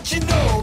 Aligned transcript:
What 0.00 0.12
you 0.12 0.20
know 0.20 0.59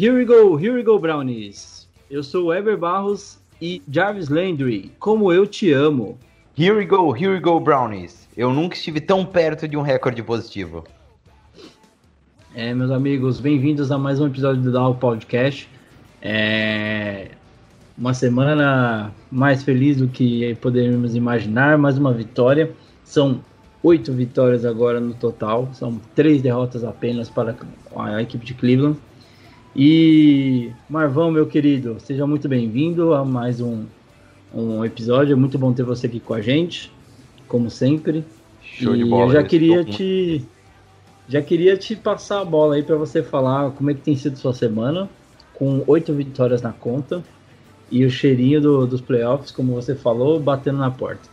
Here 0.00 0.14
we 0.14 0.24
go, 0.24 0.56
here 0.56 0.72
we 0.72 0.82
go, 0.82 0.98
Brownies. 0.98 1.86
Eu 2.10 2.22
sou 2.22 2.46
o 2.46 2.52
Ever 2.54 2.74
Barros 2.78 3.38
e 3.60 3.82
Jarvis 3.86 4.30
Landry. 4.30 4.90
Como 4.98 5.30
eu 5.30 5.46
te 5.46 5.72
amo. 5.72 6.18
Here 6.58 6.74
we 6.74 6.86
go, 6.86 7.14
here 7.14 7.34
we 7.34 7.38
go, 7.38 7.60
Brownies. 7.60 8.26
Eu 8.34 8.50
nunca 8.50 8.74
estive 8.74 8.98
tão 8.98 9.26
perto 9.26 9.68
de 9.68 9.76
um 9.76 9.82
recorde 9.82 10.22
positivo. 10.22 10.84
É, 12.54 12.72
meus 12.72 12.90
amigos, 12.90 13.40
bem-vindos 13.40 13.92
a 13.92 13.98
mais 13.98 14.18
um 14.18 14.26
episódio 14.28 14.62
do 14.62 14.72
Dow 14.72 14.94
Podcast. 14.94 15.68
É 16.22 17.32
uma 17.98 18.14
semana 18.14 19.12
mais 19.30 19.62
feliz 19.62 19.98
do 19.98 20.08
que 20.08 20.54
poderíamos 20.62 21.14
imaginar, 21.14 21.76
mais 21.76 21.98
uma 21.98 22.14
vitória. 22.14 22.72
São 23.04 23.44
oito 23.82 24.14
vitórias 24.14 24.64
agora 24.64 24.98
no 24.98 25.12
total, 25.12 25.68
são 25.74 26.00
três 26.14 26.40
derrotas 26.40 26.84
apenas 26.84 27.28
para 27.28 27.54
a 27.94 28.22
equipe 28.22 28.46
de 28.46 28.54
Cleveland. 28.54 28.98
E 29.74 30.72
Marvão, 30.88 31.30
meu 31.30 31.46
querido, 31.46 31.98
seja 32.00 32.26
muito 32.26 32.48
bem-vindo 32.48 33.14
a 33.14 33.24
mais 33.24 33.60
um, 33.60 33.86
um 34.52 34.84
episódio. 34.84 35.32
É 35.32 35.36
muito 35.36 35.58
bom 35.58 35.72
ter 35.72 35.84
você 35.84 36.06
aqui 36.06 36.18
com 36.20 36.34
a 36.34 36.40
gente, 36.40 36.92
como 37.46 37.70
sempre. 37.70 38.24
Show 38.60 38.94
e 38.94 38.98
de 38.98 39.04
bola. 39.04 39.26
eu 39.26 39.30
já 39.30 39.42
queria 39.44 39.84
te 39.84 40.48
já 41.28 41.40
queria 41.42 41.76
te 41.76 41.94
passar 41.96 42.40
a 42.40 42.44
bola 42.44 42.74
aí 42.74 42.82
para 42.82 42.96
você 42.96 43.22
falar 43.22 43.70
como 43.72 43.90
é 43.90 43.94
que 43.94 44.00
tem 44.02 44.16
sido 44.16 44.36
sua 44.36 44.52
semana, 44.52 45.08
com 45.54 45.84
oito 45.86 46.12
vitórias 46.14 46.62
na 46.62 46.72
conta 46.72 47.22
e 47.90 48.04
o 48.04 48.10
cheirinho 48.10 48.60
do- 48.60 48.86
dos 48.86 49.00
playoffs, 49.00 49.52
como 49.52 49.74
você 49.74 49.94
falou, 49.94 50.40
batendo 50.40 50.78
na 50.78 50.90
porta. 50.90 51.28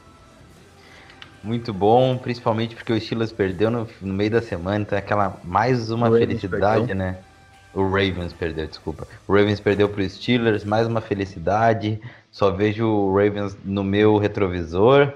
Muito 1.43 1.73
bom, 1.73 2.17
principalmente 2.17 2.75
porque 2.75 2.91
o 2.91 2.99
Steelers 2.99 3.31
perdeu 3.31 3.71
no, 3.71 3.87
no 4.01 4.13
meio 4.13 4.31
da 4.31 4.41
semana, 4.41 4.83
então 4.83 4.97
é 4.97 4.99
aquela 5.01 5.39
mais 5.43 5.89
uma 5.91 6.09
Ravens 6.09 6.19
felicidade, 6.19 6.93
né? 6.93 7.26
O 7.77 7.83
Ravens 7.83 8.33
perdeu, 8.33 8.65
desculpa. 8.65 9.07
O 9.27 9.33
Ravens 9.35 9.59
perdeu 9.59 9.87
pro 9.87 10.09
Steelers, 10.09 10.65
mais 10.65 10.87
uma 10.87 10.99
felicidade. 10.99 12.01
Só 12.31 12.49
vejo 12.49 12.87
o 12.87 13.15
Ravens 13.15 13.55
no 13.63 13.83
meu 13.83 14.17
retrovisor. 14.17 15.13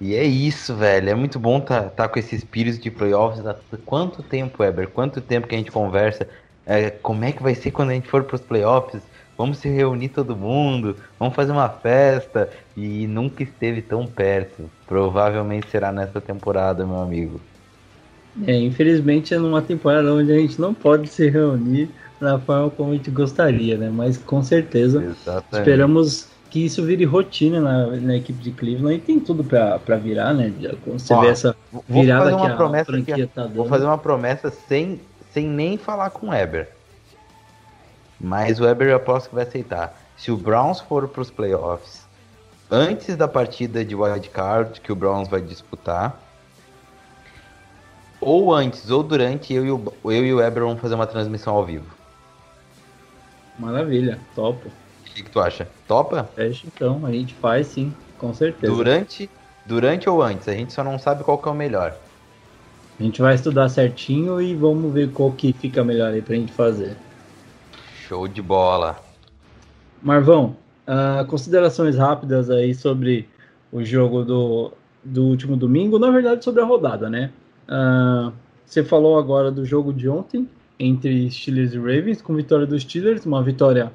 E 0.00 0.14
é 0.14 0.24
isso, 0.24 0.74
velho. 0.74 1.10
É 1.10 1.14
muito 1.14 1.38
bom 1.38 1.60
tá, 1.60 1.82
tá 1.82 2.08
com 2.08 2.18
esse 2.18 2.34
espírito 2.34 2.80
de 2.80 2.90
playoffs. 2.90 3.46
Há 3.46 3.54
quanto 3.84 4.22
tempo, 4.22 4.62
Weber? 4.62 4.88
Quanto 4.88 5.20
tempo 5.20 5.46
que 5.46 5.54
a 5.54 5.58
gente 5.58 5.70
conversa? 5.70 6.26
É, 6.64 6.88
como 6.88 7.22
é 7.22 7.32
que 7.32 7.42
vai 7.42 7.54
ser 7.54 7.70
quando 7.70 7.90
a 7.90 7.92
gente 7.92 8.08
for 8.08 8.24
pros 8.24 8.40
playoffs? 8.40 9.02
Vamos 9.36 9.58
se 9.58 9.68
reunir 9.68 10.08
todo 10.08 10.34
mundo, 10.34 10.96
vamos 11.18 11.34
fazer 11.34 11.52
uma 11.52 11.68
festa. 11.68 12.48
E 12.74 13.06
nunca 13.06 13.42
esteve 13.42 13.82
tão 13.82 14.06
perto. 14.06 14.70
Provavelmente 14.86 15.68
será 15.70 15.92
nessa 15.92 16.18
temporada, 16.18 16.86
meu 16.86 17.02
amigo. 17.02 17.38
É, 18.46 18.56
infelizmente 18.56 19.32
é 19.32 19.38
numa 19.38 19.62
temporada 19.62 20.12
onde 20.12 20.32
a 20.32 20.38
gente 20.38 20.60
não 20.60 20.74
pode 20.74 21.08
se 21.08 21.28
reunir 21.28 21.88
da 22.20 22.38
forma 22.38 22.70
como 22.70 22.90
a 22.90 22.94
gente 22.94 23.10
gostaria, 23.10 23.76
né? 23.76 23.90
Mas 23.92 24.16
com 24.18 24.42
certeza 24.42 25.02
Exatamente. 25.04 25.46
esperamos 25.52 26.28
que 26.50 26.64
isso 26.64 26.84
vire 26.84 27.04
rotina 27.04 27.60
na, 27.60 27.86
na 27.96 28.16
equipe 28.16 28.40
de 28.42 28.50
Cleveland 28.52 28.96
e 28.96 29.00
tem 29.00 29.20
tudo 29.20 29.44
pra 29.44 29.96
virar, 29.96 30.32
né? 30.32 30.52
Quando 30.84 30.98
você 31.00 31.12
Ó, 31.12 31.20
vê 31.20 31.28
essa 31.28 31.56
Vou 31.72 31.82
virada 31.88 32.24
fazer 32.24 32.36
que 32.36 32.42
uma 32.42 32.52
a 32.52 32.56
promessa 32.56 32.84
franquia 32.84 33.14
aqui. 33.14 33.26
tá 33.26 33.42
dando. 33.42 33.54
Vou 33.54 33.66
fazer 33.66 33.84
uma 33.84 33.98
promessa 33.98 34.50
sem, 34.68 35.00
sem 35.32 35.46
nem 35.46 35.76
falar 35.76 36.10
com 36.10 36.28
o 36.28 36.30
Weber. 36.30 36.68
Mas 38.20 38.58
o 38.60 38.64
Weber 38.64 38.88
eu 38.88 38.96
aposto 38.96 39.28
que 39.28 39.34
vai 39.34 39.44
aceitar. 39.44 40.00
Se 40.16 40.30
o 40.30 40.36
Browns 40.36 40.80
for 40.80 41.08
para 41.08 41.22
os 41.22 41.30
playoffs 41.30 42.04
antes 42.70 43.16
da 43.16 43.28
partida 43.28 43.84
de 43.84 43.94
wild 43.94 44.28
card 44.30 44.80
que 44.80 44.92
o 44.92 44.96
Browns 44.96 45.28
vai 45.28 45.40
disputar, 45.40 46.20
ou 48.24 48.54
antes 48.54 48.90
ou 48.90 49.02
durante, 49.02 49.52
eu 49.52 49.66
e 49.66 49.70
o, 49.70 49.92
eu 50.04 50.24
e 50.24 50.32
o 50.32 50.38
Weber 50.38 50.64
vamos 50.64 50.80
fazer 50.80 50.94
uma 50.94 51.06
transmissão 51.06 51.54
ao 51.54 51.64
vivo. 51.64 51.86
Maravilha, 53.58 54.18
topo. 54.34 54.68
O 54.68 55.14
que, 55.14 55.22
que 55.22 55.30
tu 55.30 55.40
acha? 55.40 55.68
Topa? 55.86 56.28
Fecha 56.34 56.66
então, 56.66 57.04
a 57.06 57.12
gente 57.12 57.34
faz 57.34 57.68
sim, 57.68 57.92
com 58.18 58.34
certeza. 58.34 58.72
Durante, 58.72 59.30
durante 59.64 60.08
ou 60.08 60.22
antes? 60.22 60.48
A 60.48 60.52
gente 60.52 60.72
só 60.72 60.82
não 60.82 60.98
sabe 60.98 61.22
qual 61.22 61.38
que 61.38 61.46
é 61.46 61.52
o 61.52 61.54
melhor. 61.54 61.96
A 62.98 63.02
gente 63.02 63.20
vai 63.20 63.34
estudar 63.34 63.68
certinho 63.68 64.40
e 64.40 64.54
vamos 64.54 64.92
ver 64.92 65.10
qual 65.12 65.30
que 65.30 65.52
fica 65.52 65.84
melhor 65.84 66.12
aí 66.12 66.22
pra 66.22 66.34
gente 66.34 66.52
fazer. 66.52 66.96
Show 68.08 68.26
de 68.26 68.42
bola. 68.42 68.98
Marvão, 70.02 70.56
ah, 70.86 71.24
considerações 71.28 71.96
rápidas 71.96 72.50
aí 72.50 72.74
sobre 72.74 73.28
o 73.72 73.84
jogo 73.84 74.24
do, 74.24 74.72
do 75.02 75.24
último 75.24 75.56
domingo, 75.56 75.98
na 75.98 76.10
verdade 76.10 76.44
sobre 76.44 76.60
a 76.62 76.64
rodada, 76.64 77.08
né? 77.08 77.30
Ah, 77.68 78.32
você 78.64 78.82
falou 78.82 79.18
agora 79.18 79.50
do 79.50 79.64
jogo 79.64 79.92
de 79.92 80.08
ontem 80.08 80.48
entre 80.78 81.30
Steelers 81.30 81.74
e 81.74 81.78
Ravens, 81.78 82.20
com 82.20 82.34
vitória 82.34 82.66
dos 82.66 82.82
Steelers, 82.82 83.24
uma 83.24 83.42
vitória 83.42 83.92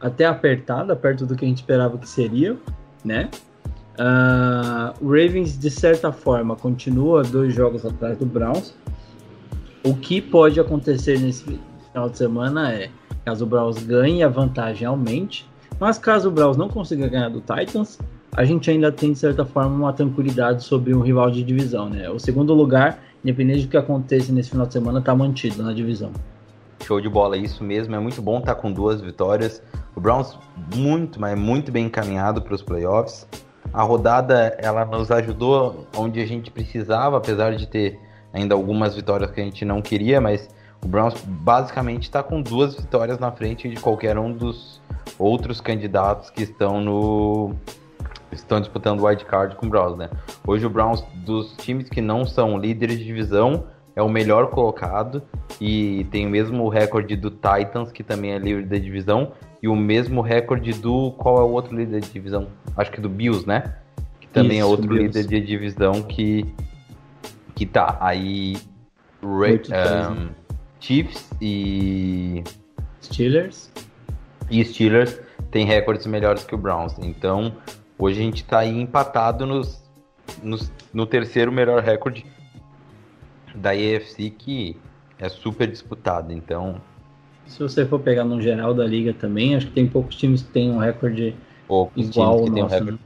até 0.00 0.24
apertada, 0.24 0.96
perto 0.96 1.26
do 1.26 1.36
que 1.36 1.44
a 1.44 1.48
gente 1.48 1.58
esperava 1.58 1.98
que 1.98 2.08
seria, 2.08 2.56
né? 3.04 3.30
Ah, 3.98 4.94
o 5.00 5.06
Ravens, 5.06 5.58
de 5.58 5.70
certa 5.70 6.12
forma, 6.12 6.56
continua 6.56 7.22
dois 7.22 7.54
jogos 7.54 7.84
atrás 7.84 8.18
do 8.18 8.26
Browns. 8.26 8.74
O 9.84 9.94
que 9.94 10.20
pode 10.20 10.58
acontecer 10.58 11.18
nesse 11.20 11.44
final 11.92 12.10
de 12.10 12.18
semana 12.18 12.72
é, 12.72 12.90
caso 13.24 13.44
o 13.44 13.48
Browns 13.48 13.82
ganhe, 13.82 14.22
a 14.22 14.28
vantagem 14.28 14.86
aumente. 14.86 15.48
Mas 15.78 15.98
caso 15.98 16.28
o 16.28 16.32
Browns 16.32 16.56
não 16.56 16.68
consiga 16.68 17.06
ganhar 17.06 17.28
do 17.28 17.40
Titans, 17.40 17.98
a 18.36 18.44
gente 18.44 18.70
ainda 18.70 18.92
tem, 18.92 19.12
de 19.12 19.18
certa 19.18 19.46
forma, 19.46 19.74
uma 19.74 19.92
tranquilidade 19.94 20.62
sobre 20.62 20.94
um 20.94 21.00
rival 21.00 21.30
de 21.30 21.42
divisão, 21.42 21.88
né? 21.88 22.10
O 22.10 22.18
segundo 22.18 22.52
lugar, 22.52 23.02
independente 23.24 23.62
do 23.62 23.68
que 23.68 23.76
aconteça 23.78 24.30
nesse 24.30 24.50
final 24.50 24.66
de 24.66 24.74
semana, 24.74 24.98
está 24.98 25.14
mantido 25.14 25.62
na 25.62 25.72
divisão. 25.72 26.12
Show 26.84 27.00
de 27.00 27.08
bola, 27.08 27.38
isso 27.38 27.64
mesmo. 27.64 27.94
É 27.94 27.98
muito 27.98 28.20
bom 28.20 28.38
estar 28.38 28.54
com 28.56 28.70
duas 28.70 29.00
vitórias. 29.00 29.62
O 29.94 30.00
Browns 30.00 30.38
muito, 30.74 31.18
mas 31.18 31.36
muito 31.38 31.72
bem 31.72 31.86
encaminhado 31.86 32.42
para 32.42 32.54
os 32.54 32.62
playoffs. 32.62 33.26
A 33.72 33.82
rodada 33.82 34.54
ela 34.58 34.84
nos 34.84 35.10
ajudou 35.10 35.86
onde 35.96 36.20
a 36.20 36.26
gente 36.26 36.50
precisava, 36.50 37.16
apesar 37.16 37.56
de 37.56 37.66
ter 37.66 37.98
ainda 38.34 38.54
algumas 38.54 38.94
vitórias 38.94 39.30
que 39.30 39.40
a 39.40 39.44
gente 39.44 39.64
não 39.64 39.80
queria, 39.80 40.20
mas 40.20 40.48
o 40.84 40.86
Browns 40.86 41.14
basicamente 41.24 42.02
está 42.02 42.22
com 42.22 42.42
duas 42.42 42.74
vitórias 42.74 43.18
na 43.18 43.32
frente 43.32 43.66
de 43.66 43.76
qualquer 43.76 44.18
um 44.18 44.30
dos 44.30 44.80
outros 45.18 45.58
candidatos 45.58 46.28
que 46.28 46.42
estão 46.42 46.82
no 46.82 47.54
estão 48.32 48.60
disputando 48.60 49.00
o 49.00 49.06
wild 49.06 49.24
card 49.24 49.56
com 49.56 49.66
o 49.66 49.68
Browns, 49.68 49.96
né? 49.96 50.10
Hoje 50.46 50.66
o 50.66 50.70
Browns 50.70 51.02
dos 51.14 51.54
times 51.56 51.88
que 51.88 52.00
não 52.00 52.24
são 52.24 52.58
líderes 52.58 52.98
de 52.98 53.04
divisão 53.04 53.64
é 53.94 54.02
o 54.02 54.08
melhor 54.08 54.50
colocado 54.50 55.22
e 55.58 56.06
tem 56.10 56.26
o 56.26 56.30
mesmo 56.30 56.68
recorde 56.68 57.16
do 57.16 57.30
Titans, 57.30 57.90
que 57.90 58.02
também 58.02 58.32
é 58.32 58.38
líder 58.38 58.66
da 58.66 58.76
divisão, 58.76 59.32
e 59.62 59.68
o 59.68 59.74
mesmo 59.74 60.20
recorde 60.20 60.72
do. 60.72 61.12
Qual 61.12 61.38
é 61.38 61.42
o 61.42 61.50
outro 61.50 61.74
líder 61.74 62.00
de 62.00 62.10
divisão? 62.10 62.48
Acho 62.76 62.92
que 62.92 63.00
do 63.00 63.08
Bills, 63.08 63.46
né? 63.46 63.74
Que 64.20 64.28
também 64.28 64.58
é 64.58 64.60
Isso, 64.60 64.68
outro 64.68 64.86
Bills. 64.86 65.18
líder 65.18 65.26
de 65.26 65.46
divisão 65.46 66.02
que 66.02 66.44
Que 67.54 67.64
tá 67.64 67.96
aí. 68.00 68.58
Um, 69.22 69.40
né? 69.40 70.28
Chiefs 70.78 71.30
e. 71.40 72.44
Steelers. 73.02 73.72
E 74.50 74.62
Steelers 74.62 75.18
têm 75.50 75.64
recordes 75.64 76.06
melhores 76.06 76.44
que 76.44 76.54
o 76.54 76.58
Browns. 76.58 76.98
Então, 76.98 77.52
hoje 77.98 78.20
a 78.20 78.22
gente 78.24 78.44
tá 78.44 78.58
aí 78.60 78.80
empatado 78.80 79.46
nos, 79.46 79.82
nos- 80.42 80.70
no 80.92 81.06
terceiro 81.06 81.50
melhor 81.52 81.82
recorde 81.82 82.24
da 83.54 83.70
AFC, 83.70 84.30
que 84.30 84.76
é 85.18 85.28
super 85.28 85.66
disputado. 85.66 86.32
Então, 86.32 86.80
Se 87.46 87.58
você 87.60 87.86
for 87.86 88.00
pegar 88.00 88.24
no 88.24 88.40
geral 88.40 88.74
da 88.74 88.84
liga 88.84 89.14
também, 89.14 89.54
acho 89.56 89.66
que 89.68 89.72
tem 89.72 89.86
poucos 89.86 90.16
times 90.16 90.42
que 90.42 90.50
têm 90.50 90.70
um 90.70 90.78
recorde 90.78 91.34
poucos 91.66 92.08
igual 92.08 92.28
ao 92.32 92.36
times 92.44 92.50
que 92.54 92.58
um 92.58 92.62
nosso. 92.62 92.74
recorde. 92.74 92.92
né? 92.92 92.98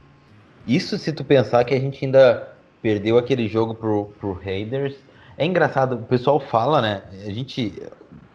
Isso 0.67 0.97
se 0.97 1.11
tu 1.13 1.23
pensar 1.23 1.63
que 1.63 1.73
a 1.73 1.79
gente 1.79 2.03
ainda 2.03 2.47
perdeu 2.81 3.17
aquele 3.17 3.47
jogo 3.47 3.73
pro, 3.75 4.05
pro 4.19 4.33
Raiders. 4.33 4.95
É 5.37 5.45
engraçado, 5.45 5.93
o 5.95 6.03
pessoal 6.03 6.39
fala, 6.39 6.81
né? 6.81 7.03
A 7.25 7.31
gente. 7.31 7.81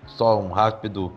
Só 0.07 0.41
um 0.41 0.49
rápido, 0.53 1.13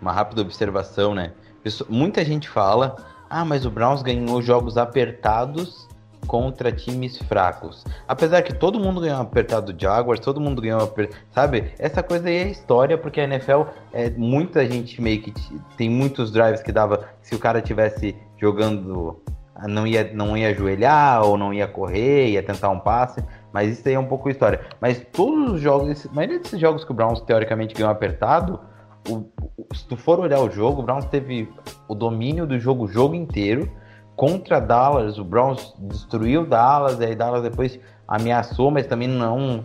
uma 0.00 0.12
rápida 0.12 0.42
observação, 0.42 1.14
né? 1.14 1.32
Pesso- 1.62 1.86
Muita 1.88 2.22
gente 2.24 2.46
fala, 2.48 2.94
ah, 3.34 3.44
mas 3.44 3.66
o 3.66 3.70
Browns 3.70 4.00
ganhou 4.00 4.40
jogos 4.40 4.78
apertados 4.78 5.88
contra 6.26 6.70
times 6.70 7.18
fracos. 7.18 7.84
Apesar 8.06 8.42
que 8.42 8.54
todo 8.54 8.78
mundo 8.78 9.00
ganhou 9.00 9.20
apertado 9.20 9.72
do 9.72 9.80
Jaguars, 9.80 10.20
todo 10.20 10.40
mundo 10.40 10.62
ganhou 10.62 10.80
apertado. 10.80 11.20
Sabe? 11.32 11.72
Essa 11.76 12.00
coisa 12.00 12.28
aí 12.28 12.36
é 12.36 12.48
história, 12.48 12.96
porque 12.96 13.20
a 13.20 13.24
NFL 13.24 13.62
é 13.92 14.08
muita 14.10 14.64
gente 14.64 15.02
meio 15.02 15.20
que. 15.20 15.34
Tem 15.76 15.90
muitos 15.90 16.30
drives 16.30 16.62
que 16.62 16.70
dava. 16.70 17.08
Se 17.22 17.34
o 17.34 17.38
cara 17.38 17.60
tivesse 17.60 18.16
jogando 18.38 19.20
ah, 19.54 19.66
não 19.66 19.84
ia, 19.84 20.12
não 20.12 20.36
ia 20.36 20.50
ajoelhar 20.50 21.24
ou 21.24 21.36
não 21.36 21.52
ia 21.52 21.66
correr, 21.66 22.30
ia 22.30 22.42
tentar 22.42 22.70
um 22.70 22.78
passe, 22.78 23.22
mas 23.52 23.78
isso 23.78 23.88
aí 23.88 23.94
é 23.94 23.98
um 23.98 24.06
pouco 24.06 24.30
história. 24.30 24.60
Mas 24.80 25.04
todos 25.12 25.54
os 25.54 25.60
jogos, 25.60 26.06
a 26.06 26.12
maioria 26.14 26.38
desses 26.38 26.60
jogos 26.60 26.84
que 26.84 26.90
o 26.90 26.94
Browns 26.94 27.20
teoricamente 27.20 27.74
ganhou 27.74 27.90
apertado, 27.90 28.60
o- 29.08 29.26
o- 29.56 29.74
se 29.74 29.86
tu 29.86 29.96
for 29.96 30.20
olhar 30.20 30.40
o 30.40 30.50
jogo, 30.50 30.80
o 30.80 30.84
Browns 30.84 31.04
teve 31.06 31.48
o 31.88 31.94
domínio 31.94 32.46
do 32.46 32.58
jogo 32.58 32.84
o 32.84 32.88
jogo 32.88 33.14
inteiro 33.14 33.70
contra 34.16 34.60
Dallas, 34.60 35.18
o 35.18 35.24
Browns 35.24 35.74
destruiu 35.80 36.46
Dallas, 36.46 37.00
e 37.00 37.04
aí 37.04 37.14
Dallas 37.16 37.42
depois 37.42 37.78
ameaçou, 38.06 38.70
mas 38.70 38.86
também 38.86 39.08
não, 39.08 39.64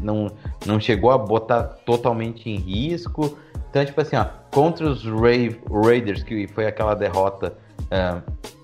não, 0.00 0.26
não 0.66 0.78
chegou 0.78 1.10
a 1.10 1.18
botar 1.18 1.62
totalmente 1.86 2.50
em 2.50 2.56
risco. 2.56 3.36
Então, 3.70 3.84
tipo 3.84 4.00
assim, 4.00 4.16
ó, 4.16 4.26
contra 4.52 4.86
os 4.86 5.04
Ra- 5.04 5.82
Raiders, 5.84 6.22
que 6.22 6.46
foi 6.48 6.66
aquela 6.66 6.94
derrota, 6.94 7.54
ah, 7.90 8.20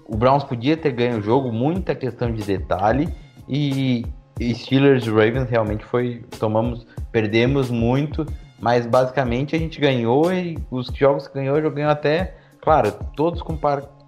o 0.06 0.16
Browns 0.16 0.44
podia 0.44 0.76
ter 0.76 0.92
ganho 0.92 1.18
o 1.18 1.22
jogo, 1.22 1.50
muita 1.50 1.94
questão 1.94 2.30
de 2.32 2.42
detalhe, 2.42 3.08
e, 3.48 4.04
e 4.38 4.54
Steelers 4.54 5.06
e 5.06 5.10
Ravens 5.10 5.48
realmente 5.48 5.84
foi, 5.84 6.24
tomamos, 6.38 6.86
perdemos 7.10 7.70
muito, 7.70 8.26
mas 8.62 8.86
basicamente 8.86 9.54
a 9.54 9.58
gente 9.58 9.78
ganhou 9.78 10.32
e 10.32 10.56
os 10.70 10.86
jogos 10.86 11.28
que 11.28 11.34
ganhou, 11.34 11.60
já 11.60 11.68
ganhou 11.68 11.90
até, 11.90 12.36
claro, 12.62 12.92
todos 13.14 13.42
com 13.42 13.58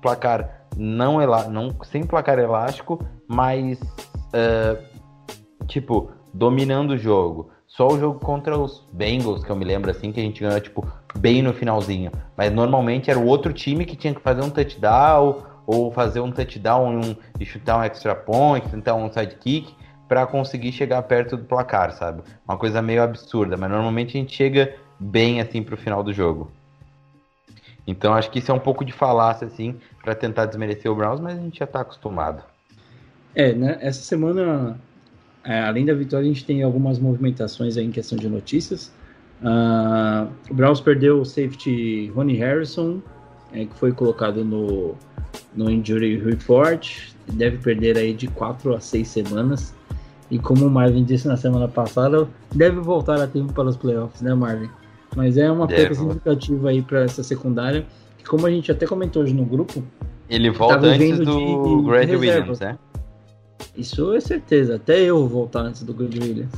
placar 0.01 0.67
não, 0.77 1.19
não 1.51 1.75
sem 1.83 2.05
placar 2.05 2.39
elástico, 2.39 3.05
mas 3.29 3.79
ah, 4.35 4.77
tipo, 5.67 6.11
dominando 6.33 6.91
o 6.91 6.99
jogo. 6.99 7.51
Só 7.67 7.89
o 7.89 7.99
jogo 7.99 8.21
contra 8.21 8.56
os 8.59 8.87
Bengals, 8.93 9.45
que 9.45 9.51
eu 9.51 9.56
me 9.56 9.65
lembro 9.65 9.91
assim, 9.91 10.12
que 10.12 10.21
a 10.21 10.23
gente 10.23 10.41
ganhou, 10.41 10.61
tipo, 10.61 10.87
bem 11.19 11.43
no 11.43 11.53
finalzinho. 11.53 12.11
Mas 12.37 12.53
normalmente 12.53 13.11
era 13.11 13.19
o 13.19 13.27
outro 13.27 13.53
time 13.53 13.85
que 13.85 13.97
tinha 13.97 14.15
que 14.15 14.21
fazer 14.21 14.43
um 14.43 14.50
touchdown, 14.50 15.43
ou 15.67 15.91
fazer 15.91 16.21
um 16.21 16.31
touchdown 16.31 17.00
um, 17.00 17.17
e 17.41 17.45
chutar 17.45 17.79
um 17.79 17.83
extra 17.83 18.15
point, 18.15 18.69
tentar 18.69 18.95
um 18.95 19.11
sidekick, 19.11 19.75
para 20.09 20.27
conseguir 20.27 20.73
chegar 20.73 21.03
perto 21.03 21.37
do 21.37 21.45
placar, 21.45 21.93
sabe? 21.93 22.23
Uma 22.47 22.56
coisa 22.56 22.83
meio 22.83 23.03
absurda, 23.03 23.56
mas 23.56 23.71
normalmente 23.71 24.17
a 24.17 24.21
gente 24.21 24.35
chega 24.35 24.75
bem 24.99 25.41
assim 25.41 25.62
pro 25.62 25.77
final 25.77 26.03
do 26.03 26.12
jogo. 26.12 26.51
Então 27.87 28.15
acho 28.15 28.31
que 28.31 28.39
isso 28.39 28.51
é 28.51 28.55
um 28.55 28.61
pouco 28.61 28.85
de 28.85 28.93
falácia, 28.93 29.47
assim, 29.47 29.77
para 30.03 30.15
tentar 30.15 30.47
desmerecer 30.47 30.91
o 30.91 30.95
Browns, 30.95 31.21
mas 31.21 31.39
a 31.39 31.43
gente 31.43 31.59
já 31.59 31.67
tá 31.67 31.81
acostumado. 31.81 32.43
É, 33.35 33.53
né? 33.53 33.79
Essa 33.81 34.03
semana, 34.03 34.79
é, 35.43 35.61
além 35.61 35.85
da 35.85 35.93
vitória, 35.93 36.25
a 36.25 36.33
gente 36.33 36.45
tem 36.45 36.62
algumas 36.62 36.99
movimentações 36.99 37.77
aí 37.77 37.85
em 37.85 37.91
questão 37.91 38.17
de 38.17 38.29
notícias. 38.29 38.93
Ah, 39.43 40.27
o 40.50 40.55
Browns 40.55 40.81
perdeu 40.81 41.21
o 41.21 41.25
safety 41.25 42.11
Ronnie 42.15 42.37
Harrison, 42.37 43.03
é, 43.53 43.67
que 43.67 43.75
foi 43.75 43.93
colocado 43.93 44.45
no, 44.45 44.95
no 45.55 45.71
Injury 45.71 46.17
Report. 46.19 47.12
Deve 47.33 47.59
perder 47.59 47.99
aí 47.99 48.12
de 48.15 48.27
4 48.29 48.75
a 48.75 48.81
6 48.81 49.09
semanas. 49.09 49.75
E 50.31 50.38
como 50.38 50.67
o 50.67 50.71
Marvin 50.71 51.05
disse 51.05 51.29
na 51.29 51.37
semana 51.37 51.69
passada, 51.69 52.26
deve 52.55 52.81
voltar 52.81 53.21
a 53.21 53.26
tempo 53.26 53.53
para 53.53 53.69
os 53.69 53.76
playoffs, 53.76 54.23
né, 54.23 54.35
Marvin? 54.35 54.69
Mas 55.15 55.37
é 55.37 55.50
uma 55.50 55.67
perda 55.67 55.94
significativa 55.94 56.71
aí 56.71 56.82
para 56.82 57.03
essa 57.03 57.23
secundária. 57.23 57.85
Que 58.19 58.25
como 58.25 58.47
a 58.47 58.50
gente 58.50 58.73
até 58.73 58.87
comentou 58.87 59.23
hoje 59.23 59.35
no 59.35 59.44
grupo, 59.44 59.82
Ele 60.29 60.50
volta 60.50 60.81
Tá 60.81 60.87
antes 60.87 60.99
vivendo 60.99 61.25
do 61.26 61.37
de- 61.38 61.85
de 62.06 62.12
reserva. 62.12 62.19
Williams, 62.21 62.61
né? 62.61 62.79
Isso 63.76 64.12
é 64.15 64.21
certeza. 64.21 64.76
Até 64.76 65.00
eu 65.00 65.19
vou 65.19 65.29
voltar 65.29 65.61
antes 65.61 65.82
do 65.82 65.93
Good 65.93 66.19
Williams. 66.19 66.53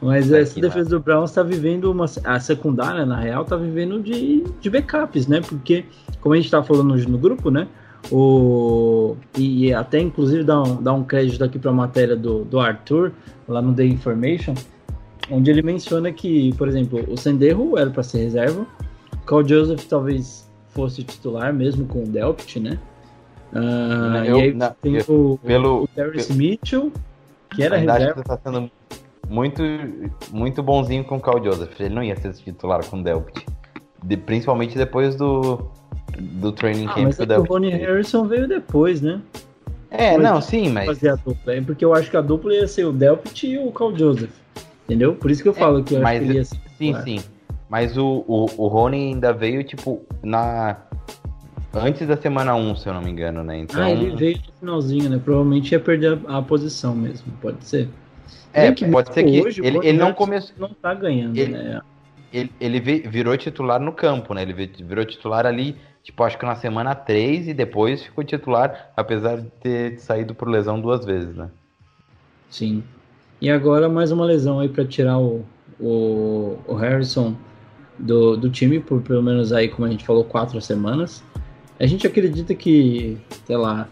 Mas 0.00 0.28
Vai 0.28 0.42
essa 0.42 0.60
defesa 0.60 0.90
do 0.90 1.00
Browns 1.00 1.30
está 1.30 1.42
vivendo 1.42 1.90
uma. 1.90 2.04
A 2.24 2.38
secundária, 2.38 3.04
na 3.06 3.18
real, 3.18 3.42
está 3.42 3.56
vivendo 3.56 4.00
de, 4.02 4.44
de 4.60 4.70
backups, 4.70 5.26
né? 5.26 5.40
Porque, 5.40 5.84
como 6.20 6.34
a 6.34 6.36
gente 6.36 6.44
estava 6.46 6.64
falando 6.64 6.92
hoje 6.92 7.08
no 7.08 7.16
grupo, 7.18 7.50
né? 7.50 7.66
O, 8.12 9.16
e 9.36 9.72
até 9.72 9.98
inclusive 10.00 10.44
dar 10.44 10.62
um, 10.62 10.82
dar 10.82 10.92
um 10.92 11.02
crédito 11.04 11.42
aqui 11.42 11.58
para 11.58 11.70
a 11.70 11.74
matéria 11.74 12.14
do, 12.14 12.44
do 12.44 12.60
Arthur, 12.60 13.12
lá 13.48 13.62
no 13.62 13.74
The 13.74 13.84
Information, 13.84 14.54
onde 15.30 15.50
ele 15.50 15.62
menciona 15.62 16.12
que, 16.12 16.52
por 16.54 16.68
exemplo, 16.68 17.02
o 17.08 17.16
Senderro 17.16 17.78
era 17.78 17.90
para 17.90 18.02
ser 18.02 18.18
reserva, 18.18 18.66
o 19.14 19.18
Carl 19.26 19.46
Joseph 19.46 19.84
talvez 19.86 20.48
fosse 20.68 21.02
titular, 21.02 21.52
mesmo 21.52 21.86
com 21.86 22.02
o 22.02 22.06
Delpit, 22.06 22.60
né? 22.60 22.78
Ah, 23.54 24.22
Eu- 24.26 24.38
e 24.38 24.42
aí 24.42 24.54
não, 24.54 24.74
tem 24.82 24.96
eu- 24.96 25.04
o, 25.08 25.38
Pelo, 25.38 25.84
o 25.84 25.88
Terrence 25.88 26.32
Mitchell, 26.32 26.92
que 27.54 27.62
era 27.62 27.76
reserva. 27.76 28.22
tá 28.22 28.38
sendo 28.44 28.70
muito, 29.28 29.62
muito 30.32 30.62
bonzinho 30.62 31.04
com 31.04 31.16
o 31.16 31.20
Carl 31.20 31.42
Joseph. 31.42 31.80
Ele 31.80 31.94
não 31.94 32.02
ia 32.02 32.16
ser 32.16 32.32
titular 32.34 32.84
com 32.84 32.98
o 33.00 33.02
Delpit. 33.02 33.46
De- 34.02 34.16
principalmente 34.16 34.76
depois 34.76 35.14
do, 35.16 35.70
do 36.18 36.52
training 36.52 36.86
Ah, 36.86 36.94
camp 36.94 37.04
mas 37.04 37.16
que 37.16 37.22
é 37.22 37.26
que 37.26 37.32
o 37.34 37.42
Ronnie. 37.42 37.70
Harrison 37.70 38.24
veio 38.26 38.46
depois, 38.48 39.00
né? 39.00 39.20
É, 39.90 40.18
não, 40.18 40.40
sim, 40.40 40.70
mas... 40.70 40.86
Fazer 40.86 41.10
a 41.10 41.14
dupla. 41.16 41.54
É 41.54 41.60
porque 41.60 41.84
eu 41.84 41.94
acho 41.94 42.10
que 42.10 42.16
a 42.16 42.20
dupla 42.20 42.52
ia 42.54 42.66
ser 42.66 42.84
o 42.84 42.92
Delpit 42.92 43.46
e 43.46 43.58
o 43.58 43.70
Carl 43.70 43.96
Joseph. 43.96 44.30
Entendeu? 44.84 45.14
Por 45.14 45.30
isso 45.30 45.42
que 45.42 45.48
eu 45.48 45.54
falo 45.54 45.82
que 45.84 45.94
eu 45.94 45.98
acho 45.98 46.02
mas- 46.04 46.18
que 46.18 46.24
ele 46.24 46.34
ia 46.34 46.44
ser. 46.44 46.56
Sim, 46.56 46.86
titular. 46.86 47.02
sim. 47.04 47.20
Mas 47.68 47.96
o, 47.96 48.24
o, 48.26 48.46
o 48.56 48.66
Rony 48.66 49.08
ainda 49.12 49.32
veio, 49.32 49.62
tipo, 49.64 50.02
na... 50.22 50.76
Antes 51.72 52.06
da 52.06 52.16
semana 52.16 52.54
1, 52.54 52.76
se 52.76 52.88
eu 52.88 52.94
não 52.94 53.00
me 53.02 53.10
engano, 53.10 53.42
né? 53.42 53.58
Então... 53.58 53.82
Ah, 53.82 53.90
ele 53.90 54.14
veio 54.14 54.36
no 54.36 54.52
finalzinho, 54.60 55.10
né? 55.10 55.20
Provavelmente 55.24 55.72
ia 55.72 55.80
perder 55.80 56.18
a, 56.28 56.38
a 56.38 56.42
posição 56.42 56.94
mesmo, 56.94 57.32
pode 57.40 57.64
ser. 57.64 57.88
É, 58.52 58.70
que 58.72 58.84
pode 58.88 59.12
ser 59.12 59.24
que 59.24 59.30
mesmo 59.32 59.46
hoje, 59.46 59.60
ele, 59.64 59.78
ele 59.78 59.98
não 59.98 60.12
começou... 60.12 60.54
Não 60.58 60.68
tá 60.70 60.94
ganhando, 60.94 61.36
Ele- 61.36 61.52
né? 61.52 61.80
Ele, 62.32 62.50
ele 62.60 62.80
vi- 62.80 63.00
virou 63.06 63.36
titular 63.36 63.80
no 63.80 63.92
campo, 63.92 64.34
né? 64.34 64.42
Ele 64.42 64.52
vi- 64.52 64.70
virou 64.84 65.04
titular 65.04 65.46
ali, 65.46 65.76
tipo, 66.04 66.22
acho 66.22 66.38
que 66.38 66.44
na 66.44 66.54
semana 66.54 66.94
3 66.94 67.48
e 67.48 67.54
depois 67.54 68.02
ficou 68.02 68.22
titular, 68.22 68.92
apesar 68.94 69.38
de 69.38 69.48
ter 69.60 69.98
saído 69.98 70.34
por 70.34 70.46
lesão 70.46 70.78
duas 70.78 71.04
vezes, 71.04 71.34
né? 71.34 71.48
Sim. 72.50 72.84
E 73.40 73.50
agora 73.50 73.88
mais 73.88 74.12
uma 74.12 74.24
lesão 74.24 74.60
aí 74.60 74.68
para 74.68 74.84
tirar 74.84 75.18
o, 75.18 75.44
o, 75.80 76.58
o 76.68 76.74
Harrison 76.74 77.34
do, 77.98 78.36
do 78.36 78.50
time 78.50 78.78
por 78.78 79.00
pelo 79.00 79.22
menos 79.22 79.52
aí, 79.52 79.68
como 79.68 79.86
a 79.86 79.90
gente 79.90 80.04
falou, 80.04 80.24
quatro 80.24 80.60
semanas. 80.60 81.24
A 81.80 81.86
gente 81.86 82.06
acredita 82.06 82.54
que, 82.54 83.18
sei 83.46 83.56
lá, 83.56 83.88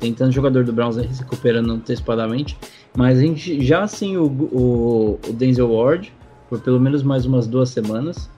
tem 0.00 0.12
tanto 0.12 0.32
jogador 0.32 0.64
do 0.64 0.72
Browns 0.72 0.96
aí 0.96 1.12
se 1.12 1.22
recuperando 1.22 1.70
antecipadamente, 1.70 2.58
mas 2.96 3.18
a 3.18 3.20
gente 3.20 3.62
já 3.64 3.86
sim 3.86 4.16
o, 4.16 4.26
o, 4.26 5.20
o 5.28 5.32
Denzel 5.32 5.70
Ward 5.70 6.12
por 6.48 6.60
pelo 6.60 6.80
menos 6.80 7.02
mais 7.02 7.26
umas 7.26 7.46
duas 7.46 7.68
semanas 7.68 8.30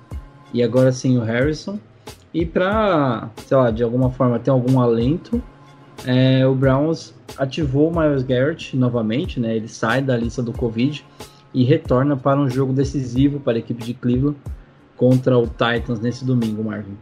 e 0.53 0.63
agora 0.63 0.91
sim 0.91 1.17
o 1.19 1.23
Harrison. 1.23 1.79
E 2.37 2.45
para, 2.45 3.31
sei 3.47 3.57
lá, 3.57 3.71
de 3.71 3.83
alguma 3.83 4.11
forma 4.11 4.39
ter 4.39 4.51
algum 4.51 4.79
alento, 4.79 5.43
é, 6.05 6.47
o 6.47 6.55
Browns 6.55 7.15
ativou 7.39 7.91
o 7.91 7.99
Miles 7.99 8.23
Garrett 8.23 8.77
novamente, 8.77 9.41
né? 9.41 9.57
Ele 9.57 9.67
sai 9.67 10.03
da 10.03 10.19
lista 10.19 10.43
do 10.43 10.53
Covid 10.53 11.03
e 11.55 11.65
retorna 11.65 12.15
para 12.15 12.39
um 12.39 12.47
jogo 12.51 12.75
decisivo 12.75 13.41
para 13.41 13.55
a 13.55 13.59
equipe 13.59 13.83
de 13.83 13.95
Cleveland 13.95 14.37
contra 14.99 15.39
o 15.39 15.47
Titans 15.47 15.99
nesse 15.99 16.27
domingo, 16.27 16.63
Marvin. 16.63 16.99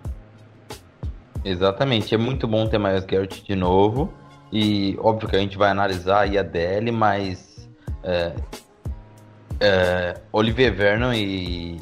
Exatamente, 1.44 2.14
é 2.14 2.18
muito 2.18 2.46
bom 2.46 2.68
ter 2.68 2.78
Miles 2.78 3.04
Garrett 3.04 3.42
de 3.42 3.56
novo. 3.56 4.12
E 4.52 4.96
óbvio 5.00 5.28
que 5.28 5.34
a 5.34 5.40
gente 5.40 5.58
vai 5.58 5.70
analisar 5.70 6.20
aí 6.20 6.38
a 6.38 6.44
DL, 6.44 6.92
mas 6.92 7.68
é, 8.04 8.36
é, 9.58 10.14
Olivier 10.30 10.72
Vernon 10.72 11.12
e, 11.12 11.80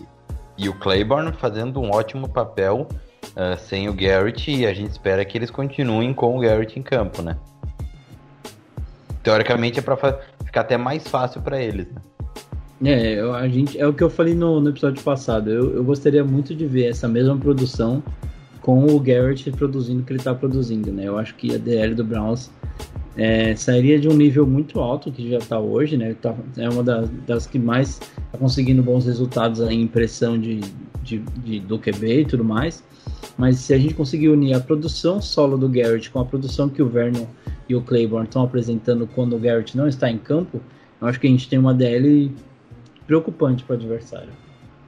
e 0.56 0.70
o 0.70 0.72
Claiborne 0.78 1.30
fazendo 1.34 1.78
um 1.80 1.90
ótimo 1.90 2.26
papel 2.30 2.88
é, 3.36 3.56
sem 3.56 3.88
o 3.88 3.92
Garrett 3.92 4.50
e 4.50 4.66
a 4.66 4.72
gente 4.72 4.90
espera 4.90 5.24
que 5.24 5.36
eles 5.36 5.50
continuem 5.50 6.12
com 6.12 6.36
o 6.36 6.40
Garrett 6.40 6.78
em 6.78 6.82
campo, 6.82 7.22
né? 7.22 7.36
Teoricamente 9.22 9.78
é 9.78 9.82
para 9.82 9.96
ficar 10.44 10.62
até 10.62 10.76
mais 10.76 11.06
fácil 11.06 11.40
para 11.42 11.60
eles, 11.60 11.86
né? 11.88 12.00
É, 12.84 13.20
eu, 13.20 13.32
a 13.32 13.46
gente, 13.48 13.78
é 13.78 13.86
o 13.86 13.92
que 13.92 14.02
eu 14.02 14.10
falei 14.10 14.34
no, 14.34 14.60
no 14.60 14.70
episódio 14.70 15.02
passado. 15.04 15.48
Eu, 15.48 15.76
eu 15.76 15.84
gostaria 15.84 16.24
muito 16.24 16.52
de 16.52 16.66
ver 16.66 16.86
essa 16.86 17.06
mesma 17.06 17.36
produção 17.36 18.02
com 18.60 18.86
o 18.86 18.98
Garrett 18.98 19.50
produzindo 19.52 20.02
o 20.02 20.04
que 20.04 20.12
ele 20.12 20.20
está 20.20 20.34
produzindo, 20.34 20.90
né? 20.90 21.06
Eu 21.06 21.16
acho 21.16 21.34
que 21.36 21.54
a 21.54 21.58
DL 21.58 21.94
do 21.94 22.04
Browns 22.04 22.50
é, 23.16 23.54
sairia 23.54 24.00
de 24.00 24.08
um 24.08 24.14
nível 24.14 24.46
muito 24.46 24.80
alto 24.80 25.12
que 25.12 25.30
já 25.30 25.38
está 25.38 25.60
hoje, 25.60 25.96
né? 25.96 26.14
Tá, 26.20 26.34
é 26.56 26.68
uma 26.68 26.82
das, 26.82 27.08
das 27.26 27.46
que 27.46 27.58
mais 27.58 28.00
está 28.00 28.38
conseguindo 28.38 28.82
bons 28.82 29.06
resultados 29.06 29.60
em 29.60 29.82
impressão 29.82 30.38
de, 30.38 30.60
de, 31.02 31.18
de, 31.18 31.60
do 31.60 31.78
QB 31.78 32.20
e 32.20 32.24
tudo 32.24 32.44
mais. 32.44 32.82
Mas 33.36 33.56
se 33.56 33.72
a 33.72 33.78
gente 33.78 33.94
conseguir 33.94 34.28
unir 34.28 34.54
a 34.54 34.60
produção 34.60 35.20
solo 35.20 35.56
do 35.56 35.68
Garrett 35.68 36.10
com 36.10 36.20
a 36.20 36.24
produção 36.24 36.68
que 36.68 36.82
o 36.82 36.88
Vernon 36.88 37.26
e 37.68 37.74
o 37.74 37.82
Claiborne 37.82 38.26
estão 38.26 38.42
apresentando 38.42 39.06
quando 39.06 39.36
o 39.36 39.38
Garrett 39.38 39.76
não 39.76 39.88
está 39.88 40.10
em 40.10 40.18
campo, 40.18 40.60
eu 41.00 41.08
acho 41.08 41.18
que 41.18 41.26
a 41.26 41.30
gente 41.30 41.48
tem 41.48 41.58
uma 41.58 41.74
DL 41.74 42.30
preocupante 43.06 43.64
para 43.64 43.74
o 43.74 43.76
adversário. 43.76 44.30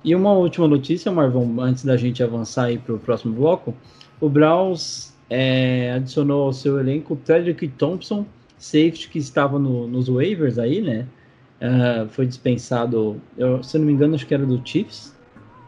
E 0.04 0.14
uma 0.14 0.32
última 0.32 0.68
notícia, 0.68 1.10
Marvão, 1.10 1.60
antes 1.60 1.84
da 1.84 1.96
gente 1.96 2.22
avançar 2.22 2.70
para 2.80 2.94
o 2.94 2.98
próximo 2.98 3.34
bloco, 3.34 3.74
o 4.20 4.28
Browns 4.28 5.14
é, 5.30 5.92
adicionou 5.92 6.44
ao 6.44 6.52
seu 6.52 6.78
elenco 6.78 7.14
o 7.14 7.16
Tedrick 7.16 7.66
Thompson, 7.68 8.26
safety 8.58 9.08
que 9.08 9.18
estava 9.18 9.58
no, 9.58 9.88
nos 9.88 10.08
waivers 10.08 10.58
aí, 10.58 10.80
né? 10.80 11.06
Uh, 11.60 12.08
foi 12.10 12.26
dispensado, 12.26 13.20
eu, 13.38 13.62
se 13.62 13.78
não 13.78 13.86
me 13.86 13.92
engano, 13.92 14.14
acho 14.14 14.26
que 14.26 14.34
era 14.34 14.44
do 14.44 14.60
Chiefs. 14.62 15.16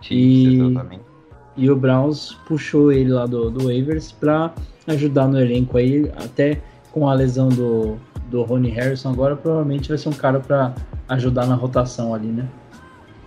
Chiefs, 0.02 0.52
e, 0.52 0.60
exatamente. 0.60 1.15
E 1.56 1.70
o 1.70 1.76
Browns 1.76 2.36
puxou 2.46 2.92
ele 2.92 3.12
lá 3.12 3.26
do, 3.26 3.50
do 3.50 3.66
waivers 3.66 4.12
para 4.12 4.52
ajudar 4.86 5.26
no 5.26 5.40
elenco 5.40 5.78
aí, 5.78 6.10
até 6.16 6.60
com 6.92 7.08
a 7.08 7.14
lesão 7.14 7.48
do, 7.48 7.96
do 8.30 8.42
Ronnie 8.42 8.70
Harrison 8.70 9.10
agora, 9.10 9.36
provavelmente 9.36 9.88
vai 9.88 9.98
ser 9.98 10.08
um 10.08 10.12
cara 10.12 10.40
para 10.40 10.74
ajudar 11.08 11.46
na 11.46 11.54
rotação 11.54 12.14
ali, 12.14 12.28
né? 12.28 12.48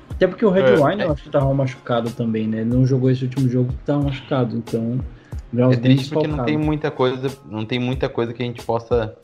Até 0.10 0.28
porque 0.28 0.46
o 0.46 0.50
Red 0.50 0.64
é, 0.64 0.76
Wine 0.76 1.02
é. 1.02 1.06
eu 1.06 1.12
acho 1.12 1.24
que 1.24 1.30
tava 1.30 1.54
machucado 1.54 2.10
também, 2.12 2.48
né? 2.48 2.62
Ele 2.62 2.70
não 2.70 2.86
jogou 2.86 3.10
esse 3.10 3.24
último 3.24 3.48
jogo 3.48 3.70
que 3.70 3.86
tava 3.86 4.04
machucado, 4.04 4.58
então 4.58 5.00
é 5.72 5.76
triste 5.78 6.10
porque 6.10 6.28
não 6.28 6.44
tem 6.44 6.58
muita 6.58 6.92
coisa, 6.92 7.30
não 7.50 7.66
tem 7.66 7.80
muita 7.80 8.10
coisa 8.10 8.34
que 8.34 8.44
a 8.44 8.46
gente 8.46 8.64
possa 8.64 9.16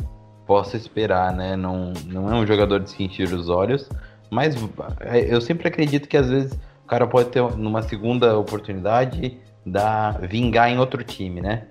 possa 0.45 0.77
esperar, 0.77 1.33
né? 1.33 1.55
Não, 1.55 1.91
não 2.05 2.31
é 2.31 2.35
um 2.35 2.45
jogador 2.45 2.79
de 2.79 2.89
sentir 2.91 3.23
os 3.23 3.49
olhos, 3.49 3.89
mas 4.29 4.55
é, 5.01 5.33
eu 5.33 5.41
sempre 5.41 5.67
acredito 5.67 6.07
que 6.07 6.15
às 6.15 6.29
vezes 6.29 6.57
o 6.85 6.87
cara 6.87 7.07
pode 7.07 7.29
ter 7.29 7.41
numa 7.57 7.81
segunda 7.81 8.37
oportunidade 8.37 9.39
da 9.65 10.11
vingar 10.11 10.69
em 10.69 10.77
outro 10.77 11.03
time, 11.03 11.41
né? 11.41 11.63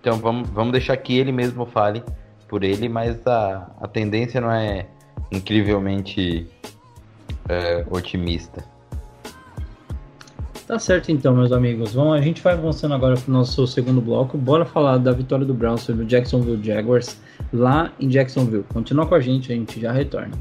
Então 0.00 0.18
vamos, 0.18 0.50
vamos 0.50 0.72
deixar 0.72 0.96
que 0.96 1.16
ele 1.16 1.30
mesmo 1.30 1.64
fale 1.64 2.02
por 2.48 2.64
ele, 2.64 2.88
mas 2.88 3.24
a, 3.24 3.70
a 3.80 3.86
tendência 3.86 4.40
não 4.40 4.50
é 4.50 4.86
incrivelmente 5.30 6.48
é, 7.48 7.86
otimista. 7.88 8.64
Tá 10.66 10.76
certo 10.78 11.12
então, 11.12 11.34
meus 11.34 11.52
amigos. 11.52 11.94
Vamos, 11.94 12.14
a 12.14 12.20
gente 12.20 12.42
vai 12.42 12.54
avançando 12.54 12.94
agora 12.94 13.14
para 13.14 13.30
o 13.30 13.32
nosso 13.32 13.64
segundo 13.68 14.00
bloco. 14.00 14.36
Bora 14.36 14.64
falar 14.64 14.98
da 14.98 15.12
vitória 15.12 15.46
do 15.46 15.54
Browns 15.54 15.82
sobre 15.82 16.04
o 16.04 16.06
Jacksonville 16.06 16.62
Jaguars 16.62 17.20
lá 17.52 17.92
em 18.00 18.08
Jacksonville. 18.08 18.64
Continua 18.64 19.06
com 19.06 19.14
a 19.14 19.20
gente, 19.20 19.52
a 19.52 19.54
gente 19.54 19.80
já 19.80 19.92
retorna. 19.92 20.32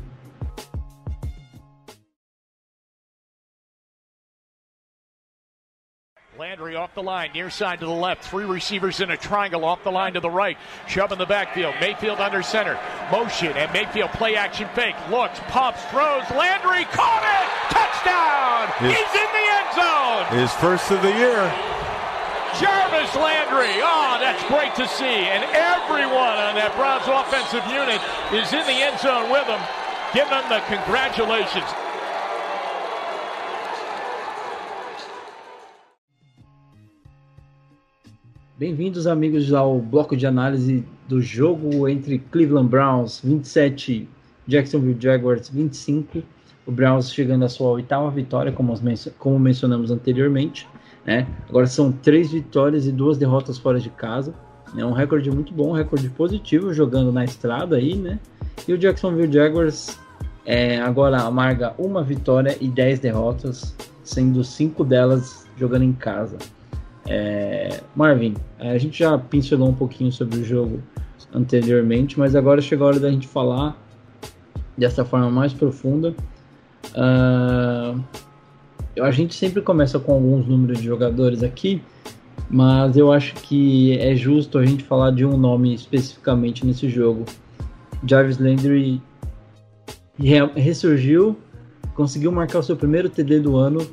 Landry 6.48 6.78
off 6.78 6.96
the 6.96 7.04
line, 7.04 7.32
near 7.34 7.50
side 7.50 7.82
to 7.82 7.86
the 7.86 7.92
left. 7.92 8.24
Three 8.24 8.46
receivers 8.46 9.02
in 9.02 9.12
a 9.12 9.18
triangle 9.18 9.66
off 9.66 9.84
the 9.84 9.92
line 9.92 10.14
to 10.14 10.22
the 10.22 10.30
right. 10.30 10.56
Shove 10.88 11.12
in 11.12 11.20
the 11.20 11.26
backfield. 11.26 11.76
Mayfield 11.82 12.24
under 12.24 12.42
center. 12.42 12.80
Motion 13.12 13.52
and 13.60 13.68
Mayfield 13.74 14.16
play 14.16 14.38
action 14.38 14.70
fake. 14.72 14.96
Looks, 15.12 15.44
pops, 15.52 15.84
throws. 15.92 16.24
Landry 16.32 16.88
caught 16.96 17.28
it. 17.28 17.48
Touchdown. 17.68 18.72
His, 18.80 18.96
He's 18.96 19.12
in 19.12 19.28
the 19.36 19.46
end 19.60 19.70
zone. 19.76 20.24
His 20.40 20.52
first 20.64 20.88
of 20.88 21.04
the 21.04 21.12
year. 21.20 21.44
Jarvis 22.56 23.12
Landry. 23.20 23.84
Oh, 23.84 24.16
that's 24.24 24.40
great 24.48 24.72
to 24.80 24.88
see. 24.88 25.28
And 25.28 25.44
everyone 25.52 26.40
on 26.48 26.56
that 26.56 26.72
Browns 26.80 27.12
offensive 27.12 27.68
unit 27.68 28.00
is 28.32 28.48
in 28.56 28.64
the 28.64 28.80
end 28.88 28.96
zone 29.04 29.28
with 29.28 29.52
him. 29.52 29.60
Give 30.16 30.32
them 30.32 30.48
the 30.48 30.64
congratulations. 30.72 31.68
Bem-vindos, 38.60 39.06
amigos, 39.06 39.54
ao 39.54 39.78
bloco 39.78 40.18
de 40.18 40.26
análise 40.26 40.84
do 41.08 41.22
jogo 41.22 41.88
entre 41.88 42.18
Cleveland 42.18 42.68
Browns 42.68 43.22
27, 43.24 44.10
Jacksonville 44.48 44.98
Jaguars 45.00 45.48
25. 45.48 46.24
O 46.66 46.72
Browns 46.72 47.14
chegando 47.14 47.46
à 47.46 47.50
sua 47.50 47.70
oitava 47.70 48.10
vitória, 48.10 48.52
como, 48.52 48.74
como 49.20 49.38
mencionamos 49.38 49.92
anteriormente. 49.92 50.68
Né? 51.06 51.28
Agora 51.48 51.68
são 51.68 51.92
três 51.92 52.32
vitórias 52.32 52.88
e 52.88 52.92
duas 52.92 53.20
derrotas 53.20 53.60
fora 53.60 53.80
de 53.80 53.92
casa. 53.92 54.34
É 54.76 54.84
um 54.84 54.92
recorde 54.92 55.30
muito 55.30 55.54
bom, 55.54 55.70
um 55.70 55.74
recorde 55.74 56.10
positivo 56.10 56.74
jogando 56.74 57.12
na 57.12 57.24
estrada 57.26 57.76
aí, 57.76 57.94
né? 57.94 58.20
E 58.68 58.74
o 58.74 58.78
Jacksonville 58.78 59.32
Jaguars 59.32 60.00
é, 60.44 60.82
agora 60.82 61.22
amarga 61.22 61.76
uma 61.78 62.02
vitória 62.02 62.58
e 62.60 62.68
dez 62.68 62.98
derrotas, 62.98 63.76
sendo 64.04 64.44
cinco 64.44 64.84
delas 64.84 65.46
jogando 65.56 65.84
em 65.84 65.94
casa. 65.94 66.40
É, 67.08 67.82
Marvin, 67.96 68.34
a 68.60 68.78
gente 68.78 69.00
já 69.00 69.18
pincelou 69.18 69.70
um 69.70 69.74
pouquinho 69.74 70.12
sobre 70.12 70.40
o 70.40 70.44
jogo 70.44 70.82
anteriormente, 71.34 72.20
mas 72.20 72.36
agora 72.36 72.62
chegou 72.62 72.86
a 72.86 72.90
hora 72.90 73.00
da 73.00 73.10
gente 73.10 73.28
falar 73.28 73.78
dessa 74.78 75.06
forma 75.06 75.30
mais 75.32 75.54
profunda. 75.54 76.14
Uh, 76.90 78.04
a 79.02 79.12
gente 79.12 79.36
sempre 79.36 79.62
começa 79.62 80.00
com 80.00 80.14
alguns 80.14 80.46
números 80.48 80.80
de 80.80 80.86
jogadores 80.86 81.44
aqui, 81.44 81.82
mas 82.50 82.98
eu 82.98 83.12
acho 83.12 83.36
que 83.36 83.98
é 84.00 84.16
justo 84.16 84.58
a 84.58 84.66
gente 84.66 84.84
falar 84.84 85.12
de 85.12 85.26
um 85.26 85.38
nome 85.38 85.74
especificamente 85.74 86.66
nesse 86.66 86.90
jogo. 86.90 87.26
Jarvis 88.06 88.38
Landry 88.38 89.02
ressurgiu, 90.56 91.38
conseguiu 91.96 92.32
marcar 92.32 92.60
o 92.60 92.64
seu 92.64 92.76
primeiro 92.76 93.10
TD 93.10 93.40
do 93.40 93.56
ano 93.56 93.88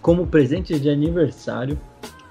como 0.00 0.26
presente 0.26 0.78
de 0.78 0.88
aniversário 0.88 1.78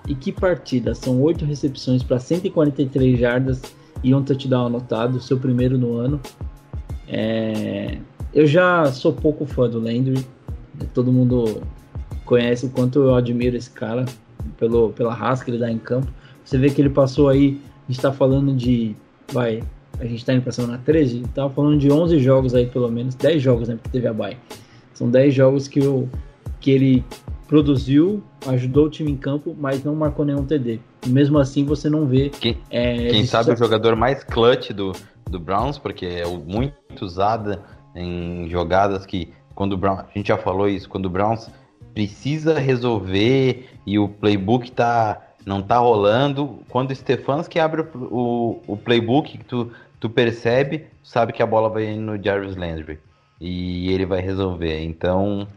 e 0.07 0.15
que 0.15 0.31
partida! 0.31 0.95
São 0.95 1.21
oito 1.21 1.45
recepções 1.45 2.03
para 2.03 2.19
143 2.19 3.19
jardas 3.19 3.61
e 4.03 4.13
um 4.13 4.23
touchdown 4.23 4.67
anotado, 4.67 5.19
seu 5.19 5.37
primeiro 5.37 5.77
no 5.77 5.97
ano. 5.97 6.19
É... 7.07 7.97
Eu 8.33 8.45
já 8.45 8.85
sou 8.91 9.11
pouco 9.11 9.45
fã 9.45 9.69
do 9.69 9.79
Landry, 9.79 10.25
todo 10.93 11.11
mundo 11.11 11.61
conhece 12.25 12.67
o 12.67 12.69
quanto 12.69 12.99
eu 12.99 13.15
admiro 13.15 13.57
esse 13.57 13.71
cara 13.71 14.05
pelo, 14.57 14.91
pela 14.91 15.13
raça 15.13 15.43
que 15.43 15.51
ele 15.51 15.57
dá 15.57 15.71
em 15.71 15.79
campo. 15.79 16.07
Você 16.45 16.57
vê 16.57 16.69
que 16.69 16.81
ele 16.81 16.89
passou 16.89 17.29
aí, 17.29 17.59
a 17.83 17.91
gente 17.91 17.97
está 17.97 18.11
falando 18.11 18.55
de. 18.55 18.95
Vai, 19.31 19.63
a 19.99 20.05
gente 20.05 20.19
está 20.19 20.33
indo 20.33 20.43
para 20.43 20.51
semana 20.51 20.79
13, 20.83 21.21
estava 21.21 21.49
falando 21.49 21.77
de 21.77 21.91
11 21.91 22.19
jogos 22.19 22.55
aí, 22.55 22.65
pelo 22.65 22.89
menos, 22.89 23.15
10 23.15 23.41
jogos, 23.41 23.67
né? 23.67 23.75
Porque 23.75 23.89
teve 23.89 24.07
a 24.07 24.13
bye. 24.13 24.37
São 24.93 25.09
10 25.09 25.33
jogos 25.33 25.67
que, 25.67 25.79
eu, 25.79 26.07
que 26.59 26.71
ele 26.71 27.03
produziu, 27.49 28.23
ajudou 28.47 28.85
o 28.85 28.89
time 28.91 29.11
em 29.11 29.17
campo, 29.17 29.55
mas 29.59 29.83
não 29.83 29.95
marcou 29.95 30.23
nenhum 30.23 30.45
TD. 30.45 30.79
E 31.03 31.09
mesmo 31.09 31.39
assim 31.39 31.65
você 31.65 31.89
não 31.89 32.05
vê. 32.05 32.29
Quem, 32.29 32.55
é, 32.69 33.09
quem 33.09 33.25
sabe 33.25 33.51
o 33.51 33.57
jogador 33.57 33.95
mais 33.95 34.23
clutch 34.23 34.69
do, 34.69 34.91
do 35.27 35.39
Browns, 35.39 35.79
porque 35.79 36.05
é 36.05 36.27
muito 36.27 36.75
usada 37.01 37.63
em 37.95 38.47
jogadas 38.47 39.03
que 39.03 39.33
quando 39.55 39.73
o 39.73 39.77
Browns, 39.77 40.01
a 40.01 40.07
gente 40.15 40.27
já 40.27 40.37
falou 40.37 40.69
isso, 40.69 40.87
quando 40.87 41.07
o 41.07 41.09
Browns 41.09 41.49
precisa 41.95 42.59
resolver 42.59 43.67
e 43.83 43.97
o 43.97 44.07
playbook 44.07 44.71
tá 44.71 45.19
não 45.43 45.63
tá 45.63 45.79
rolando, 45.79 46.59
quando 46.69 46.91
o 46.91 46.95
Stefanski 46.95 47.59
abre 47.59 47.81
o, 47.81 48.61
o, 48.67 48.73
o 48.73 48.77
playbook, 48.77 49.39
tu, 49.47 49.71
tu 49.99 50.07
percebe, 50.07 50.85
sabe 51.03 51.33
que 51.33 51.41
a 51.41 51.47
bola 51.47 51.67
vai 51.67 51.95
no 51.95 52.21
Jarvis 52.21 52.55
Landry 52.55 52.99
e 53.41 53.91
ele 53.91 54.05
vai 54.05 54.21
resolver. 54.21 54.83
Então, 54.83 55.47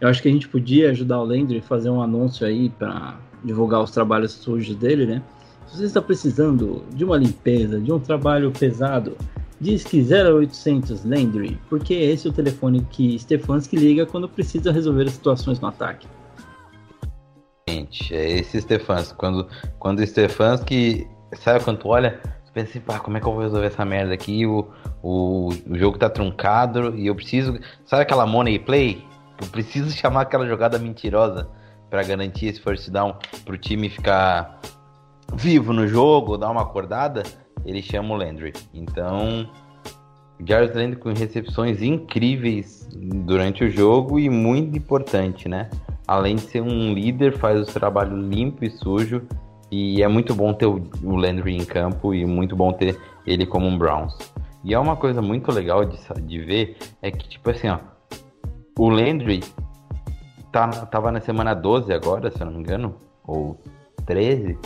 eu 0.00 0.08
acho 0.08 0.22
que 0.22 0.28
a 0.28 0.32
gente 0.32 0.48
podia 0.48 0.90
ajudar 0.90 1.20
o 1.20 1.24
Landry 1.24 1.58
a 1.58 1.62
fazer 1.62 1.90
um 1.90 2.00
anúncio 2.00 2.46
aí 2.46 2.68
para 2.68 3.18
divulgar 3.44 3.82
os 3.82 3.90
trabalhos 3.90 4.32
sujos 4.32 4.76
dele, 4.76 5.06
né? 5.06 5.22
Se 5.66 5.76
você 5.76 5.84
está 5.84 6.00
precisando 6.00 6.84
de 6.94 7.04
uma 7.04 7.16
limpeza, 7.16 7.80
de 7.80 7.92
um 7.92 7.98
trabalho 7.98 8.50
pesado, 8.50 9.16
diz 9.60 9.84
que 9.84 10.00
0800 10.00 11.04
Landry, 11.04 11.58
porque 11.68 11.94
esse 11.94 12.26
é 12.26 12.30
o 12.30 12.32
telefone 12.32 12.86
que 12.90 13.18
Stefanski 13.18 13.76
liga 13.76 14.06
quando 14.06 14.28
precisa 14.28 14.72
resolver 14.72 15.08
situações 15.10 15.60
no 15.60 15.68
ataque. 15.68 16.06
Gente, 17.68 18.14
é 18.14 18.38
esse 18.38 18.60
Stefanski. 18.62 19.14
Quando, 19.16 19.46
quando 19.78 20.06
Stefanski, 20.06 21.06
sabe 21.34 21.62
quando 21.62 21.78
tu 21.78 21.88
olha, 21.88 22.18
tu 22.46 22.52
pensa 22.52 22.70
assim, 22.70 22.80
pá, 22.80 22.98
como 22.98 23.16
é 23.16 23.20
que 23.20 23.26
eu 23.26 23.32
vou 23.32 23.42
resolver 23.42 23.66
essa 23.66 23.84
merda 23.84 24.14
aqui? 24.14 24.46
O, 24.46 24.66
o, 25.02 25.50
o 25.68 25.76
jogo 25.76 25.98
tá 25.98 26.08
truncado 26.08 26.96
e 26.96 27.06
eu 27.08 27.14
preciso. 27.14 27.58
Sabe 27.84 28.02
aquela 28.02 28.26
money 28.26 28.58
play? 28.58 29.06
Eu 29.40 29.46
preciso 29.48 29.90
chamar 29.90 30.22
aquela 30.22 30.46
jogada 30.46 30.78
mentirosa 30.78 31.48
para 31.88 32.02
garantir 32.02 32.46
esse 32.46 32.60
first 32.60 32.90
down 32.90 33.14
pro 33.44 33.56
time 33.56 33.88
ficar 33.88 34.60
vivo 35.34 35.72
no 35.72 35.86
jogo, 35.86 36.36
dar 36.36 36.50
uma 36.50 36.62
acordada, 36.62 37.22
ele 37.64 37.82
chama 37.82 38.14
o 38.14 38.16
Landry. 38.16 38.52
Então, 38.74 39.48
Jarvis 40.44 40.74
Landry 40.74 40.96
com 40.96 41.12
recepções 41.12 41.82
incríveis 41.82 42.88
durante 42.92 43.64
o 43.64 43.70
jogo 43.70 44.18
e 44.18 44.28
muito 44.28 44.76
importante, 44.76 45.48
né? 45.48 45.68
Além 46.06 46.36
de 46.36 46.42
ser 46.42 46.62
um 46.62 46.94
líder, 46.94 47.36
faz 47.36 47.68
o 47.68 47.72
trabalho 47.72 48.16
limpo 48.16 48.64
e 48.64 48.70
sujo. 48.70 49.22
E 49.70 50.02
é 50.02 50.08
muito 50.08 50.34
bom 50.34 50.54
ter 50.54 50.64
o 50.64 50.80
Landry 51.16 51.54
em 51.54 51.64
campo 51.64 52.14
e 52.14 52.24
muito 52.24 52.56
bom 52.56 52.72
ter 52.72 52.98
ele 53.26 53.44
como 53.44 53.66
um 53.66 53.76
Browns. 53.76 54.16
E 54.64 54.72
é 54.72 54.78
uma 54.78 54.96
coisa 54.96 55.20
muito 55.20 55.52
legal 55.52 55.84
de, 55.84 55.98
de 56.22 56.38
ver, 56.38 56.76
é 57.02 57.10
que, 57.10 57.28
tipo 57.28 57.50
assim, 57.50 57.68
ó, 57.68 57.78
o 58.78 58.88
Landry 58.88 59.42
tá, 60.52 60.68
tava 60.86 61.10
na 61.10 61.20
semana 61.20 61.52
12 61.52 61.92
agora, 61.92 62.30
se 62.30 62.40
eu 62.40 62.46
não 62.46 62.52
me 62.54 62.60
engano, 62.60 62.94
ou 63.26 63.60
13. 64.06 64.56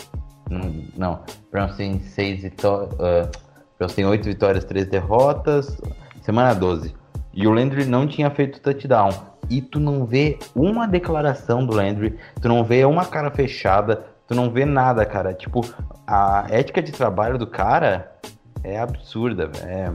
Não, 0.50 0.70
não 0.96 1.20
Browns 1.50 1.76
tem 1.76 1.98
6 1.98 2.42
vitórias. 2.42 2.92
Uh, 2.92 3.30
Browns 3.78 3.94
tem 3.94 4.04
8 4.04 4.24
vitórias, 4.24 4.64
3 4.64 4.86
derrotas. 4.86 5.80
Semana 6.20 6.54
12. 6.54 6.94
E 7.32 7.46
o 7.46 7.50
Landry 7.50 7.86
não 7.86 8.06
tinha 8.06 8.30
feito 8.30 8.60
touchdown. 8.60 9.10
E 9.48 9.62
tu 9.62 9.80
não 9.80 10.04
vê 10.04 10.38
uma 10.54 10.86
declaração 10.86 11.64
do 11.66 11.74
Landry, 11.74 12.16
tu 12.40 12.48
não 12.48 12.62
vê 12.62 12.84
uma 12.84 13.04
cara 13.04 13.30
fechada, 13.30 14.06
tu 14.28 14.34
não 14.34 14.50
vê 14.50 14.64
nada, 14.64 15.04
cara. 15.04 15.32
Tipo, 15.34 15.62
a 16.06 16.46
ética 16.50 16.82
de 16.82 16.92
trabalho 16.92 17.38
do 17.38 17.46
cara 17.46 18.12
é 18.62 18.78
absurda, 18.78 19.50
é, 19.64 19.90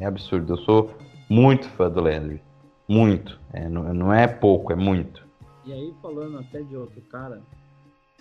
é 0.00 0.04
absurdo. 0.04 0.52
Eu 0.52 0.58
sou 0.58 0.90
muito 1.28 1.68
fã 1.70 1.88
do 1.88 2.00
Landry. 2.00 2.42
Muito. 2.88 3.38
É, 3.52 3.68
não, 3.68 3.94
não 3.94 4.12
é 4.12 4.26
pouco, 4.26 4.72
é 4.72 4.76
muito. 4.76 5.26
E 5.64 5.72
aí, 5.72 5.94
falando 6.02 6.38
até 6.38 6.62
de 6.62 6.76
outro 6.76 7.00
cara, 7.02 7.40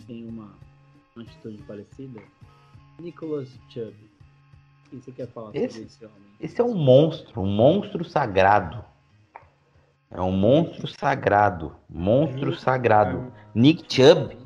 tem 0.06 0.28
uma, 0.28 0.52
uma 1.16 1.24
atitude 1.24 1.62
parecida, 1.64 2.22
Nicholas 3.00 3.50
Chubb. 3.70 3.96
O 4.86 4.90
que 4.90 4.96
você 4.98 5.12
quer 5.12 5.28
falar 5.28 5.52
esse, 5.54 5.74
sobre 5.74 5.88
esse 5.88 6.06
homem? 6.06 6.18
Esse 6.40 6.62
é 6.62 6.64
um 6.64 6.76
monstro, 6.76 7.42
um 7.42 7.48
monstro 7.48 8.04
sagrado. 8.04 8.84
É 10.10 10.22
um 10.22 10.32
monstro 10.32 10.88
sagrado. 10.88 11.74
Monstro 11.90 12.54
sagrado. 12.54 13.32
Nick 13.56 13.86
Chubb. 13.88 14.38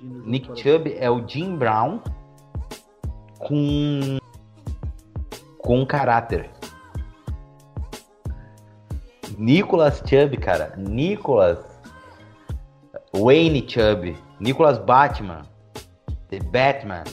Nick 0.00 0.60
Chubb 0.60 0.92
é 0.98 1.08
o 1.08 1.26
Jim 1.26 1.56
Brown 1.56 2.00
com 3.38 4.18
com 5.58 5.86
caráter. 5.86 6.50
Nicholas 9.38 10.02
Chubb, 10.04 10.36
cara. 10.38 10.74
Nicholas 10.76 11.58
Wayne 13.16 13.64
Chubb, 13.66 14.16
Nicholas 14.40 14.78
Batman, 14.78 15.42
The 16.28 16.40
Batman. 16.40 17.04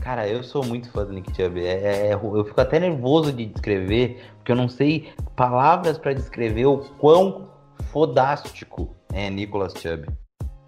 Cara, 0.00 0.28
eu 0.28 0.44
sou 0.44 0.62
muito 0.62 0.90
fã 0.90 1.06
do 1.06 1.12
Nick 1.14 1.34
Chubb. 1.34 1.58
É, 1.64 1.72
é, 1.72 2.06
é 2.08 2.14
eu 2.14 2.44
fico 2.44 2.60
até 2.60 2.78
nervoso 2.78 3.32
de 3.32 3.46
descrever, 3.46 4.22
porque 4.36 4.52
eu 4.52 4.56
não 4.56 4.68
sei 4.68 5.10
palavras 5.34 5.96
para 5.96 6.12
descrever 6.12 6.66
o 6.66 6.78
quão 6.98 7.48
fodástico 7.90 8.94
é 9.14 9.30
Nicholas 9.30 9.72
Chubb. 9.72 10.06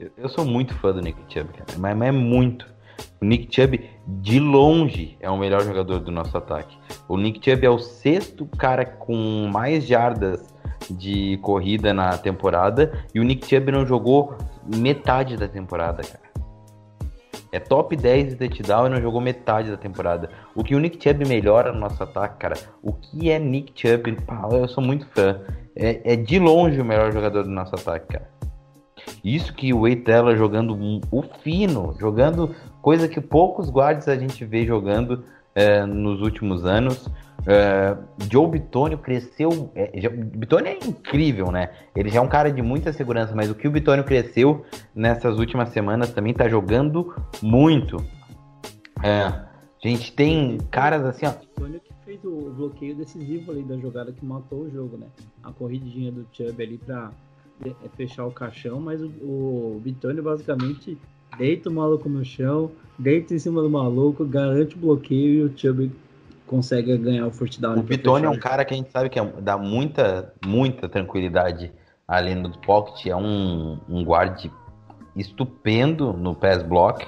Eu, 0.00 0.10
eu, 0.16 0.28
sou 0.30 0.46
muito 0.46 0.74
fã 0.76 0.92
do 0.92 1.02
Nick 1.02 1.18
Chubb, 1.28 1.52
cara, 1.52 1.78
mas, 1.78 1.94
mas 1.94 2.08
é 2.08 2.12
muito. 2.12 2.74
O 3.20 3.24
Nick 3.26 3.54
Chubb, 3.54 3.78
de 4.06 4.40
longe, 4.40 5.16
é 5.20 5.28
o 5.28 5.36
melhor 5.36 5.62
jogador 5.62 6.00
do 6.00 6.10
nosso 6.10 6.36
ataque. 6.36 6.76
O 7.06 7.18
Nick 7.18 7.38
Chubb 7.44 7.66
é 7.66 7.70
o 7.70 7.78
sexto 7.78 8.46
cara 8.58 8.86
com 8.86 9.48
mais 9.52 9.86
jardas 9.86 10.55
de 10.90 11.38
corrida 11.38 11.92
na 11.92 12.16
temporada 12.16 12.92
e 13.14 13.20
o 13.20 13.24
Nick 13.24 13.46
Chubb 13.46 13.72
não 13.72 13.86
jogou 13.86 14.36
metade 14.64 15.36
da 15.36 15.48
temporada, 15.48 16.02
cara. 16.02 16.26
É 17.52 17.60
top 17.60 17.96
10 17.96 18.36
de 18.36 18.48
touchdown 18.48 18.86
e 18.86 18.90
não 18.90 19.00
jogou 19.00 19.20
metade 19.20 19.70
da 19.70 19.76
temporada. 19.76 20.28
O 20.54 20.62
que 20.62 20.74
o 20.74 20.78
Nick 20.78 21.02
Chubb 21.02 21.26
melhora 21.26 21.72
no 21.72 21.80
nosso 21.80 22.02
ataque, 22.02 22.36
cara. 22.38 22.56
O 22.82 22.92
que 22.92 23.30
é 23.30 23.38
Nick 23.38 23.72
Chubb? 23.74 24.12
Pá, 24.22 24.48
eu 24.52 24.68
sou 24.68 24.82
muito 24.82 25.06
fã. 25.14 25.40
É, 25.74 26.12
é, 26.12 26.16
de 26.16 26.38
longe 26.38 26.80
o 26.80 26.84
melhor 26.84 27.12
jogador 27.12 27.44
do 27.44 27.50
nosso 27.50 27.74
ataque, 27.74 28.08
cara. 28.08 28.28
Isso 29.24 29.54
que 29.54 29.72
o 29.72 29.82
Wade 29.82 30.04
jogando 30.36 31.00
o 31.10 31.22
fino, 31.42 31.94
jogando 31.98 32.54
coisa 32.82 33.08
que 33.08 33.20
poucos 33.20 33.70
guardas 33.70 34.08
a 34.08 34.16
gente 34.16 34.44
vê 34.44 34.64
jogando 34.64 35.24
é, 35.54 35.84
nos 35.84 36.20
últimos 36.20 36.64
anos. 36.64 37.08
Uh, 37.46 38.26
Joe 38.30 38.50
Bitonio 38.50 38.98
cresceu. 38.98 39.70
É, 39.74 40.08
Bitonio 40.08 40.66
é 40.66 40.74
incrível, 40.74 41.52
né? 41.52 41.70
Ele 41.94 42.08
já 42.08 42.18
é 42.18 42.20
um 42.20 42.28
cara 42.28 42.50
de 42.50 42.60
muita 42.60 42.92
segurança, 42.92 43.34
mas 43.36 43.48
o 43.48 43.54
que 43.54 43.68
o 43.68 43.70
Bitonio 43.70 44.02
cresceu 44.02 44.64
nessas 44.92 45.38
últimas 45.38 45.68
semanas 45.68 46.12
também 46.12 46.34
tá 46.34 46.48
jogando 46.48 47.14
muito. 47.40 48.04
É, 49.02 49.22
a 49.22 49.48
gente 49.80 50.12
tem 50.12 50.58
caras 50.72 51.04
assim, 51.04 51.26
ó. 51.26 51.30
Bitonio 51.30 51.80
que 51.80 51.94
fez 52.04 52.24
o 52.24 52.50
bloqueio 52.50 52.96
decisivo 52.96 53.52
ali 53.52 53.62
da 53.62 53.76
jogada 53.76 54.10
que 54.10 54.24
matou 54.24 54.62
o 54.62 54.70
jogo, 54.70 54.96
né? 54.96 55.06
A 55.44 55.52
corridinha 55.52 56.10
do 56.10 56.26
Chubb 56.32 56.60
ali 56.60 56.78
pra 56.78 57.12
é, 57.64 57.72
fechar 57.96 58.26
o 58.26 58.32
caixão, 58.32 58.80
mas 58.80 59.00
o, 59.00 59.06
o 59.06 59.82
basicamente 60.20 60.98
deita 61.38 61.68
o 61.68 61.72
maluco 61.72 62.08
no 62.08 62.24
chão, 62.24 62.72
deita 62.98 63.34
em 63.34 63.38
cima 63.38 63.62
do 63.62 63.70
maluco, 63.70 64.24
garante 64.24 64.74
o 64.74 64.78
bloqueio 64.78 65.42
e 65.42 65.44
o 65.44 65.56
Chubb 65.56 65.92
consegue 66.46 66.96
ganhar 66.96 67.26
o 67.26 67.30
first 67.30 67.60
down. 67.60 67.78
O 67.78 67.82
Pitone 67.82 68.26
é 68.26 68.30
um 68.30 68.38
cara 68.38 68.64
que 68.64 68.72
a 68.72 68.76
gente 68.76 68.90
sabe 68.90 69.08
que 69.08 69.18
é, 69.18 69.24
dá 69.40 69.56
muita, 69.56 70.32
muita 70.44 70.88
tranquilidade 70.88 71.72
ali 72.06 72.34
no 72.34 72.56
pocket. 72.58 73.06
É 73.06 73.16
um, 73.16 73.78
um 73.88 74.02
guard 74.04 74.46
estupendo 75.14 76.12
no 76.12 76.34
pass 76.34 76.62
block 76.62 77.06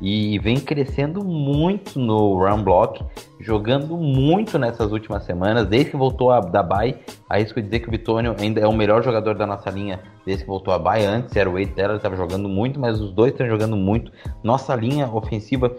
e 0.00 0.38
vem 0.40 0.60
crescendo 0.60 1.24
muito 1.24 1.98
no 1.98 2.36
run 2.36 2.62
block, 2.62 3.02
jogando 3.40 3.96
muito 3.96 4.58
nessas 4.58 4.92
últimas 4.92 5.24
semanas, 5.24 5.66
desde 5.66 5.92
que 5.92 5.96
voltou 5.96 6.30
a, 6.30 6.40
da 6.40 6.62
bye. 6.62 6.98
Arrisco 7.28 7.62
dizer 7.62 7.80
que 7.80 7.88
o 7.88 7.90
Vitônio 7.90 8.34
ainda 8.38 8.60
é 8.60 8.66
o 8.66 8.72
melhor 8.72 9.02
jogador 9.02 9.34
da 9.36 9.46
nossa 9.46 9.70
linha 9.70 10.00
desde 10.24 10.44
que 10.44 10.48
voltou 10.48 10.74
a 10.74 10.78
bye. 10.78 11.04
Antes 11.04 11.34
era 11.34 11.48
o 11.48 11.54
Wade 11.54 11.72
dela, 11.72 11.92
ele 11.92 11.98
estava 11.98 12.16
jogando 12.16 12.48
muito, 12.48 12.78
mas 12.78 13.00
os 13.00 13.12
dois 13.12 13.32
estão 13.32 13.46
jogando 13.46 13.76
muito. 13.76 14.12
Nossa 14.42 14.74
linha 14.74 15.08
ofensiva 15.08 15.74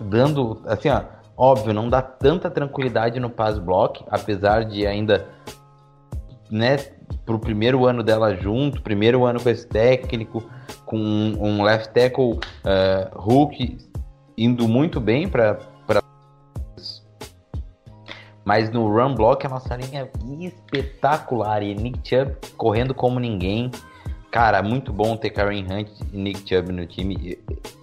dando, 0.00 0.60
assim, 0.66 0.88
ó, 0.88 1.02
Óbvio, 1.42 1.72
não 1.72 1.88
dá 1.88 2.02
tanta 2.02 2.50
tranquilidade 2.50 3.18
no 3.18 3.30
pass 3.30 3.58
block, 3.58 4.04
apesar 4.10 4.62
de 4.62 4.86
ainda, 4.86 5.26
né, 6.50 6.76
pro 7.24 7.38
primeiro 7.38 7.86
ano 7.86 8.02
dela 8.02 8.36
junto, 8.36 8.82
primeiro 8.82 9.24
ano 9.24 9.42
com 9.42 9.48
esse 9.48 9.66
técnico, 9.66 10.42
com 10.84 10.98
um 10.98 11.62
left 11.62 11.94
tackle 11.94 12.32
uh, 12.34 13.18
Hulk 13.18 13.78
indo 14.36 14.68
muito 14.68 15.00
bem 15.00 15.26
para 15.26 15.58
mas 18.44 18.70
no 18.70 18.86
run 18.86 19.14
block 19.14 19.46
a 19.46 19.48
nossa 19.48 19.76
linha 19.76 20.02
é 20.02 20.44
espetacular 20.44 21.62
e 21.62 21.74
Nick 21.74 22.00
Chubb 22.06 22.36
correndo 22.58 22.92
como 22.92 23.18
ninguém. 23.18 23.70
Cara, 24.30 24.62
muito 24.62 24.92
bom 24.92 25.16
ter 25.16 25.30
Karen 25.30 25.64
Hunt 25.70 25.88
e 26.12 26.18
Nick 26.18 26.46
Chubb 26.46 26.70
no 26.70 26.84
time. 26.84 27.38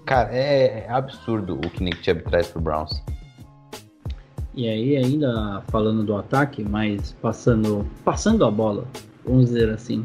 Cara, 0.06 0.30
é 0.32 0.86
absurdo 0.90 1.56
o 1.56 1.70
que 1.70 1.84
Nick 1.84 2.04
Chubb 2.04 2.22
traz 2.24 2.48
pro 2.50 2.62
Browns. 2.62 3.02
E 4.58 4.68
aí, 4.68 4.98
ainda 4.98 5.62
falando 5.68 6.04
do 6.04 6.16
ataque, 6.16 6.66
mas 6.68 7.16
passando, 7.22 7.86
passando 8.04 8.44
a 8.44 8.50
bola, 8.50 8.86
vamos 9.24 9.46
dizer 9.46 9.70
assim. 9.70 10.04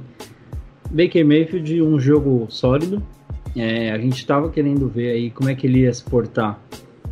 Baker 0.90 1.26
Mayfield, 1.26 1.80
um 1.80 1.98
jogo 1.98 2.46
sólido. 2.50 3.02
É, 3.56 3.90
a 3.90 3.96
gente 3.98 4.18
estava 4.18 4.50
querendo 4.50 4.86
ver 4.88 5.12
aí 5.12 5.30
como 5.30 5.48
é 5.48 5.54
que 5.54 5.66
ele 5.66 5.80
ia 5.80 5.94
se 5.94 6.04
portar 6.04 6.60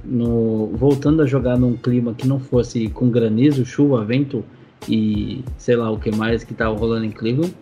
no, 0.05 0.67
voltando 0.75 1.23
a 1.23 1.27
jogar 1.27 1.59
num 1.59 1.75
clima 1.79 2.13
que 2.13 2.29
não 2.29 2.39
fosse 2.39 2.89
com 2.89 3.09
granizo, 3.09 3.65
chuva, 3.65 4.05
vento 4.05 4.45
e 4.87 5.43
sei 5.57 5.77
lá 5.77 5.91
o 5.91 5.99
que 5.99 6.15
mais 6.15 6.45
que 6.45 6.53
estava 6.53 6.77
rolando 6.77 7.07
em 7.07 7.11
Cleveland. 7.11 7.55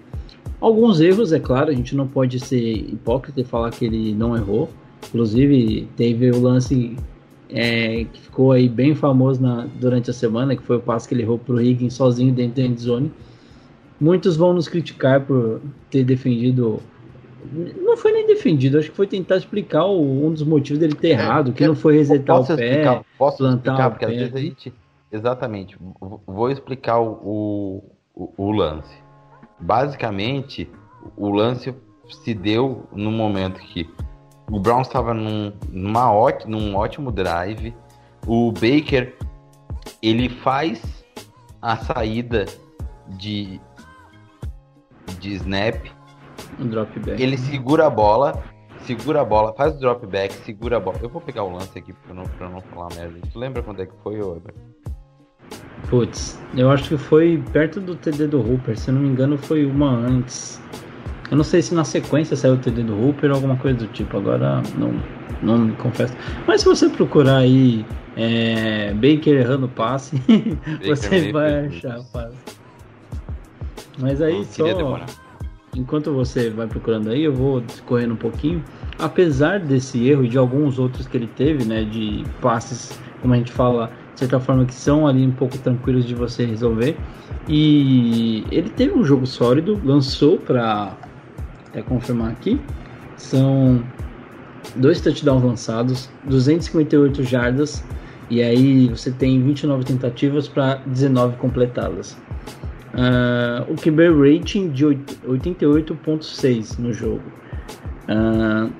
Alguns 0.60 1.00
erros, 1.00 1.32
é 1.32 1.38
claro, 1.38 1.70
a 1.70 1.74
gente 1.74 1.94
não 1.94 2.08
pode 2.08 2.40
ser 2.40 2.58
hipócrita 2.58 3.40
e 3.40 3.44
falar 3.44 3.70
que 3.70 3.84
ele 3.84 4.12
não 4.12 4.36
errou. 4.36 4.68
Inclusive, 5.06 5.88
teve 5.96 6.32
o 6.32 6.40
lance 6.40 6.96
é, 7.50 8.04
que 8.04 8.20
ficou 8.20 8.52
aí 8.52 8.68
bem 8.68 8.94
famoso 8.94 9.40
na, 9.40 9.66
durante 9.80 10.10
a 10.10 10.12
semana, 10.12 10.56
que 10.56 10.62
foi 10.62 10.76
o 10.76 10.80
passo 10.80 11.08
que 11.08 11.14
ele 11.14 11.22
errou 11.22 11.38
para 11.38 11.54
o 11.54 11.60
Higgins 11.60 11.94
sozinho 11.94 12.32
dentro 12.32 12.56
da 12.56 12.62
endzone. 12.62 13.12
Muitos 14.00 14.36
vão 14.36 14.52
nos 14.52 14.68
criticar 14.68 15.22
por 15.22 15.60
ter 15.90 16.04
defendido. 16.04 16.80
Não 17.80 17.96
foi 17.96 18.12
nem 18.12 18.26
defendido, 18.26 18.78
acho 18.78 18.90
que 18.90 18.96
foi 18.96 19.06
tentar 19.06 19.36
explicar 19.36 19.84
o, 19.86 20.26
um 20.26 20.32
dos 20.32 20.42
motivos 20.42 20.78
dele 20.78 20.94
ter 20.94 21.08
é, 21.08 21.12
errado, 21.12 21.52
que 21.52 21.66
não 21.66 21.74
foi 21.74 21.96
resetar 21.96 22.40
o 22.40 22.46
pé, 22.46 22.52
explicar, 22.52 23.04
posso 23.16 23.38
plantar 23.38 23.72
explicar, 23.72 23.90
porque 23.90 24.06
pé. 24.06 24.12
às 24.12 24.18
vezes 24.18 24.34
a 24.34 24.40
gente. 24.40 24.74
Exatamente. 25.10 25.76
Vou 26.26 26.50
explicar 26.50 27.00
o, 27.00 27.82
o, 28.14 28.32
o 28.36 28.50
lance. 28.50 28.94
Basicamente, 29.58 30.68
o 31.16 31.30
lance 31.30 31.74
se 32.22 32.34
deu 32.34 32.86
no 32.92 33.10
momento 33.10 33.58
que 33.60 33.88
o 34.50 34.58
Browns 34.58 34.86
estava 34.86 35.12
num, 35.12 35.52
numa 35.70 36.10
num 36.46 36.74
ótimo 36.74 37.12
drive. 37.12 37.74
O 38.26 38.52
Baker 38.52 39.14
ele 40.02 40.28
faz 40.28 41.04
a 41.60 41.76
saída 41.76 42.46
de, 43.08 43.60
de 45.20 45.34
snap. 45.34 45.86
Um 46.58 46.68
drop 46.68 46.98
back. 47.00 47.22
Ele 47.22 47.36
segura 47.36 47.86
a 47.86 47.90
bola, 47.90 48.42
segura 48.84 49.20
a 49.20 49.24
bola, 49.24 49.52
faz 49.54 49.76
o 49.76 49.80
drop 49.80 50.06
back, 50.06 50.34
segura 50.44 50.76
a 50.76 50.80
bola. 50.80 50.98
Eu 51.02 51.08
vou 51.08 51.20
pegar 51.20 51.44
o 51.44 51.52
lance 51.52 51.78
aqui 51.78 51.92
pra 51.92 52.14
não, 52.14 52.24
pra 52.24 52.48
não 52.48 52.60
falar 52.60 52.88
merda. 52.94 53.18
Tu 53.32 53.38
lembra 53.38 53.62
quando 53.62 53.82
é 53.82 53.86
que 53.86 53.94
foi, 54.02 54.20
Ober? 54.20 54.54
Putz, 55.88 56.38
eu 56.54 56.70
acho 56.70 56.88
que 56.88 56.96
foi 56.98 57.42
perto 57.52 57.80
do 57.80 57.94
TD 57.94 58.26
do 58.26 58.40
Hooper, 58.40 58.78
se 58.78 58.92
não 58.92 59.00
me 59.00 59.08
engano 59.08 59.38
foi 59.38 59.64
uma 59.64 59.88
antes. 59.90 60.60
Eu 61.30 61.36
não 61.36 61.44
sei 61.44 61.60
se 61.60 61.74
na 61.74 61.84
sequência 61.84 62.36
saiu 62.36 62.54
o 62.54 62.58
TD 62.58 62.82
do 62.84 62.94
Hooper 62.94 63.30
ou 63.30 63.36
alguma 63.36 63.56
coisa 63.56 63.78
do 63.78 63.86
tipo, 63.88 64.16
agora 64.16 64.62
não, 64.78 64.94
não 65.42 65.58
me 65.58 65.72
confesso. 65.76 66.14
Mas 66.46 66.62
se 66.62 66.66
você 66.66 66.88
procurar 66.88 67.38
aí 67.38 67.84
é, 68.16 68.92
Baker 68.94 69.34
errando 69.34 69.68
passe, 69.68 70.20
você 70.84 71.30
vai 71.30 71.66
achar 71.66 72.02
fácil. 72.04 72.38
Mas 73.98 74.22
aí 74.22 74.44
só. 74.44 74.64
Enquanto 75.76 76.12
você 76.12 76.50
vai 76.50 76.66
procurando 76.66 77.10
aí, 77.10 77.22
eu 77.22 77.32
vou 77.32 77.60
discorrendo 77.60 78.14
um 78.14 78.16
pouquinho. 78.16 78.64
Apesar 78.98 79.60
desse 79.60 80.08
erro 80.08 80.24
e 80.24 80.28
de 80.28 80.38
alguns 80.38 80.78
outros 80.78 81.06
que 81.06 81.16
ele 81.16 81.28
teve, 81.28 81.64
né, 81.64 81.84
de 81.84 82.24
passes, 82.40 82.98
como 83.20 83.34
a 83.34 83.36
gente 83.36 83.52
fala, 83.52 83.90
de 84.14 84.20
certa 84.20 84.40
forma 84.40 84.64
que 84.64 84.74
são 84.74 85.06
ali 85.06 85.24
um 85.24 85.30
pouco 85.30 85.56
tranquilos 85.58 86.04
de 86.04 86.14
você 86.14 86.44
resolver. 86.44 86.96
E 87.48 88.44
ele 88.50 88.70
teve 88.70 88.98
um 88.98 89.04
jogo 89.04 89.26
sólido, 89.26 89.80
lançou 89.84 90.38
para 90.38 90.96
até 91.78 91.82
confirmar 91.82 92.30
aqui, 92.30 92.60
são 93.16 93.82
dois 94.76 95.00
touchdowns 95.00 95.42
lançados, 95.42 96.10
258 96.24 97.22
jardas 97.22 97.84
e 98.30 98.42
aí 98.42 98.88
você 98.88 99.10
tem 99.10 99.42
29 99.42 99.84
tentativas 99.84 100.48
para 100.48 100.76
19 100.86 101.36
completá-las. 101.36 102.12
Uh, 102.94 103.70
o 103.70 103.76
QB 103.76 104.08
rating 104.10 104.70
de 104.70 104.84
88.6 104.84 106.78
no 106.78 106.92
jogo. 106.92 107.22
Uh, 108.08 108.72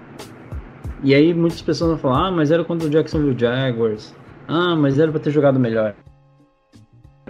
e 1.03 1.15
aí 1.15 1.33
muitas 1.33 1.63
pessoas 1.63 1.91
vão 1.91 1.99
falar, 1.99 2.29
ah, 2.29 2.31
mas 2.33 2.51
era 2.51 2.65
contra 2.65 2.89
o 2.89 2.91
Jacksonville 2.91 3.39
Jaguars. 3.39 4.15
Ah, 4.49 4.75
mas 4.75 4.99
era 4.99 5.11
para 5.11 5.21
ter 5.21 5.31
jogado 5.31 5.59
melhor. 5.59 5.95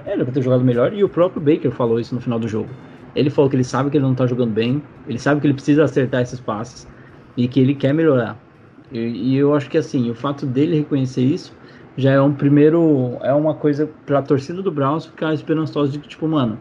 Era 0.04 0.24
para 0.24 0.32
ter 0.32 0.42
jogado 0.42 0.64
melhor 0.64 0.92
e 0.92 1.04
o 1.04 1.08
próprio 1.08 1.42
Baker 1.42 1.70
falou 1.70 2.00
isso 2.00 2.14
no 2.14 2.20
final 2.20 2.38
do 2.38 2.48
jogo. 2.48 2.70
Ele 3.18 3.30
falou 3.30 3.50
que 3.50 3.56
ele 3.56 3.64
sabe 3.64 3.90
que 3.90 3.96
ele 3.96 4.04
não 4.04 4.14
tá 4.14 4.26
jogando 4.26 4.52
bem, 4.52 4.82
ele 5.08 5.18
sabe 5.18 5.40
que 5.40 5.46
ele 5.46 5.54
precisa 5.54 5.84
acertar 5.84 6.22
esses 6.22 6.40
passes 6.40 6.86
e 7.36 7.48
que 7.48 7.60
ele 7.60 7.74
quer 7.74 7.92
melhorar. 7.92 8.38
E, 8.92 8.98
e 8.98 9.36
eu 9.36 9.54
acho 9.54 9.68
que 9.68 9.76
assim, 9.76 10.10
o 10.10 10.14
fato 10.14 10.46
dele 10.46 10.76
reconhecer 10.76 11.22
isso 11.22 11.56
já 11.96 12.12
é 12.12 12.20
um 12.20 12.32
primeiro. 12.32 13.18
É 13.22 13.34
uma 13.34 13.54
coisa 13.54 13.90
pra 14.06 14.22
torcida 14.22 14.62
do 14.62 14.70
Browns 14.70 15.06
ficar 15.06 15.34
esperançosa 15.34 15.92
de 15.92 15.98
que, 15.98 16.08
tipo, 16.08 16.28
mano, 16.28 16.58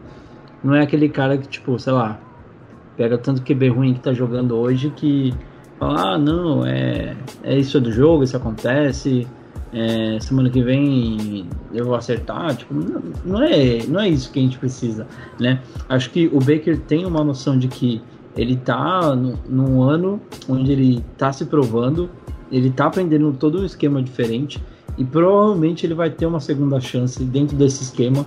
não 0.62 0.74
é 0.74 0.82
aquele 0.82 1.08
cara 1.08 1.38
que, 1.38 1.46
tipo, 1.46 1.78
sei 1.78 1.92
lá, 1.92 2.20
pega 2.96 3.16
tanto 3.16 3.42
QB 3.42 3.68
ruim 3.68 3.94
que 3.94 4.00
tá 4.00 4.12
jogando 4.12 4.56
hoje 4.56 4.90
que 4.90 5.32
fala, 5.78 6.14
ah, 6.14 6.18
não, 6.18 6.66
é, 6.66 7.16
é 7.44 7.56
isso 7.56 7.80
do 7.80 7.92
jogo, 7.92 8.24
isso 8.24 8.36
acontece, 8.36 9.26
é, 9.72 10.18
semana 10.20 10.48
que 10.48 10.62
vem 10.62 11.46
eu 11.72 11.84
vou 11.84 11.94
acertar, 11.94 12.56
tipo, 12.56 12.74
não, 12.74 13.02
não, 13.24 13.42
é, 13.42 13.84
não 13.86 14.00
é 14.00 14.08
isso 14.08 14.30
que 14.30 14.38
a 14.38 14.42
gente 14.42 14.58
precisa, 14.58 15.06
né? 15.38 15.60
Acho 15.88 16.10
que 16.10 16.26
o 16.28 16.38
Baker 16.38 16.78
tem 16.80 17.04
uma 17.04 17.22
noção 17.22 17.58
de 17.58 17.68
que 17.68 18.00
ele 18.36 18.56
tá 18.56 19.14
no, 19.14 19.38
num 19.48 19.82
ano 19.82 20.20
onde 20.48 20.72
ele 20.72 21.04
tá 21.16 21.32
se 21.32 21.44
provando, 21.44 22.08
ele 22.50 22.70
tá 22.70 22.86
aprendendo 22.86 23.32
todo 23.32 23.60
um 23.60 23.64
esquema 23.64 24.02
diferente, 24.02 24.62
e 24.96 25.04
provavelmente 25.04 25.86
ele 25.86 25.94
vai 25.94 26.10
ter 26.10 26.26
uma 26.26 26.40
segunda 26.40 26.80
chance 26.80 27.22
dentro 27.24 27.56
desse 27.56 27.84
esquema 27.84 28.26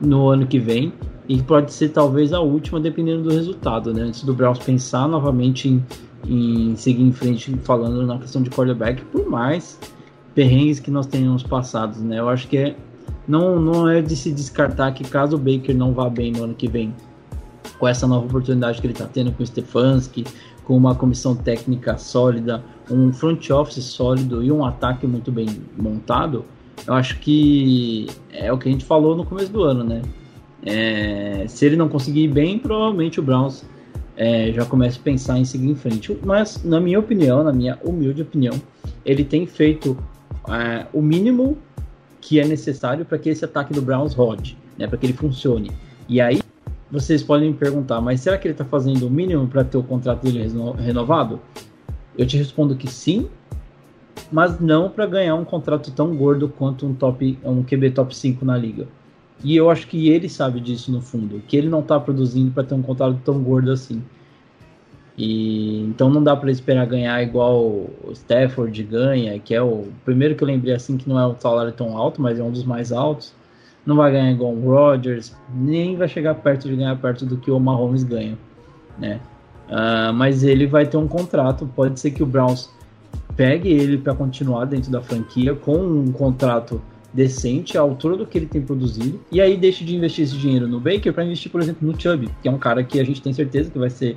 no 0.00 0.28
ano 0.28 0.46
que 0.46 0.58
vem 0.58 0.92
e 1.28 1.42
pode 1.42 1.72
ser 1.72 1.88
talvez 1.90 2.32
a 2.32 2.40
última 2.40 2.80
dependendo 2.80 3.24
do 3.24 3.30
resultado, 3.30 3.92
né? 3.92 4.02
Antes 4.02 4.22
do 4.22 4.32
Browns 4.32 4.58
pensar 4.58 5.08
novamente 5.08 5.68
em, 5.68 5.84
em 6.26 6.76
seguir 6.76 7.02
em 7.02 7.12
frente 7.12 7.56
falando 7.62 8.06
na 8.06 8.18
questão 8.18 8.42
de 8.42 8.50
quarterback, 8.50 9.04
por 9.06 9.28
mais 9.28 9.78
perrengues 10.34 10.80
que 10.80 10.90
nós 10.90 11.06
tenhamos 11.06 11.42
passados, 11.42 12.00
né? 12.00 12.18
Eu 12.18 12.28
acho 12.28 12.48
que 12.48 12.56
é, 12.56 12.76
não, 13.26 13.60
não 13.60 13.88
é 13.88 14.00
de 14.00 14.16
se 14.16 14.32
descartar 14.32 14.92
que 14.92 15.04
caso 15.04 15.36
o 15.36 15.38
Baker 15.38 15.76
não 15.76 15.92
vá 15.92 16.08
bem 16.08 16.32
no 16.32 16.44
ano 16.44 16.54
que 16.54 16.68
vem, 16.68 16.94
com 17.78 17.86
essa 17.86 18.06
nova 18.06 18.26
oportunidade 18.26 18.80
que 18.80 18.86
ele 18.86 18.92
está 18.92 19.06
tendo 19.06 19.32
com 19.32 19.42
o 19.42 19.46
Stefanski, 19.46 20.24
com 20.64 20.76
uma 20.76 20.94
comissão 20.94 21.34
técnica 21.34 21.98
sólida, 21.98 22.62
um 22.90 23.12
front 23.12 23.50
office 23.50 23.84
sólido 23.84 24.42
e 24.42 24.50
um 24.52 24.64
ataque 24.64 25.06
muito 25.06 25.32
bem 25.32 25.48
montado, 25.76 26.44
eu 26.86 26.94
acho 26.94 27.18
que 27.18 28.08
é 28.32 28.52
o 28.52 28.58
que 28.58 28.68
a 28.68 28.72
gente 28.72 28.84
falou 28.84 29.16
no 29.16 29.24
começo 29.24 29.52
do 29.52 29.62
ano, 29.62 29.84
né? 29.84 30.02
É, 30.64 31.44
se 31.48 31.66
ele 31.66 31.76
não 31.76 31.88
conseguir 31.88 32.24
ir 32.24 32.28
bem, 32.28 32.58
provavelmente 32.58 33.20
o 33.20 33.22
Browns 33.22 33.64
é, 34.16 34.52
já 34.52 34.64
começa 34.64 34.98
a 34.98 35.02
pensar 35.02 35.38
em 35.38 35.44
seguir 35.44 35.70
em 35.70 35.74
frente. 35.74 36.16
Mas, 36.24 36.62
na 36.64 36.80
minha 36.80 36.98
opinião, 36.98 37.42
na 37.42 37.52
minha 37.52 37.78
humilde 37.82 38.22
opinião, 38.22 38.54
ele 39.04 39.24
tem 39.24 39.46
feito 39.46 39.96
é, 40.48 40.86
o 40.92 41.00
mínimo 41.00 41.58
que 42.20 42.38
é 42.38 42.46
necessário 42.46 43.04
para 43.04 43.18
que 43.18 43.28
esse 43.28 43.44
ataque 43.44 43.72
do 43.72 43.82
Browns 43.82 44.14
rode, 44.14 44.56
né, 44.78 44.86
para 44.86 44.96
que 44.96 45.06
ele 45.06 45.12
funcione. 45.12 45.70
E 46.08 46.20
aí 46.20 46.40
vocês 46.90 47.22
podem 47.22 47.50
me 47.50 47.56
perguntar, 47.56 48.00
mas 48.00 48.20
será 48.20 48.36
que 48.36 48.46
ele 48.46 48.52
está 48.52 48.64
fazendo 48.64 49.06
o 49.06 49.10
mínimo 49.10 49.46
para 49.48 49.64
ter 49.64 49.78
o 49.78 49.82
contrato 49.82 50.22
dele 50.22 50.46
renovado? 50.78 51.40
Eu 52.16 52.26
te 52.26 52.36
respondo 52.36 52.76
que 52.76 52.86
sim, 52.86 53.28
mas 54.30 54.60
não 54.60 54.90
para 54.90 55.06
ganhar 55.06 55.34
um 55.34 55.44
contrato 55.44 55.90
tão 55.90 56.14
gordo 56.14 56.48
quanto 56.48 56.86
um 56.86 56.94
top, 56.94 57.38
um 57.44 57.62
QB 57.62 57.90
top 57.92 58.14
5 58.14 58.44
na 58.44 58.56
liga. 58.56 58.86
E 59.42 59.56
eu 59.56 59.70
acho 59.70 59.88
que 59.88 60.08
ele 60.08 60.28
sabe 60.28 60.60
disso 60.60 60.92
no 60.92 61.00
fundo, 61.00 61.42
que 61.48 61.56
ele 61.56 61.68
não 61.68 61.80
está 61.80 61.98
produzindo 61.98 62.50
para 62.52 62.62
ter 62.62 62.74
um 62.74 62.82
contrato 62.82 63.18
tão 63.24 63.42
gordo 63.42 63.72
assim. 63.72 64.02
E 65.16 65.80
então 65.82 66.08
não 66.08 66.22
dá 66.22 66.34
para 66.34 66.50
esperar 66.50 66.86
ganhar 66.86 67.22
igual 67.22 67.60
o 67.60 68.10
Stafford 68.12 68.82
ganha, 68.82 69.38
que 69.38 69.54
é 69.54 69.60
o 69.60 69.88
primeiro 70.04 70.34
que 70.34 70.42
eu 70.42 70.48
lembrei 70.48 70.74
assim 70.74 70.96
que 70.96 71.08
não 71.08 71.18
é 71.18 71.26
um 71.26 71.36
salário 71.38 71.72
tão 71.72 71.96
alto, 71.96 72.20
mas 72.20 72.38
é 72.38 72.42
um 72.42 72.50
dos 72.50 72.64
mais 72.64 72.92
altos. 72.92 73.32
Não 73.84 73.96
vai 73.96 74.12
ganhar 74.12 74.30
igual 74.30 74.52
o 74.52 74.70
Rodgers, 74.70 75.34
nem 75.52 75.96
vai 75.96 76.08
chegar 76.08 76.34
perto 76.36 76.68
de 76.68 76.76
ganhar 76.76 76.96
perto 76.96 77.26
do 77.26 77.36
que 77.36 77.50
o 77.50 77.58
Mahomes 77.58 78.04
ganha, 78.04 78.38
né? 78.98 79.20
Uh, 79.68 80.12
mas 80.12 80.44
ele 80.44 80.66
vai 80.66 80.86
ter 80.86 80.96
um 80.96 81.08
contrato. 81.08 81.68
Pode 81.74 81.98
ser 81.98 82.12
que 82.12 82.22
o 82.22 82.26
Browns 82.26 82.70
pegue 83.36 83.68
ele 83.68 83.98
para 83.98 84.14
continuar 84.14 84.66
dentro 84.66 84.90
da 84.90 85.00
franquia 85.00 85.54
com 85.54 85.76
um 85.76 86.12
contrato 86.12 86.80
decente 87.12 87.76
à 87.76 87.80
altura 87.80 88.16
do 88.16 88.26
que 88.26 88.38
ele 88.38 88.46
tem 88.46 88.62
produzido 88.62 89.20
e 89.30 89.40
aí 89.40 89.56
deixe 89.56 89.84
de 89.84 89.94
investir 89.94 90.24
esse 90.24 90.36
dinheiro 90.36 90.66
no 90.66 90.80
Baker 90.80 91.12
para 91.12 91.24
investir, 91.24 91.52
por 91.52 91.60
exemplo, 91.60 91.86
no 91.86 91.98
Chubb, 91.98 92.28
que 92.40 92.48
é 92.48 92.50
um 92.50 92.58
cara 92.58 92.82
que 92.82 92.98
a 92.98 93.04
gente 93.04 93.20
tem 93.20 93.32
certeza 93.32 93.70
que 93.70 93.78
vai 93.78 93.90
ser, 93.90 94.16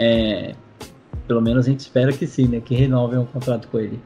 é, 0.00 0.54
pelo 1.28 1.40
menos 1.40 1.66
a 1.66 1.70
gente 1.70 1.80
espera 1.80 2.12
que 2.12 2.26
sim, 2.26 2.48
né, 2.48 2.60
que 2.60 2.74
renovem 2.74 3.18
um 3.18 3.26
contrato 3.26 3.68
com 3.68 3.78
ele. 3.78 4.00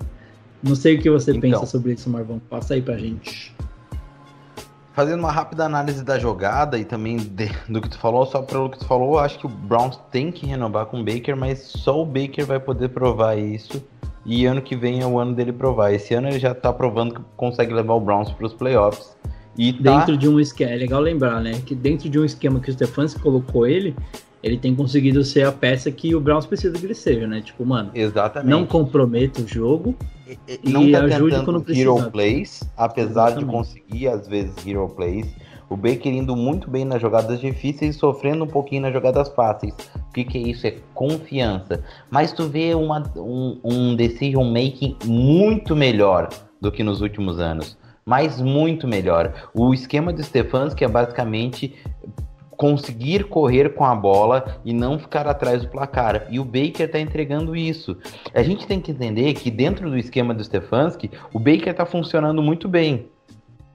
Não 0.63 0.75
sei 0.75 0.97
o 0.97 1.01
que 1.01 1.09
você 1.09 1.31
então, 1.31 1.41
pensa 1.41 1.67
sobre 1.67 1.93
isso, 1.93 2.11
Marvão. 2.11 2.41
Passa 2.51 2.75
aí 2.75 2.83
pra 2.83 2.97
gente 2.99 3.55
fazendo 4.95 5.19
uma 5.19 5.33
rápida 5.33 5.65
análise 5.65 6.05
da 6.05 6.19
jogada 6.19 6.79
e 6.79 6.85
também 6.85 7.17
de, 7.17 7.51
do 7.69 7.81
que 7.81 7.89
tu 7.89 7.99
falou, 7.99 8.25
só 8.25 8.41
pelo 8.41 8.71
que 8.71 8.79
tu 8.79 8.87
falou, 8.87 9.19
acho 9.19 9.39
que 9.39 9.47
o 9.47 9.49
Browns 9.49 9.99
tem 10.11 10.31
que 10.31 10.47
renovar 10.47 10.87
com 10.87 11.01
o 11.01 11.05
Baker, 11.05 11.37
mas 11.37 11.59
só 11.59 12.01
o 12.01 12.07
Baker 12.07 12.47
vai 12.47 12.61
poder 12.61 12.91
provar 12.91 13.37
isso. 13.37 13.85
E 14.25 14.47
ano 14.47 14.63
que 14.63 14.75
vem 14.75 15.03
é 15.03 15.07
o 15.07 15.19
ano 15.19 15.35
dele 15.35 15.53
provar. 15.53 15.93
Esse 15.93 16.15
ano 16.15 16.29
ele 16.29 16.39
já 16.39 16.55
tá 16.55 16.73
provando 16.73 17.15
que 17.15 17.21
consegue 17.37 17.75
levar 17.75 17.93
o 17.95 18.01
Browns 18.01 18.31
para 18.31 18.47
os 18.47 18.55
playoffs. 18.55 19.15
E 19.59 19.73
tá... 19.75 19.99
Dentro 19.99 20.17
de 20.17 20.29
um 20.29 20.41
esquema, 20.41 20.71
é 20.71 20.77
legal 20.77 21.01
lembrar, 21.01 21.43
né? 21.43 21.61
Que 21.67 21.75
dentro 21.75 22.09
de 22.09 22.19
um 22.19 22.25
esquema 22.25 22.59
que 22.59 22.71
o 22.71 22.73
Stefanski 22.73 23.21
colocou 23.21 23.67
ele, 23.67 23.95
ele 24.45 24.59
tem 24.59 24.75
conseguido 24.75 25.25
ser 25.25 25.47
a 25.47 25.51
peça 25.51 25.91
que 25.91 26.15
o 26.15 26.21
Browns 26.21 26.45
precisa 26.45 26.79
que 26.79 26.85
ele 26.85 26.95
seja, 26.95 27.27
né? 27.27 27.41
Tipo, 27.41 27.65
mano, 27.65 27.91
Exatamente. 27.95 28.51
não 28.51 28.67
comprometa 28.67 29.41
o 29.41 29.49
jogo 29.49 29.97
e, 30.29 30.61
e 30.63 30.71
não 30.71 30.93
tá 30.93 31.03
ajude 31.05 31.43
quando 31.43 31.63
precisa. 31.63 31.89
Hero 31.89 32.11
plays, 32.11 32.61
apesar 32.77 33.29
Exatamente. 33.29 33.47
de 33.47 33.51
conseguir 33.51 34.09
às 34.09 34.29
vezes 34.29 34.55
hero 34.67 34.87
plays. 34.91 35.35
O 35.71 35.79
Baker 35.79 36.13
indo 36.13 36.37
muito 36.37 36.71
bem 36.71 36.85
nas 36.85 37.01
jogadas 37.01 37.41
difíceis 37.41 37.97
e 37.97 37.99
sofrendo 37.99 38.45
um 38.45 38.47
pouquinho 38.47 38.83
nas 38.83 38.93
jogadas 38.93 39.31
fáceis. 39.31 39.73
O 40.11 40.13
que, 40.13 40.23
que 40.23 40.37
é 40.37 40.43
isso? 40.43 40.67
É 40.67 40.75
confiança. 40.93 41.83
Mas 42.11 42.31
tu 42.31 42.47
vê 42.47 42.75
uma, 42.75 43.03
um, 43.17 43.59
um 43.65 43.97
decision 43.97 44.45
making 44.45 44.95
muito 45.07 45.75
melhor 45.75 46.29
do 46.61 46.71
que 46.71 46.83
nos 46.83 47.01
últimos 47.01 47.41
anos 47.41 47.79
mas 48.07 48.41
muito 48.41 48.87
melhor. 48.87 49.33
O 49.55 49.73
esquema 49.73 50.13
do 50.13 50.23
Stefanski 50.23 50.85
é 50.85 50.89
basicamente 50.89 51.75
conseguir 52.57 53.25
correr 53.25 53.75
com 53.75 53.85
a 53.85 53.95
bola 53.95 54.61
e 54.65 54.73
não 54.73 54.99
ficar 54.99 55.27
atrás 55.27 55.63
do 55.63 55.69
placar. 55.69 56.27
E 56.31 56.39
o 56.39 56.45
Baker 56.45 56.87
está 56.87 56.99
entregando 56.99 57.57
isso. 57.57 57.97
A 58.33 58.43
gente 58.43 58.67
tem 58.67 58.81
que 58.81 58.91
entender 58.91 59.33
que 59.35 59.51
dentro 59.51 59.91
do 59.91 59.99
esquema 59.99 60.35
do 60.35 60.45
Stefanski, 60.45 61.11
o 61.33 61.39
Baker 61.39 61.69
está 61.69 61.87
funcionando 61.87 62.43
muito 62.43 62.69
bem. 62.69 63.09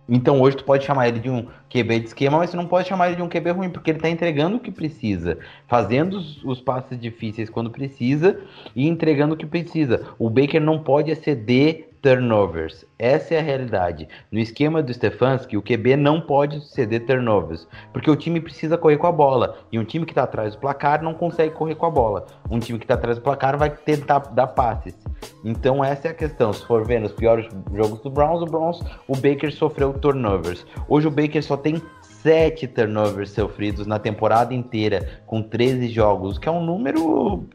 Então 0.10 0.42
hoje 0.42 0.58
tu 0.58 0.64
pode 0.64 0.84
chamar 0.84 1.08
ele 1.08 1.20
de 1.20 1.30
um 1.30 1.46
QB 1.70 2.00
de 2.00 2.08
esquema, 2.08 2.40
mas 2.40 2.50
tu 2.50 2.58
não 2.58 2.66
pode 2.66 2.88
chamar 2.88 3.08
ele 3.08 3.18
de 3.18 3.22
um 3.22 3.30
QB 3.30 3.52
ruim, 3.52 3.70
porque 3.70 3.92
ele 3.92 4.00
está 4.00 4.10
entregando 4.10 4.58
o 4.58 4.60
que 4.60 4.72
precisa, 4.72 5.38
fazendo 5.68 6.18
os, 6.18 6.44
os, 6.44 6.60
passes 6.60 7.00
difíceis 7.00 7.48
quando 7.48 7.70
precisa 7.70 8.40
e 8.76 8.88
entregando 8.88 9.36
o 9.36 9.38
que 9.38 9.46
precisa. 9.46 10.08
O 10.18 10.28
Baker 10.28 10.60
não 10.60 10.80
pode 10.80 11.12
exceder 11.12 11.89
turnovers. 12.02 12.86
Essa 12.98 13.36
é 13.36 13.40
a 13.40 13.42
realidade. 13.42 14.08
No 14.32 14.40
esquema 14.40 14.82
do 14.82 14.94
Stefanski, 14.94 15.58
o 15.58 15.62
QB 15.62 15.96
não 15.96 16.22
pode 16.22 16.62
ceder 16.70 17.06
turnovers, 17.06 17.68
porque 17.94 18.10
o 18.10 18.16
time 18.16 18.40
precisa 18.40 18.78
correr 18.78 18.98
com 18.98 19.08
a 19.08 19.12
bola. 19.12 19.58
E 19.72 19.80
um 19.80 19.84
time 19.84 20.06
que 20.06 20.12
está 20.12 20.24
atrás 20.24 20.56
do 20.56 20.60
placar 20.60 21.02
não 21.04 21.14
consegue 21.14 21.54
correr 21.54 21.76
com 21.76 21.86
a 21.86 21.90
bola. 21.90 22.26
Um 22.50 22.60
time 22.60 22.80
que 22.80 22.86
está 22.86 22.96
atrás 22.96 23.18
do 23.18 23.24
placar 23.24 23.58
vai 23.58 23.70
tentar 23.70 24.20
dar 24.20 24.48
passes. 24.48 24.96
Então 25.44 25.84
essa 25.84 26.08
é 26.08 26.12
a 26.12 26.14
questão. 26.14 26.54
Se 26.54 26.66
for 26.66 26.86
ver 26.86 27.00
nos 27.00 27.12
piores 27.12 27.48
jogos 27.74 28.00
do 28.02 28.10
Browns, 28.10 28.42
o 28.42 28.46
Browns, 28.46 28.80
o 29.08 29.16
Baker 29.16 29.54
sofreu 29.54 29.94
turnovers. 29.94 30.66
Hoje 30.88 31.08
o 31.08 31.12
Baker 31.12 31.44
só 31.44 31.58
tem 31.58 31.82
7 32.02 32.68
turnovers 32.68 33.32
sofridos 33.32 33.88
na 33.88 33.98
temporada 33.98 34.54
inteira, 34.54 35.22
com 35.26 35.42
13 35.42 35.88
jogos, 35.90 36.38
que 36.38 36.50
é 36.50 36.52
um 36.52 36.64
número 36.64 37.48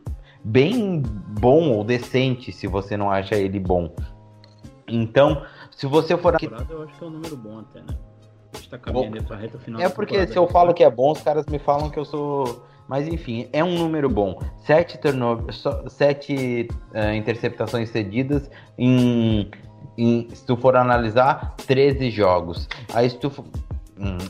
bem 0.43 1.03
bom 1.41 1.71
ou 1.71 1.83
decente, 1.83 2.53
se 2.53 2.67
você 2.67 2.97
não 2.97 3.11
acha 3.11 3.35
ele 3.35 3.59
bom. 3.59 3.95
Então, 4.89 5.45
se 5.71 5.87
você 5.87 6.17
for. 6.17 6.37
Eu 6.69 6.83
acho 6.83 6.99
que 6.99 7.05
é 7.05 7.07
um 7.07 7.11
número 7.11 7.37
bom 7.37 7.61
até, 7.61 7.81
né? 7.81 7.97
A 8.53 8.57
gente 8.57 8.71
tá 8.71 8.79
caminhando 8.79 9.25
pra 9.25 9.37
reta 9.37 9.59
final. 9.59 9.81
É 9.81 9.89
porque 9.89 10.27
se 10.27 10.37
eu 10.37 10.47
falo 10.47 10.73
que 10.73 10.85
é 10.85 10.91
bom, 10.91 11.13
os 11.13 11.21
caras 11.21 11.47
me 11.47 11.59
falam 11.59 11.91
que 11.91 11.99
eu 11.99 12.05
sou. 12.05 12.65
Mas 12.87 13.09
enfim, 13.09 13.49
é 13.53 13.65
um 13.65 13.79
número 13.79 14.09
bom. 14.11 14.39
Sete, 14.65 14.99
turnovers, 14.99 15.65
sete 15.89 16.69
uh, 16.93 17.15
interceptações 17.15 17.89
cedidas 17.89 18.51
em, 18.77 19.51
em, 19.97 20.29
se 20.31 20.45
tu 20.45 20.55
for 20.55 20.77
analisar, 20.77 21.55
13 21.67 22.11
jogos. 22.11 22.69
Aí 22.93 23.09
se 23.09 23.19
tu 23.19 23.31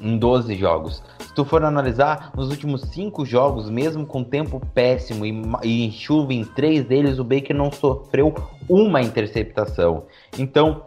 em 0.01 0.19
12 0.19 0.55
jogos. 0.55 1.03
Se 1.35 1.43
tu 1.43 1.45
for 1.45 1.65
analisar, 1.65 2.31
nos 2.37 2.49
últimos 2.49 2.83
5 2.83 3.27
jogos, 3.27 3.69
mesmo 3.69 4.07
com 4.07 4.23
tempo 4.23 4.61
péssimo 4.73 5.27
e, 5.27 5.43
e 5.65 5.91
chuva 5.91 6.33
em 6.33 6.45
3 6.45 6.85
deles, 6.85 7.19
o 7.19 7.25
Baker 7.25 7.57
não 7.57 7.73
sofreu 7.73 8.33
uma 8.69 9.03
interceptação. 9.03 10.05
Então, 10.39 10.85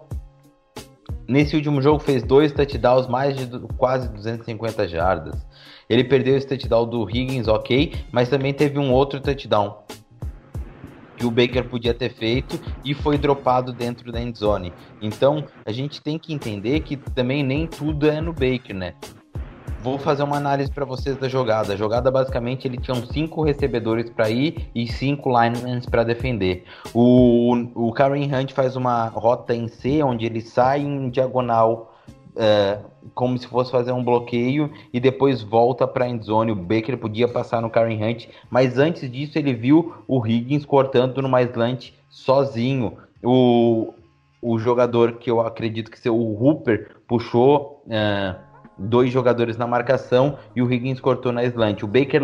nesse 1.27 1.53
último 1.53 1.81
jogo 1.81 1.99
fez 1.99 2.23
dois 2.23 2.53
touchdowns, 2.53 3.07
mais 3.07 3.36
de 3.36 3.60
quase 3.75 4.07
250 4.07 4.88
jardas. 4.88 5.45
Ele 5.89 6.05
perdeu 6.05 6.38
esse 6.38 6.47
touchdown 6.47 6.88
do 6.88 7.10
Higgins, 7.10 7.49
ok, 7.49 7.93
mas 8.10 8.29
também 8.29 8.53
teve 8.53 8.79
um 8.79 8.93
outro 8.93 9.19
touchdown 9.19 9.83
que 11.17 11.25
o 11.25 11.31
Baker 11.31 11.67
podia 11.67 11.93
ter 11.93 12.13
feito 12.13 12.57
e 12.86 12.93
foi 12.93 13.17
dropado 13.17 13.73
dentro 13.73 14.13
da 14.13 14.21
endzone. 14.21 14.71
Então, 15.01 15.43
a 15.65 15.73
gente 15.73 16.01
tem 16.01 16.17
que 16.17 16.33
entender 16.33 16.79
que 16.79 16.95
também 16.95 17.43
nem 17.43 17.67
tudo 17.67 18.10
é 18.10 18.21
no 18.21 18.31
Baker, 18.31 18.73
né? 18.73 18.93
Vou 19.88 19.97
fazer 19.97 20.21
uma 20.21 20.36
análise 20.36 20.69
para 20.69 20.84
vocês 20.84 21.15
da 21.15 21.30
jogada. 21.30 21.71
A 21.71 21.78
jogada 21.78 22.12
basicamente 22.12 22.67
ele 22.67 22.78
tinha 22.78 22.93
cinco 23.06 23.41
recebedores 23.41 24.10
para 24.10 24.30
ir 24.30 24.69
e 24.76 24.86
cinco 24.86 25.30
linemen 25.30 25.80
para 25.89 26.04
defender. 26.04 26.65
O, 26.93 27.56
o 27.73 27.93
Karen 27.93 28.26
Hunt 28.26 28.52
faz 28.52 28.76
uma 28.76 29.08
rota 29.08 29.56
em 29.56 29.69
C 29.69 30.04
onde 30.04 30.26
ele 30.26 30.41
sai 30.41 30.82
em 30.82 31.10
diagonal 31.10 31.95
é, 32.36 32.80
como 33.15 33.38
se 33.38 33.47
fosse 33.47 33.71
fazer 33.71 33.93
um 33.93 34.04
bloqueio 34.04 34.69
e 34.91 35.00
depois 35.00 35.41
volta 35.41 35.88
para 35.88 36.04
a 36.04 36.10
endzone. 36.10 36.52
O 36.52 36.56
Baker 36.56 36.97
podia 36.97 37.30
passar 37.30 37.62
no 37.62 37.69
Karen 37.69 38.04
Hunt, 38.04 38.28
mas 38.50 38.78
antes 38.78 39.10
disso 39.10 39.39
ele 39.39 39.54
viu 39.54 39.93
o 40.06 40.28
Higgins 40.28 40.65
cortando 40.65 41.21
no 41.21 41.30
mais 41.30 41.50
slant 41.52 41.93
sozinho. 42.10 42.97
O, 43.23 43.93
o 44.41 44.60
jogador 44.60 45.13
que 45.13 45.32
eu 45.32 45.39
acredito 45.39 45.89
que 45.89 45.97
ser 45.97 46.10
o 46.10 46.43
Hooper 46.43 46.91
puxou. 47.08 47.82
Uh, 47.86 48.46
dois 48.77 49.11
jogadores 49.11 49.57
na 49.57 49.65
marcação 49.65 50.37
e 50.55 50.61
o 50.61 50.71
Higgins 50.71 50.99
cortou 50.99 51.31
na 51.31 51.43
slant. 51.43 51.83
O 51.83 51.87
Baker 51.87 52.21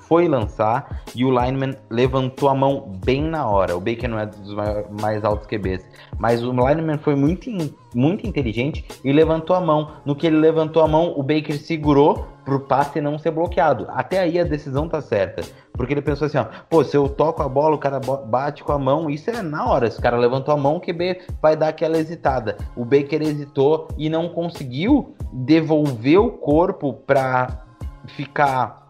foi 0.00 0.28
lançar 0.28 1.02
e 1.14 1.24
o 1.24 1.30
lineman 1.30 1.74
levantou 1.90 2.48
a 2.48 2.54
mão 2.54 2.98
bem 3.04 3.22
na 3.22 3.46
hora. 3.46 3.76
O 3.76 3.80
Baker 3.80 4.08
não 4.08 4.18
é 4.18 4.26
dos 4.26 4.54
mais 5.00 5.24
altos 5.24 5.46
QBs, 5.46 5.84
mas 6.18 6.42
o 6.42 6.52
lineman 6.52 6.98
foi 6.98 7.14
muito, 7.14 7.50
muito 7.94 8.26
inteligente 8.26 8.84
e 9.04 9.12
levantou 9.12 9.56
a 9.56 9.60
mão. 9.60 9.92
No 10.04 10.14
que 10.14 10.26
ele 10.26 10.36
levantou 10.36 10.82
a 10.82 10.88
mão, 10.88 11.14
o 11.16 11.22
Baker 11.22 11.58
segurou 11.58 12.26
pro 12.48 12.60
passe 12.60 13.00
não 13.00 13.18
ser 13.18 13.30
bloqueado. 13.30 13.86
Até 13.90 14.20
aí 14.20 14.40
a 14.40 14.44
decisão 14.44 14.88
tá 14.88 15.02
certa. 15.02 15.42
Porque 15.74 15.92
ele 15.92 16.00
pensou 16.00 16.26
assim, 16.26 16.38
ó, 16.38 16.46
pô, 16.68 16.82
se 16.82 16.96
eu 16.96 17.08
toco 17.08 17.42
a 17.42 17.48
bola, 17.48 17.76
o 17.76 17.78
cara 17.78 18.00
bate 18.00 18.64
com 18.64 18.72
a 18.72 18.78
mão, 18.78 19.10
isso 19.10 19.28
é 19.28 19.42
na 19.42 19.66
hora. 19.66 19.90
Se 19.90 19.98
o 19.98 20.02
cara 20.02 20.16
levantou 20.16 20.54
a 20.54 20.56
mão, 20.56 20.76
o 20.76 20.80
QB 20.80 21.20
vai 21.42 21.56
dar 21.56 21.68
aquela 21.68 21.98
hesitada. 21.98 22.56
O 22.74 22.84
Baker 22.84 23.20
hesitou 23.20 23.88
e 23.98 24.08
não 24.08 24.30
conseguiu 24.30 25.14
devolver 25.32 26.18
o 26.18 26.30
corpo 26.30 26.94
para 26.94 27.64
ficar 28.06 28.88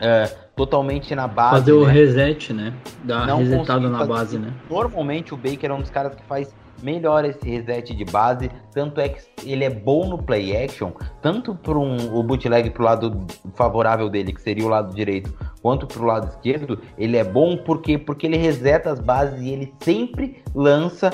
é, 0.00 0.24
totalmente 0.56 1.14
na 1.14 1.28
base. 1.28 1.60
Fazer 1.60 1.72
né? 1.72 1.78
o 1.78 1.84
reset, 1.84 2.52
né? 2.52 2.72
Dar 3.04 3.26
resetado 3.36 3.90
na 3.90 4.04
base, 4.04 4.38
né? 4.38 4.52
Normalmente 4.70 5.34
o 5.34 5.36
Baker 5.36 5.70
é 5.70 5.74
um 5.74 5.80
dos 5.80 5.90
caras 5.90 6.14
que 6.14 6.22
faz 6.24 6.52
melhor 6.82 7.24
esse 7.24 7.48
reset 7.48 7.94
de 7.94 8.04
base, 8.04 8.50
tanto 8.72 9.00
é 9.00 9.08
que 9.08 9.22
ele 9.44 9.64
é 9.64 9.70
bom 9.70 10.08
no 10.08 10.22
play 10.22 10.56
action, 10.56 10.92
tanto 11.20 11.54
para 11.54 11.78
um, 11.78 12.16
o 12.16 12.22
bootleg 12.22 12.70
pro 12.70 12.84
lado 12.84 13.26
favorável 13.54 14.08
dele, 14.08 14.32
que 14.32 14.40
seria 14.40 14.64
o 14.64 14.68
lado 14.68 14.94
direito, 14.94 15.32
quanto 15.62 15.86
pro 15.86 16.04
lado 16.04 16.28
esquerdo, 16.28 16.80
ele 16.96 17.16
é 17.16 17.24
bom 17.24 17.56
porque 17.56 17.98
porque 17.98 18.26
ele 18.26 18.36
reseta 18.36 18.90
as 18.90 19.00
bases 19.00 19.40
e 19.40 19.50
ele 19.50 19.74
sempre 19.80 20.42
lança 20.54 21.10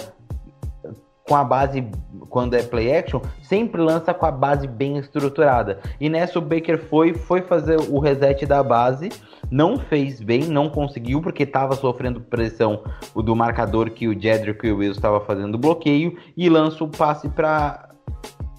com 1.29 1.37
a 1.37 1.45
base, 1.45 1.87
quando 2.29 2.55
é 2.55 2.63
play 2.63 2.97
action, 2.97 3.21
sempre 3.43 3.81
lança 3.81 4.13
com 4.13 4.27
a 4.27 4.31
base 4.31 4.67
bem 4.67 4.99
estruturada. 4.99 5.81
E 6.01 6.09
nessa 6.09 6.39
o 6.39 6.43
Baker 6.43 6.79
foi, 6.79 7.15
foi 7.15 7.43
fazer 7.43 7.79
o 7.79 7.99
reset 7.99 8.45
da 8.45 8.63
base, 8.63 9.09
não 9.51 9.79
fez 9.79 10.21
bem, 10.21 10.45
não 10.45 10.69
conseguiu, 10.69 11.21
porque 11.21 11.45
estava 11.45 11.75
sofrendo 11.77 12.21
pressão 12.21 12.83
do 13.15 13.37
marcador 13.37 13.91
que 13.91 14.09
o 14.09 14.21
Jedrick 14.21 14.67
e 14.67 14.73
o 14.73 14.79
Wills 14.79 14.97
estava 14.97 15.21
fazendo 15.21 15.59
bloqueio, 15.59 16.17
e 16.37 16.49
lança 16.49 16.83
o 16.83 16.89
passe 16.89 17.29
para 17.29 17.89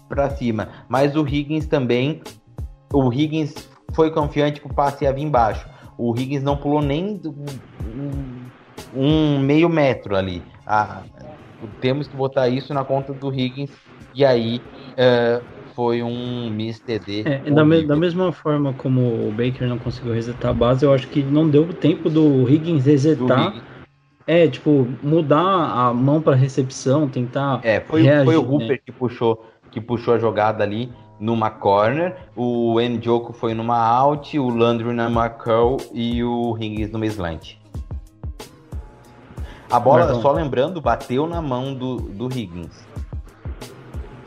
para 0.07 0.29
cima. 0.29 0.69
Mas 0.87 1.15
o 1.15 1.27
Higgins 1.27 1.65
também, 1.65 2.21
o 2.93 3.11
Higgins 3.11 3.67
foi 3.93 4.11
confiante 4.11 4.61
que 4.61 4.67
o 4.67 4.73
passe 4.73 5.05
ia 5.05 5.13
vir 5.13 5.23
embaixo. 5.23 5.67
O 5.97 6.15
Higgins 6.15 6.43
não 6.43 6.55
pulou 6.55 6.81
nem 6.81 7.19
um, 7.25 8.45
um 8.95 9.39
meio 9.39 9.67
metro 9.69 10.15
ali. 10.15 10.43
Ah, 10.67 11.01
temos 11.79 12.07
que 12.07 12.15
botar 12.15 12.47
isso 12.49 12.73
na 12.73 12.83
conta 12.83 13.13
do 13.13 13.33
Higgins. 13.33 13.71
E 14.13 14.23
aí 14.23 14.61
uh, 14.91 15.43
foi 15.75 16.03
um 16.03 16.49
Miss 16.49 16.79
TD. 16.79 17.23
É, 17.25 17.51
da, 17.51 17.65
me, 17.65 17.85
da, 17.85 17.95
mesma 17.95 18.31
forma 18.31 18.73
como 18.73 19.01
o 19.27 19.31
Baker 19.31 19.67
não 19.67 19.77
conseguiu 19.77 20.13
resetar 20.13 20.51
a 20.51 20.53
base, 20.53 20.85
eu 20.85 20.93
acho 20.93 21.07
que 21.07 21.21
não 21.21 21.49
deu 21.49 21.73
tempo 21.73 22.09
do 22.09 22.47
Higgins 22.49 22.85
resetar. 22.85 23.51
Do 23.51 23.57
Higgins. 23.57 23.73
É, 24.25 24.47
tipo, 24.47 24.87
mudar 25.01 25.41
a 25.41 25.93
mão 25.93 26.21
para 26.21 26.35
recepção, 26.35 27.09
tentar. 27.09 27.59
É, 27.63 27.81
foi, 27.81 28.03
reagir, 28.03 28.25
foi 28.25 28.37
o 28.37 28.41
Hooper 28.41 28.69
né? 28.69 28.77
que 28.77 28.91
puxou 28.91 29.45
que 29.69 29.81
puxou 29.81 30.13
a 30.13 30.19
jogada 30.19 30.63
ali 30.63 30.93
numa 31.19 31.49
corner, 31.49 32.15
o 32.35 32.79
Njoku 32.79 33.33
foi 33.33 33.53
numa 33.53 33.77
out, 33.77 34.37
o 34.37 34.49
Landry 34.49 34.93
na 34.93 35.29
curl 35.29 35.77
e 35.93 36.23
o 36.23 36.55
Higgins 36.59 36.91
numa 36.91 37.05
slant. 37.07 37.57
A 39.73 39.79
bola, 39.79 40.13
só 40.21 40.31
lembrando, 40.31 40.79
bateu 40.79 41.25
na 41.25 41.41
mão 41.41 41.73
do, 41.73 41.97
do 41.97 42.27
Higgins. 42.27 42.85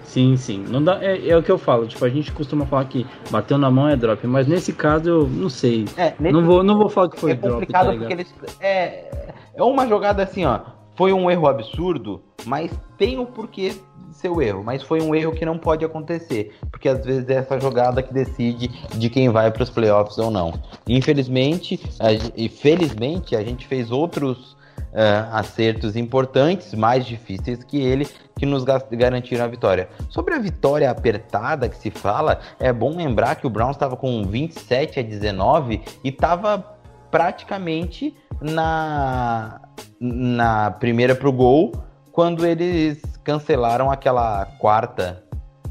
Sim, 0.02 0.36
sim. 0.36 0.64
Não 0.68 0.82
dá, 0.82 0.98
é, 1.00 1.28
é, 1.28 1.36
o 1.36 1.42
que 1.42 1.52
eu 1.52 1.58
falo. 1.58 1.86
Tipo, 1.86 2.04
a 2.04 2.08
gente 2.08 2.32
costuma 2.32 2.66
falar 2.66 2.86
que 2.86 3.06
bateu 3.30 3.56
na 3.56 3.70
mão 3.70 3.88
é 3.88 3.94
drop, 3.94 4.26
mas 4.26 4.48
nesse 4.48 4.72
caso 4.72 5.08
eu 5.08 5.28
não 5.28 5.48
sei. 5.48 5.84
É, 5.96 6.14
não, 6.18 6.44
vou, 6.44 6.64
não 6.64 6.76
vou 6.76 6.88
falar 6.88 7.10
que 7.10 7.20
foi 7.20 7.30
é 7.30 7.34
drop. 7.34 7.60
Complicado 7.60 7.92
tá 7.92 7.96
porque 7.96 8.12
eles, 8.12 8.34
é, 8.58 9.34
é 9.54 9.62
uma 9.62 9.86
jogada 9.86 10.22
assim, 10.22 10.44
ó. 10.44 10.60
Foi 10.96 11.12
um 11.12 11.30
erro 11.30 11.46
absurdo, 11.46 12.22
mas 12.44 12.72
tem 12.96 13.18
o 13.18 13.26
porquê 13.26 13.76
seu 14.10 14.40
erro, 14.40 14.64
mas 14.64 14.82
foi 14.82 15.02
um 15.02 15.14
erro 15.14 15.32
que 15.32 15.44
não 15.44 15.58
pode 15.58 15.84
acontecer, 15.84 16.54
porque 16.70 16.88
às 16.88 17.04
vezes 17.04 17.28
é 17.28 17.34
essa 17.34 17.60
jogada 17.60 18.02
que 18.02 18.12
decide 18.12 18.68
de 18.96 19.10
quem 19.10 19.28
vai 19.28 19.50
para 19.50 19.62
os 19.62 19.70
playoffs 19.70 20.16
ou 20.16 20.30
não. 20.30 20.54
Infelizmente, 20.88 21.78
e 22.34 22.48
felizmente, 22.48 23.36
a 23.36 23.44
gente 23.44 23.66
fez 23.66 23.90
outros 23.90 24.55
uh, 24.92 25.34
acertos 25.34 25.96
importantes, 25.96 26.74
mais 26.74 27.04
difíceis 27.04 27.62
que 27.62 27.80
ele, 27.80 28.06
que 28.36 28.46
nos 28.46 28.64
garantiram 28.64 29.44
a 29.44 29.48
vitória. 29.48 29.88
Sobre 30.08 30.34
a 30.34 30.38
vitória 30.38 30.90
apertada 30.90 31.68
que 31.68 31.76
se 31.76 31.90
fala, 31.90 32.40
é 32.58 32.72
bom 32.72 32.96
lembrar 32.96 33.36
que 33.36 33.46
o 33.46 33.50
Browns 33.50 33.76
estava 33.76 33.96
com 33.96 34.24
27 34.24 35.00
a 35.00 35.02
19 35.02 35.82
e 36.02 36.08
estava 36.08 36.76
praticamente 37.10 38.14
na, 38.40 39.60
na 40.00 40.70
primeira 40.72 41.14
pro 41.14 41.32
gol 41.32 41.72
quando 42.12 42.46
eles 42.46 43.02
cancelaram 43.22 43.90
aquela 43.90 44.46
quarta. 44.58 45.22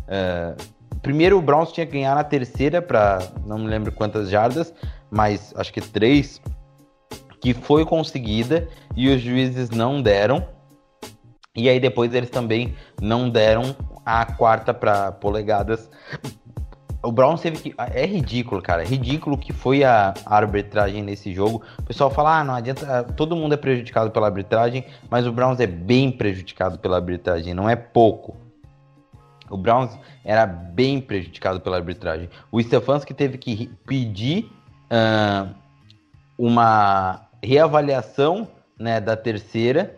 Uh, 0.03 0.55
primeiro 1.01 1.37
o 1.37 1.41
Browns 1.41 1.71
tinha 1.71 1.85
que 1.85 1.93
ganhar 1.93 2.15
na 2.15 2.23
terceira 2.23 2.81
para 2.81 3.19
não 3.45 3.57
me 3.57 3.67
lembro 3.67 3.91
quantas 3.91 4.29
jardas, 4.29 4.73
mas 5.09 5.53
acho 5.55 5.71
que 5.71 5.81
três, 5.81 6.41
que 7.45 7.53
foi 7.53 7.86
conseguida 7.86 8.67
e 8.95 9.08
os 9.08 9.21
juízes 9.21 9.69
não 9.69 10.01
deram. 10.01 10.47
E 11.55 11.69
aí 11.69 11.79
depois 11.79 12.12
eles 12.12 12.31
também 12.31 12.73
não 12.99 13.29
deram 13.29 13.75
a 14.03 14.25
quarta 14.25 14.73
para 14.73 15.12
polegadas. 15.12 15.88
O 17.03 17.12
Browns 17.12 17.41
teve 17.41 17.58
que. 17.58 17.75
É 17.77 18.03
ridículo, 18.03 18.63
cara. 18.63 18.81
É 18.81 18.86
ridículo 18.88 19.38
que 19.38 19.53
foi 19.53 19.84
a 19.84 20.15
arbitragem 20.25 21.03
nesse 21.03 21.31
jogo. 21.31 21.62
O 21.77 21.84
pessoal 21.84 22.10
fala, 22.10 22.39
ah, 22.39 22.43
não 22.43 22.55
adianta. 22.55 23.03
Todo 23.15 23.36
mundo 23.36 23.53
é 23.53 23.58
prejudicado 23.58 24.10
pela 24.10 24.25
arbitragem, 24.25 24.84
mas 25.08 25.27
o 25.27 25.31
Browns 25.31 25.60
é 25.60 25.67
bem 25.67 26.12
prejudicado 26.12 26.79
pela 26.79 26.95
arbitragem, 26.95 27.53
não 27.53 27.69
é 27.69 27.75
pouco. 27.75 28.36
O 29.51 29.55
Browns 29.55 29.95
era 30.23 30.47
bem 30.47 30.99
prejudicado 30.99 31.62
pela 31.62 31.77
arbitragem. 31.77 32.27
O 32.51 32.60
Stefanski 32.60 33.13
teve 33.13 33.38
que 33.38 33.67
pedir 33.86 34.51
uh, 34.89 35.53
uma 36.39 37.24
reavaliação 37.45 38.47
né, 38.79 38.99
da 38.99 39.15
terceira 39.15 39.95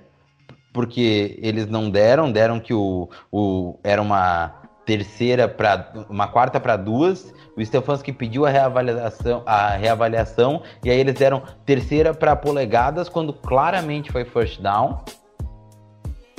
porque 0.77 1.39
eles 1.41 1.67
não 1.67 1.89
deram, 1.89 2.31
deram 2.31 2.60
que 2.60 2.71
o, 2.71 3.10
o 3.31 3.79
era 3.83 3.99
uma 3.99 4.53
terceira 4.86 5.47
para 5.47 6.05
uma 6.07 6.27
quarta 6.27 6.60
para 6.60 6.77
duas. 6.77 7.33
O 7.57 7.65
Stefanski 7.65 8.13
pediu 8.13 8.45
a 8.45 8.49
reavaliação, 8.51 9.41
a 9.43 9.69
reavaliação 9.69 10.62
e 10.83 10.91
aí 10.91 10.99
eles 10.99 11.15
deram 11.15 11.41
terceira 11.65 12.13
para 12.13 12.36
polegadas 12.36 13.10
quando 13.10 13.33
claramente 13.33 14.12
foi 14.12 14.23
first 14.23 14.62
down, 14.62 14.99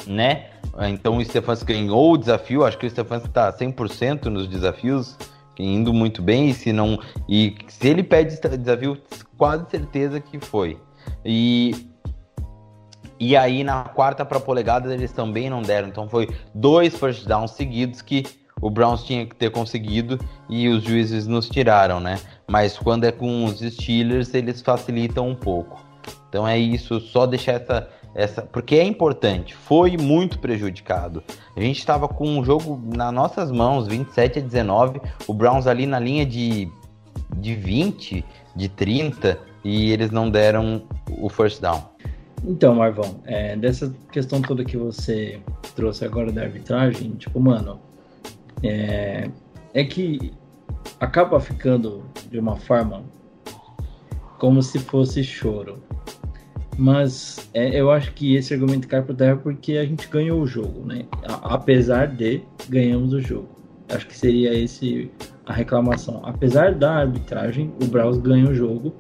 né? 0.07 0.51
Então 0.88 1.16
o 1.16 1.25
Stefanski 1.25 1.73
ganhou 1.73 2.12
o 2.12 2.16
desafio. 2.16 2.64
Acho 2.64 2.79
que 2.79 2.87
o 2.87 2.90
Stefanski 2.90 3.27
está 3.27 3.53
100% 3.53 4.27
nos 4.27 4.47
desafios, 4.47 5.16
indo 5.59 5.92
muito 5.92 6.23
bem. 6.23 6.51
E 6.51 6.55
se 6.55 6.73
não 6.73 6.97
e 7.29 7.57
se 7.66 7.88
ele 7.88 8.05
pede 8.05 8.38
desafio, 8.57 8.97
quase 9.37 9.68
certeza 9.68 10.21
que 10.21 10.38
foi. 10.38 10.79
E 11.24 11.88
e 13.20 13.37
aí 13.37 13.64
na 13.64 13.83
quarta 13.85 14.24
para 14.24 14.38
polegadas 14.38 14.92
eles 14.92 15.12
também 15.12 15.50
não 15.50 15.61
deram. 15.61 15.88
Então 15.88 16.09
foi 16.09 16.28
dois 16.54 16.96
first 16.96 17.26
downs 17.26 17.50
seguidos 17.52 18.00
que 18.00 18.24
o 18.61 18.70
Browns 18.70 19.04
tinha 19.04 19.26
que 19.26 19.35
ter 19.35 19.50
conseguido 19.50 20.18
e 20.48 20.68
os 20.68 20.83
juízes 20.83 21.26
nos 21.26 21.48
tiraram, 21.48 22.00
né? 22.00 22.18
Mas 22.46 22.78
quando 22.78 23.04
é 23.04 23.12
com 23.12 23.44
os 23.44 23.61
Steelers, 23.61 24.35
eles 24.35 24.62
facilitam 24.62 25.28
um 25.28 25.35
pouco. 25.35 25.85
Então 26.28 26.46
é 26.46 26.59
isso, 26.59 27.00
só 27.00 27.26
deixar 27.26 27.52
essa 27.52 27.88
essa 28.14 28.42
porque 28.42 28.76
é 28.76 28.85
importante. 28.85 29.54
Foi 29.54 29.96
muito 29.96 30.38
prejudicado. 30.38 31.22
A 31.57 31.61
gente 31.61 31.78
estava 31.78 32.09
com 32.09 32.26
um 32.26 32.44
jogo 32.44 32.81
nas 32.94 33.12
nossas 33.12 33.50
mãos, 33.52 33.87
27 33.87 34.38
a 34.38 34.42
19, 34.42 35.00
o 35.26 35.35
Browns 35.35 35.66
ali 35.66 35.87
na 35.87 35.98
linha 35.98 36.24
de 36.24 36.70
de 37.37 37.54
20, 37.54 38.24
de 38.57 38.68
30 38.68 39.38
e 39.68 39.92
eles 39.92 40.11
não 40.11 40.31
deram 40.31 40.83
o 41.18 41.28
first 41.28 41.61
down. 41.61 41.83
Então, 42.42 42.74
Marvão, 42.74 43.20
é, 43.26 43.54
dessa 43.54 43.94
questão 44.11 44.40
toda 44.40 44.64
que 44.64 44.76
você 44.76 45.40
trouxe 45.76 46.07
agora 46.07 46.33
da 46.33 46.42
arbitragem, 46.42 47.11
tipo, 47.12 47.38
mano, 47.38 47.78
é, 48.62 49.28
é 49.74 49.85
que 49.85 50.33
acaba 50.98 51.38
ficando 51.38 52.02
de 52.31 52.38
uma 52.38 52.57
forma 52.57 53.02
como 54.38 54.62
se 54.62 54.78
fosse 54.78 55.22
choro. 55.22 55.83
Mas 56.78 57.50
é, 57.52 57.78
eu 57.78 57.90
acho 57.90 58.12
que 58.14 58.37
esse 58.37 58.54
argumento 58.54 58.88
cai 58.88 59.02
por 59.02 59.14
terra 59.14 59.37
porque 59.37 59.72
a 59.72 59.85
gente 59.85 60.09
ganhou 60.09 60.40
o 60.40 60.46
jogo, 60.46 60.87
né? 60.87 61.04
A, 61.24 61.54
apesar 61.57 62.07
de 62.07 62.40
ganhamos 62.68 63.12
o 63.12 63.20
jogo. 63.20 63.48
Acho 63.90 64.07
que 64.07 64.16
seria 64.16 64.54
esse 64.54 65.11
a 65.44 65.52
reclamação. 65.52 66.20
Apesar 66.24 66.74
da 66.74 66.98
arbitragem, 66.98 67.72
o 67.83 67.87
Browns 67.87 68.18
ganha 68.18 68.48
o 68.48 68.54
jogo 68.54 68.94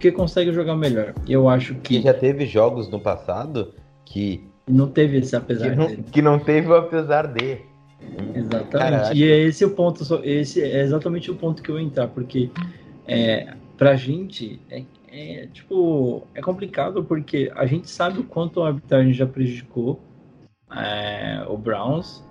porque 0.00 0.10
consegue 0.10 0.50
jogar 0.50 0.74
melhor. 0.74 1.12
Eu 1.28 1.46
acho 1.46 1.74
que. 1.74 1.98
E 1.98 2.00
já 2.00 2.14
teve 2.14 2.46
jogos 2.46 2.88
no 2.88 2.98
passado 2.98 3.74
que. 4.06 4.42
Não 4.66 4.88
teve 4.88 5.18
esse 5.18 5.36
apesar 5.36 5.70
que 5.70 5.76
não, 5.76 5.86
dele. 5.86 6.04
que 6.10 6.22
não 6.22 6.38
teve 6.38 6.68
o 6.68 6.74
apesar 6.74 7.26
de. 7.26 7.58
Exatamente. 8.34 8.70
Caraca. 8.70 9.14
E 9.14 9.24
é 9.24 9.38
esse 9.40 9.62
o 9.62 9.70
ponto, 9.72 10.02
esse 10.24 10.62
é 10.62 10.80
exatamente 10.80 11.30
o 11.30 11.34
ponto 11.34 11.62
que 11.62 11.70
eu 11.70 11.74
vou 11.74 11.84
entrar, 11.84 12.08
porque 12.08 12.50
é, 13.06 13.52
pra 13.76 13.94
gente 13.94 14.58
é, 14.70 14.84
é, 15.12 15.46
tipo 15.52 16.26
é 16.34 16.40
complicado 16.40 17.04
porque 17.04 17.52
a 17.54 17.66
gente 17.66 17.90
sabe 17.90 18.20
o 18.20 18.24
quanto 18.24 18.62
a 18.62 18.68
arbitragem 18.68 19.12
já 19.12 19.26
prejudicou 19.26 20.00
é, 20.74 21.44
o 21.46 21.58
Browns 21.58 22.24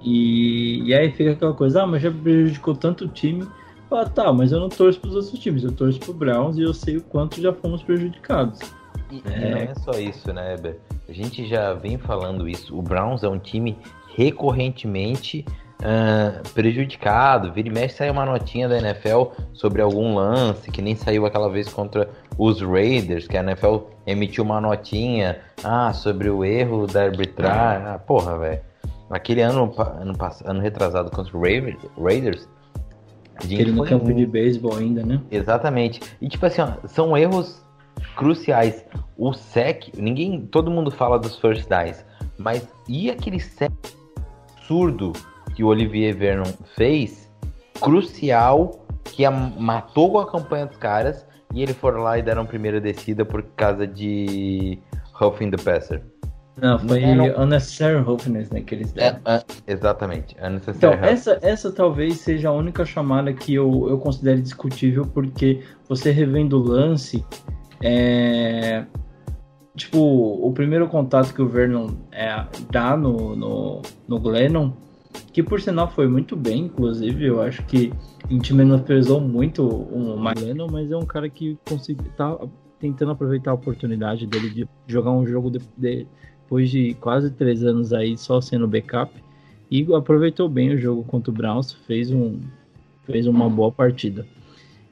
e, 0.00 0.84
e 0.84 0.94
aí 0.94 1.10
fica 1.10 1.32
aquela 1.32 1.54
coisa, 1.54 1.82
ah, 1.82 1.86
mas 1.86 2.02
já 2.02 2.12
prejudicou 2.12 2.76
tanto 2.76 3.06
o 3.06 3.08
time. 3.08 3.44
Fala, 3.88 4.06
tá, 4.08 4.32
mas 4.32 4.50
eu 4.52 4.58
não 4.60 4.68
torço 4.68 5.00
pros 5.00 5.14
outros 5.14 5.38
times, 5.38 5.62
eu 5.62 5.70
torço 5.72 5.98
pro 6.00 6.12
Browns 6.12 6.58
e 6.58 6.62
eu 6.62 6.74
sei 6.74 6.96
o 6.96 7.02
quanto 7.02 7.40
já 7.40 7.52
fomos 7.52 7.82
prejudicados. 7.82 8.58
E, 9.12 9.22
É. 9.30 9.36
e 9.48 9.50
não 9.50 9.58
é 9.58 9.74
só 9.76 9.92
isso, 9.92 10.32
né, 10.32 10.54
Eber? 10.54 10.80
A 11.08 11.12
gente 11.12 11.46
já 11.46 11.72
vem 11.72 11.96
falando 11.96 12.48
isso. 12.48 12.76
O 12.76 12.82
Browns 12.82 13.22
é 13.22 13.28
um 13.28 13.38
time 13.38 13.76
recorrentemente 14.16 15.44
ah, 15.84 16.40
prejudicado. 16.54 17.52
Vira 17.52 17.68
e 17.68 17.70
mexe 17.70 17.96
sai 17.96 18.10
uma 18.10 18.24
notinha 18.24 18.68
da 18.68 18.78
NFL 18.78 19.26
sobre 19.52 19.82
algum 19.82 20.14
lance, 20.16 20.70
que 20.70 20.82
nem 20.82 20.96
saiu 20.96 21.24
aquela 21.26 21.48
vez 21.50 21.68
contra 21.68 22.08
os 22.38 22.60
Raiders, 22.60 23.26
que 23.28 23.36
a 23.36 23.40
NFL 23.42 23.78
emitiu 24.06 24.42
uma 24.44 24.60
notinha 24.60 25.38
ah, 25.62 25.92
sobre 25.92 26.28
o 26.28 26.44
erro 26.44 26.86
da 26.86 27.02
arbitragem. 27.04 27.86
Ah, 27.86 27.98
porra, 27.98 28.36
velho. 28.38 28.60
Aquele 29.10 29.42
ano, 29.42 29.72
ano, 30.00 30.14
ano 30.44 30.60
retrasado 30.60 31.10
contra 31.10 31.36
o 31.36 31.40
Ra- 31.40 31.76
Raiders, 32.02 32.48
gente 33.42 33.54
Aquele 33.54 33.72
no 33.72 33.84
campo 33.84 34.12
de 34.12 34.26
beisebol 34.26 34.76
ainda, 34.76 35.04
né? 35.04 35.20
Exatamente. 35.30 36.00
E 36.20 36.28
tipo 36.28 36.44
assim, 36.46 36.62
ó, 36.62 36.86
são 36.86 37.16
erros 37.16 37.62
cruciais. 38.16 38.84
O 39.16 39.32
sec, 39.32 39.88
ninguém, 39.96 40.46
todo 40.46 40.70
mundo 40.70 40.90
fala 40.90 41.18
dos 41.18 41.38
first 41.38 41.68
downs, 41.68 42.04
mas 42.38 42.66
e 42.88 43.10
aquele 43.10 43.40
sec 43.40 43.72
absurdo 44.58 45.12
que 45.54 45.62
o 45.62 45.68
Olivier 45.68 46.14
Vernon 46.16 46.50
fez, 46.74 47.30
crucial, 47.80 48.84
que 49.04 49.24
a- 49.24 49.30
matou 49.30 50.18
a 50.18 50.30
campanha 50.30 50.66
dos 50.66 50.76
caras 50.76 51.24
e 51.54 51.62
eles 51.62 51.76
foram 51.76 52.00
lá 52.02 52.18
e 52.18 52.22
deram 52.22 52.44
primeira 52.44 52.80
descida 52.80 53.24
por 53.24 53.42
causa 53.56 53.86
de 53.86 54.78
roughing 55.12 55.50
the 55.50 55.56
passer. 55.56 56.02
Não, 56.60 56.78
foi 56.78 57.00
Não, 57.14 57.42
unnecessary 57.42 58.00
roughness, 58.02 58.50
né, 58.50 58.62
que 58.62 58.74
eles 58.74 58.92
deram. 58.92 59.18
É, 59.26 59.34
é, 59.36 59.44
exatamente. 59.72 60.34
Então, 60.36 60.48
Unnecessary 60.48 60.96
roughness. 60.96 61.26
essa, 61.26 61.38
essa 61.46 61.72
talvez 61.72 62.16
seja 62.18 62.48
a 62.48 62.52
única 62.52 62.84
chamada 62.84 63.32
que 63.32 63.54
eu, 63.54 63.88
eu 63.90 63.98
considero 63.98 64.40
discutível, 64.40 65.04
porque 65.04 65.62
você 65.88 66.10
revendo 66.10 66.58
o 66.58 66.62
lance, 66.62 67.22
é, 67.82 68.84
tipo, 69.76 69.98
o 69.98 70.50
primeiro 70.52 70.88
contato 70.88 71.34
que 71.34 71.42
o 71.42 71.48
Vernon 71.48 71.90
é, 72.10 72.44
dá 72.70 72.96
no, 72.96 73.36
no, 73.36 73.82
no 74.08 74.18
Glennon, 74.18 74.72
que 75.32 75.42
por 75.42 75.60
sinal 75.60 75.90
foi 75.90 76.08
muito 76.08 76.34
bem, 76.34 76.62
inclusive, 76.64 77.26
eu 77.26 77.42
acho 77.42 77.62
que 77.64 77.92
a 78.24 78.32
gente 78.32 78.54
menosprezou 78.54 79.20
muito 79.20 79.62
o 79.62 80.16
Glennon, 80.34 80.68
mas 80.70 80.90
é 80.90 80.96
um 80.96 81.04
cara 81.04 81.28
que 81.28 81.58
conseguiu, 81.68 82.10
tá 82.16 82.38
tentando 82.78 83.12
aproveitar 83.12 83.50
a 83.50 83.54
oportunidade 83.54 84.26
dele 84.26 84.50
de 84.50 84.68
jogar 84.86 85.10
um 85.10 85.26
jogo 85.26 85.50
de- 85.50 85.60
de- 85.76 86.06
depois 86.46 86.70
de 86.70 86.94
quase 86.94 87.30
três 87.32 87.64
anos 87.64 87.92
aí 87.92 88.16
só 88.16 88.40
sendo 88.40 88.68
backup. 88.68 89.12
E 89.68 89.84
aproveitou 89.92 90.48
bem 90.48 90.72
o 90.72 90.78
jogo 90.78 91.02
contra 91.02 91.32
o 91.32 91.34
Browns, 91.34 91.72
fez, 91.72 92.12
um, 92.12 92.38
fez 93.04 93.26
uma 93.26 93.50
boa 93.50 93.72
partida. 93.72 94.24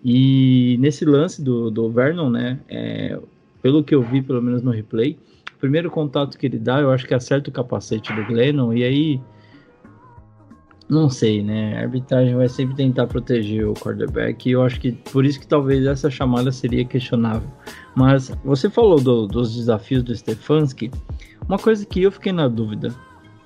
E 0.05 0.77
nesse 0.81 1.05
lance 1.05 1.41
do, 1.41 1.71
do 1.71 1.89
Vernon, 1.89 2.29
né, 2.29 2.59
é, 2.69 3.19
pelo 3.63 3.85
que 3.85 3.95
eu 3.95 4.03
vi, 4.03 4.21
pelo 4.21 4.43
menos 4.43 4.63
no 4.63 4.73
replay, 4.73 5.17
o 5.55 5.59
primeiro 5.59 5.91
contato 5.91 6.37
que 6.37 6.45
ele 6.45 6.59
dá, 6.59 6.81
eu 6.81 6.91
acho 6.91 7.07
que 7.07 7.15
acerta 7.15 7.49
o 7.49 7.53
capacete 7.53 8.13
do 8.13 8.25
Glennon, 8.27 8.75
e 8.75 8.83
aí, 8.83 9.21
não 10.91 11.09
sei, 11.09 11.43
né, 11.43 11.79
a 11.79 11.83
arbitragem 11.83 12.35
vai 12.35 12.49
sempre 12.49 12.75
tentar 12.75 13.07
proteger 13.07 13.67
o 13.67 13.73
quarterback, 13.75 14.47
e 14.47 14.53
eu 14.53 14.63
acho 14.63 14.79
que 14.79 14.93
por 14.93 15.25
isso 15.25 15.41
que 15.41 15.47
talvez 15.47 15.87
essa 15.87 16.11
chamada 16.11 16.53
seria 16.53 16.85
questionável. 16.85 17.49
Mas 17.95 18.31
você 18.45 18.69
falou 18.69 19.01
do- 19.01 19.27
dos 19.27 19.55
desafios 19.55 20.03
do 20.03 20.15
Stefanski, 20.15 20.91
uma 21.49 21.59
coisa 21.59 21.85
que 21.85 22.03
eu 22.03 22.13
fiquei 22.13 22.33
na 22.33 22.49
dúvida, 22.49 22.95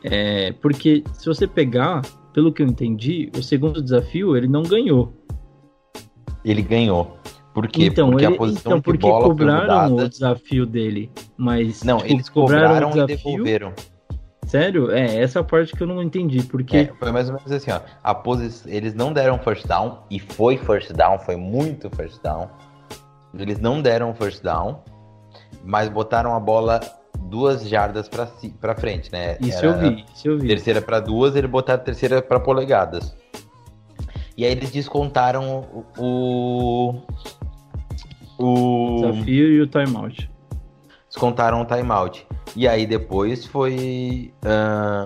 é, 0.02 0.52
porque 0.52 1.02
se 1.12 1.26
você 1.26 1.46
pegar, 1.46 2.02
pelo 2.32 2.52
que 2.52 2.62
eu 2.62 2.66
entendi, 2.66 3.30
o 3.37 3.42
segundo 3.42 3.82
desafio 3.82 4.37
ele 4.37 4.48
não 4.48 4.62
ganhou. 4.62 5.12
Ele 6.44 6.62
ganhou. 6.62 7.18
Por 7.52 7.66
quê? 7.66 7.87
Então, 7.87 8.11
porque 8.11 8.24
ele, 8.24 8.34
a 8.34 8.38
posição 8.38 8.61
então 8.72 8.78
de 8.78 8.84
porque 8.84 9.06
bola 9.06 9.26
foi 9.26 9.30
cobraram 9.30 9.96
o 9.96 10.08
desafio 10.08 10.64
dele, 10.64 11.11
mas 11.37 11.82
Não, 11.82 11.98
tipo, 11.98 12.12
eles 12.12 12.28
cobraram, 12.28 12.88
o 12.88 12.90
e 12.90 12.94
desafio. 12.94 13.16
devolveram. 13.16 13.72
Sério? 14.46 14.90
É, 14.92 15.16
essa 15.16 15.42
parte 15.42 15.74
que 15.74 15.82
eu 15.82 15.87
não 15.87 16.02
entendi, 16.02 16.42
porque 16.42 16.76
É, 16.76 16.87
foi 16.98 17.11
mais 17.12 17.28
ou 17.28 17.34
menos 17.34 17.50
assim, 17.50 17.70
ó. 17.70 17.80
A 18.02 18.14
posi... 18.14 18.62
Eles 18.66 18.94
não 18.94 19.12
deram 19.12 19.38
first 19.40 19.66
down, 19.66 19.98
e 20.11 20.18
foi 20.20 20.56
first 20.56 20.92
down, 20.92 21.18
foi 21.18 21.37
muito 21.37 21.90
first 21.90 22.22
down. 22.22 22.48
Eles 23.34 23.58
não 23.61 23.82
deram 23.82 24.14
first 24.14 24.42
down, 24.42 24.82
mas 25.64 25.88
botaram 25.88 26.34
a 26.34 26.40
bola 26.40 26.80
duas 27.28 27.68
jardas 27.68 28.08
pra, 28.08 28.26
si... 28.26 28.48
pra 28.50 28.74
frente, 28.74 29.12
né? 29.12 29.36
isso 29.40 29.58
Era 29.58 29.66
eu 29.66 29.78
vi, 29.78 30.04
isso 30.14 30.28
eu 30.28 30.38
vi. 30.38 30.48
Terceira 30.48 30.80
pra 30.80 31.00
duas, 31.00 31.36
eles 31.36 31.50
botaram 31.50 31.80
a 31.80 31.84
terceira 31.84 32.22
pra 32.22 32.40
polegadas. 32.40 33.14
E 34.36 34.44
aí 34.44 34.53
eles 34.53 34.70
descontaram 34.70 35.66
o. 35.98 37.03
O. 38.38 39.00
Desafio 39.00 39.48
e 39.48 39.61
o 39.61 39.66
timeout. 39.66 40.30
descontaram 41.09 41.61
o 41.61 41.64
timeout. 41.64 42.24
E 42.55 42.66
aí 42.68 42.86
depois 42.86 43.44
foi 43.44 44.32
ah, 44.44 45.05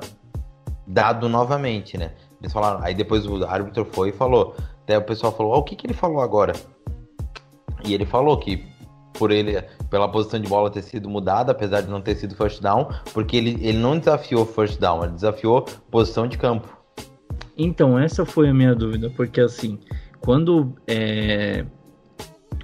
dado 0.86 1.28
novamente, 1.28 1.97
né? 1.97 2.12
Eles 2.40 2.53
falaram, 2.53 2.82
aí 2.82 2.94
depois 2.94 3.26
o 3.26 3.44
árbitro 3.44 3.84
foi 3.86 4.11
e 4.11 4.12
falou. 4.12 4.55
Até 4.82 4.99
o 4.99 5.03
pessoal 5.03 5.32
falou, 5.32 5.53
ó, 5.53 5.59
o 5.59 5.62
que, 5.62 5.76
que 5.76 5.86
ele 5.86 5.94
falou 5.94 6.20
agora? 6.20 6.53
E 7.84 7.94
ele 7.94 8.05
falou 8.05 8.36
que 8.36 8.66
por 9.12 9.30
ele, 9.30 9.62
pela 9.90 10.08
posição 10.08 10.40
de 10.40 10.48
bola 10.48 10.70
ter 10.70 10.82
sido 10.82 11.08
mudada, 11.08 11.52
apesar 11.52 11.80
de 11.82 11.90
não 11.90 12.00
ter 12.00 12.14
sido 12.16 12.34
first 12.34 12.62
down, 12.62 12.88
porque 13.12 13.36
ele, 13.36 13.58
ele 13.60 13.78
não 13.78 13.98
desafiou 13.98 14.44
first 14.46 14.80
down, 14.80 15.04
ele 15.04 15.12
desafiou 15.12 15.64
posição 15.90 16.26
de 16.26 16.38
campo. 16.38 16.68
Então, 17.56 17.98
essa 17.98 18.24
foi 18.24 18.48
a 18.48 18.54
minha 18.54 18.74
dúvida, 18.74 19.10
porque 19.14 19.40
assim, 19.40 19.78
quando 20.20 20.72
é, 20.86 21.64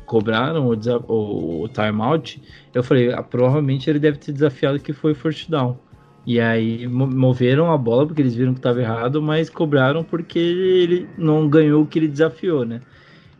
cobraram 0.06 0.68
o, 0.68 0.72
o, 1.06 1.62
o 1.64 1.68
timeout, 1.68 2.42
eu 2.74 2.82
falei, 2.82 3.12
ah, 3.12 3.22
provavelmente 3.22 3.88
ele 3.90 3.98
deve 3.98 4.18
ter 4.18 4.32
desafiado 4.32 4.80
que 4.80 4.92
foi 4.92 5.14
first 5.14 5.50
down. 5.50 5.78
E 6.26 6.40
aí 6.40 6.86
mo- 6.86 7.06
moveram 7.06 7.70
a 7.70 7.78
bola 7.78 8.06
porque 8.06 8.20
eles 8.22 8.34
viram 8.34 8.52
que 8.52 8.58
estava 8.58 8.80
errado, 8.80 9.22
mas 9.22 9.48
cobraram 9.48 10.02
porque 10.04 10.38
ele 10.38 11.08
não 11.16 11.48
ganhou 11.48 11.82
o 11.82 11.86
que 11.86 11.98
ele 11.98 12.08
desafiou, 12.08 12.64
né? 12.64 12.80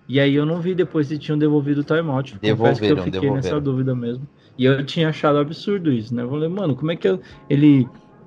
E 0.08 0.18
aí 0.18 0.34
eu 0.34 0.46
não 0.46 0.58
vi 0.60 0.74
depois 0.74 1.06
se 1.08 1.18
tinham 1.18 1.38
devolvido 1.38 1.82
o 1.82 1.84
timeout. 1.84 2.32
Confesso 2.40 2.80
que 2.80 2.86
eu 2.86 2.96
fiquei 2.96 3.10
devolveram. 3.12 3.34
nessa 3.36 3.60
dúvida 3.60 3.94
mesmo. 3.94 4.26
E 4.56 4.64
eu 4.64 4.84
tinha 4.84 5.10
achado 5.10 5.38
absurdo 5.38 5.92
isso, 5.92 6.14
né? 6.14 6.22
Eu 6.22 6.30
falei, 6.30 6.48
mano, 6.48 6.74
como 6.74 6.90
é 6.90 6.96
que 6.96 7.06
eu- 7.06 7.20
ele 7.48 7.86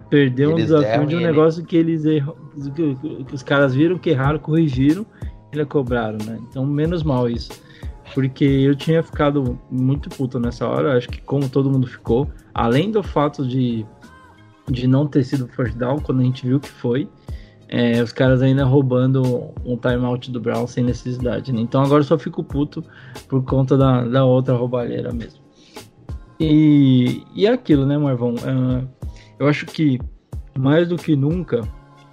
perdeu 0.10 0.50
um 0.50 0.54
Eles 0.54 0.66
desafio 0.66 0.88
erram 0.90 1.06
de 1.08 1.16
um 1.16 1.20
ele- 1.20 1.28
negócio 1.28 1.66
que 1.66 1.76
eles 1.76 2.06
erram, 2.06 2.36
que, 2.76 2.96
que 3.26 3.34
os 3.36 3.42
caras 3.42 3.74
viram 3.74 3.98
que 3.98 4.10
erraram, 4.12 4.38
corrigiram, 4.40 5.06
e 5.54 5.66
cobraram, 5.66 6.18
né? 6.26 6.40
Então, 6.50 6.66
menos 6.66 7.02
mal 7.04 7.30
isso. 7.30 7.52
Porque 8.14 8.44
eu 8.46 8.76
tinha 8.76 9.02
ficado 9.02 9.58
muito 9.70 10.10
puto 10.10 10.40
nessa 10.40 10.68
hora, 10.68 10.96
acho 10.98 11.10
que 11.10 11.20
como 11.22 11.50
todo 11.50 11.70
mundo 11.70 11.88
ficou, 11.88 12.30
além 12.54 12.92
do 12.92 13.02
fato 13.02 13.46
de, 13.46 13.86
de 14.70 14.86
não 14.88 15.08
ter 15.08 15.24
sido 15.24 15.48
first 15.48 15.76
down, 15.78 16.00
quando 16.00 16.22
a 16.22 16.24
gente 16.24 16.46
viu 16.46 16.60
que 16.60 16.70
foi, 16.70 17.08
é, 17.72 18.04
os 18.04 18.12
caras 18.12 18.42
ainda 18.42 18.66
roubando 18.66 19.54
um 19.66 19.78
timeout 19.78 20.30
do 20.30 20.42
Brown 20.42 20.68
sem 20.68 20.84
necessidade, 20.84 21.54
né? 21.54 21.62
Então 21.62 21.82
agora 21.82 22.02
eu 22.02 22.04
só 22.06 22.20
fico 22.20 22.44
puto 22.44 22.84
por 23.30 23.44
conta 23.46 23.78
da, 23.78 24.04
da 24.04 24.26
outra 24.26 24.54
roubalheira 24.56 25.14
mesmo. 25.14 25.40
E, 26.38 27.24
e 27.34 27.48
é 27.48 27.54
aquilo, 27.54 27.86
né, 27.86 27.98
Marvão? 27.98 28.36
Ah, 28.46 28.84
eu 29.40 29.48
acho 29.48 29.66
que 29.66 30.00
mais 30.58 30.90
do 30.90 30.98
que 30.98 31.16
nunca, 31.16 31.62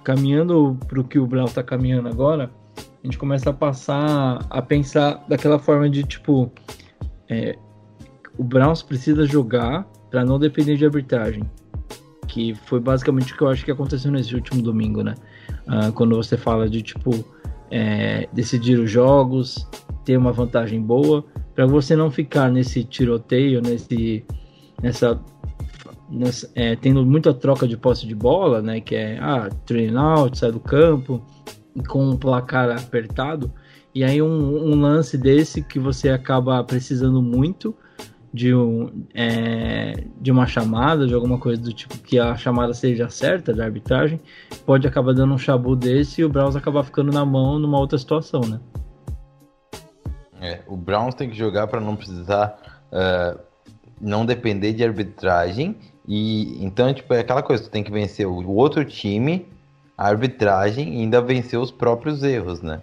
caminhando 0.01 0.77
para 0.87 1.01
o 1.01 1.03
que 1.03 1.19
o 1.19 1.27
Brown 1.27 1.45
está 1.45 1.61
caminhando 1.61 2.07
agora, 2.07 2.49
a 2.77 3.07
gente 3.07 3.17
começa 3.17 3.49
a 3.49 3.53
passar 3.53 4.45
a 4.49 4.61
pensar 4.61 5.25
daquela 5.27 5.59
forma 5.59 5.89
de 5.89 6.03
tipo: 6.03 6.49
é, 7.27 7.57
o 8.37 8.43
Browns 8.45 8.81
precisa 8.81 9.25
jogar 9.25 9.83
para 10.09 10.23
não 10.23 10.39
depender 10.39 10.77
de 10.77 10.85
arbitragem. 10.85 11.43
Que 12.27 12.53
foi 12.53 12.79
basicamente 12.79 13.33
o 13.33 13.37
que 13.37 13.41
eu 13.41 13.49
acho 13.49 13.65
que 13.65 13.71
aconteceu 13.71 14.11
nesse 14.11 14.35
último 14.35 14.61
domingo, 14.61 15.03
né? 15.03 15.15
Ah, 15.71 15.91
quando 15.91 16.15
você 16.15 16.35
fala 16.35 16.67
de 16.67 16.81
tipo 16.81 17.23
é, 17.69 18.27
decidir 18.33 18.79
os 18.79 18.89
jogos, 18.89 19.67
ter 20.03 20.17
uma 20.17 20.31
vantagem 20.31 20.81
boa, 20.81 21.23
para 21.53 21.67
você 21.67 21.95
não 21.95 22.09
ficar 22.09 22.51
nesse 22.51 22.83
tiroteio, 22.83 23.61
nesse 23.61 24.25
nessa, 24.81 25.21
nessa 26.09 26.49
é, 26.55 26.75
tendo 26.75 27.05
muita 27.05 27.35
troca 27.35 27.67
de 27.67 27.77
posse 27.77 28.07
de 28.07 28.15
bola, 28.15 28.63
né? 28.63 28.81
Que 28.81 28.95
é 28.95 29.19
ah, 29.19 29.47
train 29.67 29.95
out, 29.95 30.35
sai 30.39 30.51
do 30.51 30.59
campo, 30.59 31.23
com 31.87 32.03
um 32.03 32.17
placar 32.17 32.71
apertado, 32.71 33.53
e 33.93 34.03
aí 34.03 34.19
um, 34.23 34.71
um 34.71 34.81
lance 34.81 35.19
desse 35.19 35.61
que 35.61 35.77
você 35.77 36.09
acaba 36.09 36.63
precisando 36.63 37.21
muito 37.21 37.75
de, 38.33 38.53
um, 38.53 39.05
é, 39.13 40.03
de 40.19 40.31
uma 40.31 40.45
chamada, 40.45 41.07
de 41.07 41.13
alguma 41.13 41.37
coisa 41.37 41.61
do 41.61 41.73
tipo 41.73 41.97
que 41.97 42.19
a 42.19 42.35
chamada 42.35 42.73
seja 42.73 43.09
certa 43.09 43.53
da 43.53 43.65
arbitragem, 43.65 44.19
pode 44.65 44.87
acabar 44.87 45.13
dando 45.13 45.33
um 45.33 45.37
chabu 45.37 45.75
desse 45.75 46.21
e 46.21 46.25
o 46.25 46.29
Browns 46.29 46.55
acabar 46.55 46.83
ficando 46.83 47.11
na 47.11 47.25
mão 47.25 47.59
numa 47.59 47.79
outra 47.79 47.97
situação, 47.97 48.41
né? 48.41 48.59
É, 50.41 50.61
o 50.67 50.77
Browns 50.77 51.15
tem 51.15 51.29
que 51.29 51.35
jogar 51.35 51.67
para 51.67 51.81
não 51.81 51.95
precisar 51.95 52.57
ah, 52.91 53.37
não 54.01 54.25
depender 54.25 54.73
de 54.73 54.83
arbitragem 54.83 55.75
e 56.07 56.63
então 56.63 56.93
tipo 56.93 57.13
é 57.13 57.19
aquela 57.19 57.43
coisa 57.43 57.63
tu 57.63 57.69
tem 57.69 57.83
que 57.83 57.91
vencer 57.91 58.25
o 58.25 58.49
outro 58.49 58.83
time 58.85 59.45
a 59.97 60.07
arbitragem 60.07 60.95
e 60.95 61.01
ainda 61.01 61.21
vencer 61.21 61.59
os 61.59 61.69
próprios 61.69 62.23
erros 62.23 62.61
né 62.61 62.81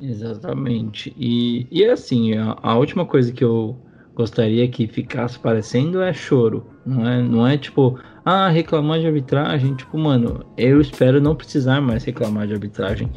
Exatamente. 0.00 1.14
E, 1.18 1.66
e 1.70 1.84
assim, 1.84 2.34
a, 2.34 2.56
a 2.62 2.76
última 2.76 3.04
coisa 3.04 3.32
que 3.32 3.44
eu 3.44 3.76
gostaria 4.14 4.66
que 4.68 4.86
ficasse 4.86 5.38
parecendo 5.38 6.02
é 6.02 6.12
choro. 6.12 6.66
Não 6.84 7.08
é, 7.08 7.22
não 7.22 7.46
é 7.46 7.56
tipo, 7.56 7.98
ah, 8.24 8.48
reclamar 8.48 9.00
de 9.00 9.06
arbitragem. 9.06 9.74
Tipo, 9.74 9.98
mano, 9.98 10.44
eu 10.56 10.80
espero 10.80 11.20
não 11.20 11.34
precisar 11.34 11.80
mais 11.80 12.04
reclamar 12.04 12.46
de 12.46 12.54
arbitragem. 12.54 13.10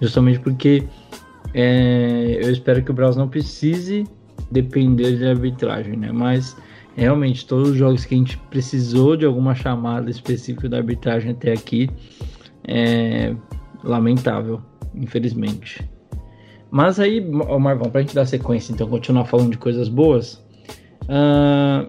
Justamente 0.00 0.38
porque 0.40 0.84
é, 1.52 2.38
eu 2.42 2.52
espero 2.52 2.82
que 2.82 2.90
o 2.90 2.94
Browns 2.94 3.16
não 3.16 3.28
precise 3.28 4.04
depender 4.50 5.16
de 5.16 5.26
arbitragem, 5.26 5.96
né? 5.96 6.12
Mas 6.12 6.56
realmente, 6.94 7.46
todos 7.46 7.70
os 7.70 7.76
jogos 7.76 8.04
que 8.04 8.14
a 8.14 8.18
gente 8.18 8.38
precisou 8.50 9.16
de 9.16 9.24
alguma 9.24 9.54
chamada 9.54 10.10
específica 10.10 10.68
da 10.68 10.78
arbitragem 10.78 11.32
até 11.32 11.52
aqui 11.52 11.90
é 12.66 13.34
lamentável, 13.82 14.60
infelizmente. 14.94 15.95
Mas 16.70 16.98
aí, 16.98 17.20
Marvão, 17.20 17.90
pra 17.90 18.00
gente 18.00 18.14
dar 18.14 18.26
sequência, 18.26 18.72
então, 18.72 18.88
continuar 18.88 19.24
falando 19.24 19.52
de 19.52 19.58
coisas 19.58 19.88
boas, 19.88 20.44
ah, 21.08 21.86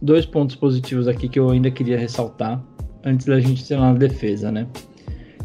dois 0.00 0.26
pontos 0.26 0.56
positivos 0.56 1.08
aqui 1.08 1.28
que 1.28 1.38
eu 1.38 1.50
ainda 1.50 1.70
queria 1.70 1.98
ressaltar 1.98 2.62
antes 3.04 3.26
da 3.26 3.40
gente 3.40 3.66
ter 3.66 3.78
na 3.78 3.92
defesa, 3.92 4.52
né? 4.52 4.66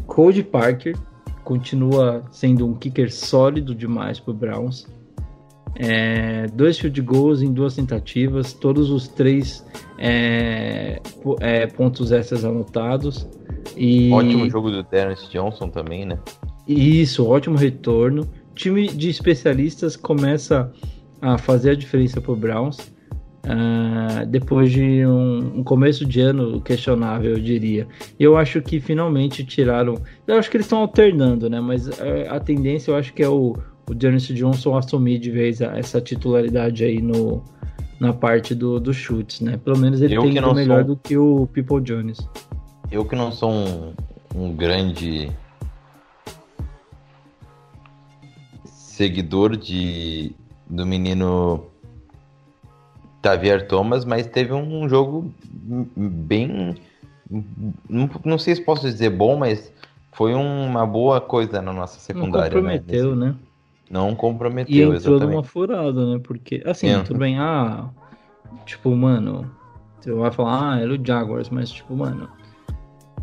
Cody 0.06 0.42
Parker 0.42 0.96
continua 1.44 2.24
sendo 2.30 2.66
um 2.66 2.74
kicker 2.74 3.12
sólido 3.12 3.74
demais 3.74 4.18
pro 4.18 4.34
Browns. 4.34 4.86
É, 5.78 6.46
dois 6.48 6.78
field 6.78 7.00
goals 7.02 7.42
em 7.42 7.52
duas 7.52 7.74
tentativas, 7.74 8.54
todos 8.54 8.90
os 8.90 9.08
três 9.08 9.64
é, 9.98 11.00
é, 11.40 11.66
pontos 11.66 12.12
extras 12.12 12.44
anotados. 12.44 13.28
E... 13.76 14.10
ótimo 14.10 14.48
jogo 14.48 14.70
do 14.70 14.82
Terrence 14.82 15.28
Johnson 15.30 15.68
também 15.68 16.06
né 16.06 16.18
Isso, 16.66 17.26
ótimo 17.26 17.56
retorno. 17.56 18.26
Time 18.56 18.88
de 18.88 19.08
especialistas 19.10 19.96
começa 19.96 20.72
a 21.22 21.38
fazer 21.38 21.70
a 21.70 21.74
diferença 21.74 22.20
para 22.20 22.32
o 22.32 22.36
Browns. 22.36 22.78
ah, 23.48 24.24
depois 24.26 24.72
de 24.72 25.06
um, 25.06 25.58
um 25.58 25.62
começo 25.62 26.04
de 26.04 26.20
ano 26.20 26.60
questionável, 26.60 27.32
eu 27.32 27.40
diria. 27.40 27.86
Eu 28.18 28.36
acho 28.36 28.60
que 28.60 28.80
finalmente 28.80 29.44
tiraram. 29.44 29.94
Eu 30.26 30.36
acho 30.36 30.50
que 30.50 30.56
eles 30.56 30.66
estão 30.66 30.80
alternando, 30.80 31.48
né? 31.48 31.60
Mas 31.60 31.88
ah, 32.00 32.34
a 32.36 32.40
tendência 32.40 32.90
eu 32.90 32.96
acho 32.96 33.12
que 33.14 33.22
é 33.22 33.28
o, 33.28 33.54
o 33.88 33.94
Dennis 33.94 34.24
Johnson 34.24 34.76
assumir 34.76 35.18
de 35.18 35.30
vez 35.30 35.62
a- 35.62 35.76
essa 35.78 36.00
titularidade 36.00 36.82
aí 36.84 37.00
no, 37.00 37.44
na 38.00 38.12
parte 38.12 38.54
do, 38.54 38.80
dos 38.80 38.96
chutes, 38.96 39.40
né? 39.42 39.56
Pelo 39.62 39.78
menos 39.78 40.00
ele 40.02 40.16
Eu 40.16 40.22
tem 40.22 40.32
melhor 40.32 40.84
sou- 40.84 40.84
do 40.84 40.96
que 40.96 41.16
o 41.16 41.46
People 41.52 41.80
Jones. 41.82 42.18
eu 42.90 43.04
que 43.04 43.14
não 43.14 43.30
sou 43.30 43.50
um, 43.52 43.92
um 44.34 44.52
grande 44.56 45.30
seguidor 48.96 49.56
de 49.56 50.32
do 50.68 50.86
menino 50.86 51.66
Xavier 53.24 53.68
Thomas, 53.68 54.04
mas 54.06 54.26
teve 54.26 54.52
um 54.54 54.88
jogo 54.88 55.30
bem 55.96 56.74
não, 57.88 58.08
não 58.24 58.38
sei 58.38 58.54
se 58.54 58.62
posso 58.64 58.82
dizer 58.82 59.10
bom, 59.10 59.36
mas 59.36 59.70
foi 60.12 60.32
uma 60.32 60.86
boa 60.86 61.20
coisa 61.20 61.60
na 61.60 61.72
nossa 61.72 61.96
Não 61.96 62.00
secundária. 62.00 62.50
comprometeu, 62.50 63.14
né? 63.14 63.26
né? 63.26 63.34
Não 63.90 64.12
E 64.12 64.16
comprometeu, 64.16 64.74
entrou 64.94 64.94
exatamente. 64.94 65.26
numa 65.30 65.44
furada, 65.44 66.14
né? 66.14 66.20
Porque, 66.22 66.62
assim, 66.64 66.88
É. 66.88 67.02
tudo 67.02 67.18
bem, 67.18 67.38
ah, 67.38 67.88
tipo, 68.64 68.90
mano, 68.96 69.50
você 70.00 70.10
vai 70.12 70.32
falar, 70.32 70.72
ah, 70.74 70.80
era 70.80 70.92
o 70.92 71.06
Jaguars, 71.06 71.50
mas, 71.50 71.70
tipo, 71.70 71.94
mano, 71.94 72.28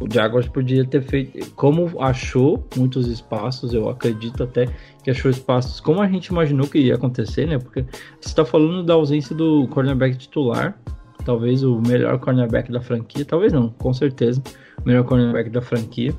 o 0.03 0.13
Jaguars 0.13 0.47
podia 0.47 0.85
ter 0.85 1.01
feito, 1.01 1.51
como 1.55 2.01
achou 2.01 2.67
muitos 2.75 3.07
espaços, 3.07 3.73
eu 3.73 3.87
acredito 3.89 4.43
até 4.43 4.67
que 5.03 5.09
achou 5.09 5.31
espaços 5.31 5.79
como 5.79 6.01
a 6.01 6.07
gente 6.07 6.27
imaginou 6.27 6.67
que 6.67 6.77
ia 6.79 6.95
acontecer, 6.95 7.47
né? 7.47 7.57
Porque 7.57 7.85
você 8.19 8.35
tá 8.35 8.43
falando 8.43 8.83
da 8.83 8.93
ausência 8.93 9.35
do 9.35 9.67
cornerback 9.69 10.17
titular, 10.17 10.77
talvez 11.23 11.63
o 11.63 11.79
melhor 11.79 12.19
cornerback 12.19 12.71
da 12.71 12.81
franquia, 12.81 13.23
talvez 13.23 13.53
não, 13.53 13.69
com 13.69 13.93
certeza, 13.93 14.41
o 14.83 14.87
melhor 14.87 15.05
cornerback 15.05 15.49
da 15.49 15.61
franquia. 15.61 16.13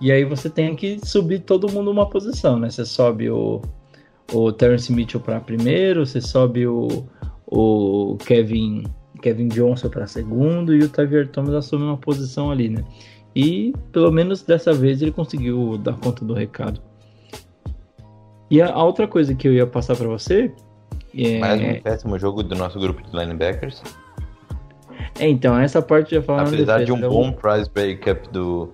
E 0.00 0.12
aí 0.12 0.24
você 0.24 0.48
tem 0.48 0.76
que 0.76 0.98
subir 1.04 1.40
todo 1.40 1.70
mundo 1.70 1.90
uma 1.90 2.08
posição, 2.08 2.58
né? 2.58 2.70
Você 2.70 2.84
sobe 2.84 3.30
o 3.30 3.60
o 4.32 4.50
Terence 4.52 4.92
Mitchell 4.92 5.20
para 5.20 5.40
primeiro, 5.40 6.06
você 6.06 6.20
sobe 6.20 6.66
o, 6.66 6.88
o 7.46 8.16
Kevin 8.24 8.84
Kevin 9.20 9.48
Johnson 9.48 9.88
para 9.88 10.06
segundo 10.06 10.74
e 10.74 10.80
o 10.80 10.88
Tavier 10.88 11.28
Thomas 11.28 11.54
assume 11.54 11.84
uma 11.84 11.96
posição 11.96 12.50
ali, 12.50 12.68
né? 12.68 12.84
E 13.34 13.74
pelo 13.90 14.10
menos 14.12 14.42
dessa 14.42 14.72
vez 14.72 15.02
ele 15.02 15.10
conseguiu 15.10 15.76
dar 15.78 15.94
conta 15.94 16.24
do 16.24 16.34
recado. 16.34 16.80
E 18.50 18.62
a, 18.62 18.72
a 18.72 18.84
outra 18.84 19.08
coisa 19.08 19.34
que 19.34 19.48
eu 19.48 19.52
ia 19.52 19.66
passar 19.66 19.96
para 19.96 20.06
você 20.06 20.52
é, 21.16 21.38
Mais 21.38 21.60
um 21.60 21.80
péssimo 21.80 22.18
jogo 22.18 22.42
do 22.42 22.56
nosso 22.56 22.78
grupo 22.78 23.00
de 23.02 23.16
linebackers. 23.16 23.80
é, 25.18 25.28
então 25.28 25.56
essa 25.56 25.80
parte 25.80 26.14
eu 26.14 26.20
ia 26.20 26.26
falar 26.26 26.42
na 26.42 26.48
Apesar 26.48 26.84
de 26.84 26.90
um 26.90 26.96
defesa, 26.96 27.14
bom 27.14 27.32
prize 27.32 27.70
breakup 27.70 28.28
do, 28.30 28.72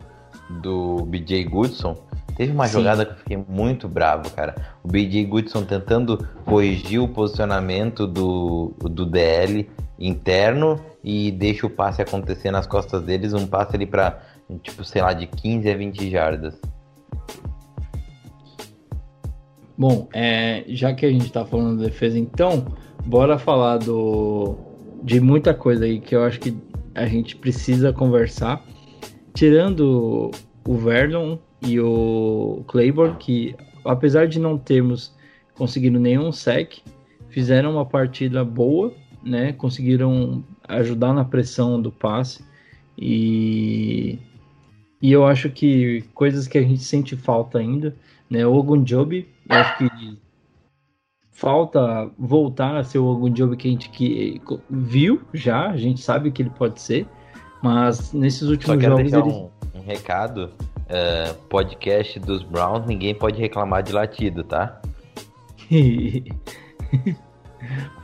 do 0.63 1.05
BJ 1.07 1.45
Goodson, 1.45 1.97
teve 2.37 2.53
uma 2.53 2.67
Sim. 2.67 2.79
jogada 2.79 3.05
que 3.05 3.13
eu 3.13 3.17
fiquei 3.17 3.45
muito 3.49 3.87
bravo, 3.87 4.31
cara. 4.31 4.55
O 4.83 4.89
BJ 4.89 5.27
Goodson 5.27 5.65
tentando 5.65 6.27
corrigir 6.47 7.03
o 7.03 7.09
posicionamento 7.09 8.07
do, 8.07 8.75
do 8.81 9.05
DL 9.05 9.69
interno 9.99 10.81
e 11.05 11.31
deixa 11.31 11.67
o 11.67 11.71
passe 11.71 12.01
acontecer 12.01 12.51
nas 12.51 12.67
costas 12.67 13.03
deles, 13.03 13.35
um 13.35 13.47
passe 13.47 13.77
ali 13.77 13.85
pra, 13.85 14.19
tipo, 14.59 14.85
sei 14.85 15.03
lá, 15.03 15.13
de 15.13 15.27
15 15.27 15.71
a 15.71 15.77
20 15.77 16.11
jardas. 16.11 16.61
Bom, 19.77 20.09
é, 20.13 20.65
já 20.69 20.93
que 20.93 21.07
a 21.07 21.11
gente 21.11 21.33
tá 21.33 21.45
falando 21.45 21.79
de 21.79 21.85
defesa, 21.85 22.19
então, 22.19 22.67
bora 23.07 23.39
falar 23.39 23.79
do 23.79 24.57
de 25.03 25.19
muita 25.21 25.55
coisa 25.55 25.87
aí 25.87 25.99
que 25.99 26.15
eu 26.15 26.23
acho 26.23 26.39
que 26.39 26.55
a 26.95 27.07
gente 27.07 27.37
precisa 27.37 27.93
conversar. 27.93 28.63
Tirando 29.33 30.31
o 30.67 30.77
Vernon 30.77 31.39
e 31.63 31.81
o 31.81 32.63
Claiborne, 32.67 33.17
que 33.19 33.57
apesar 33.85 34.27
de 34.27 34.39
não 34.39 34.59
termos 34.59 35.15
conseguido 35.55 35.99
nenhum 35.99 36.31
sec, 36.33 36.79
fizeram 37.29 37.73
uma 37.73 37.87
partida 37.87 38.45
boa, 38.45 38.93
né? 39.25 39.53
Conseguiram 39.53 40.45
ajudar 40.69 41.15
na 41.15 41.25
pressão 41.25 41.81
do 41.81 41.91
passe 41.91 42.45
e 42.99 44.19
e 45.01 45.11
eu 45.13 45.27
acho 45.27 45.49
que 45.51 46.03
coisas 46.15 46.47
que 46.47 46.59
a 46.59 46.63
gente 46.63 46.83
sente 46.85 47.17
falta 47.17 47.59
ainda, 47.59 47.95
né? 48.29 48.47
O 48.47 48.55
Ogunjobi, 48.55 49.29
eu 49.49 49.57
acho 49.57 49.79
que 49.79 50.19
falta 51.31 52.11
voltar 52.19 52.77
a 52.77 52.85
ser 52.85 52.99
o 52.99 53.07
Ogunjobi 53.07 53.57
que 53.57 53.69
a 53.69 53.71
gente 53.71 53.89
que 53.91 54.41
viu 54.69 55.21
já, 55.33 55.71
a 55.71 55.77
gente 55.77 56.01
sabe 56.03 56.31
que 56.31 56.43
ele 56.43 56.51
pode 56.51 56.81
ser, 56.81 57.07
mas 57.63 58.13
nesses 58.13 58.43
últimos 58.43 58.77
Só 58.77 58.81
quero 58.81 58.97
jogos 58.97 59.11
deixar 59.11 59.27
ele 59.27 59.37
um, 59.37 59.51
um 59.75 59.83
recado. 59.83 60.51
é, 60.89 61.33
podcast 61.49 62.19
dos 62.21 62.43
Browns, 62.43 62.87
ninguém 62.87 63.15
pode 63.15 63.41
reclamar 63.41 63.83
de 63.83 63.93
latido, 63.93 64.45
tá? 64.45 64.81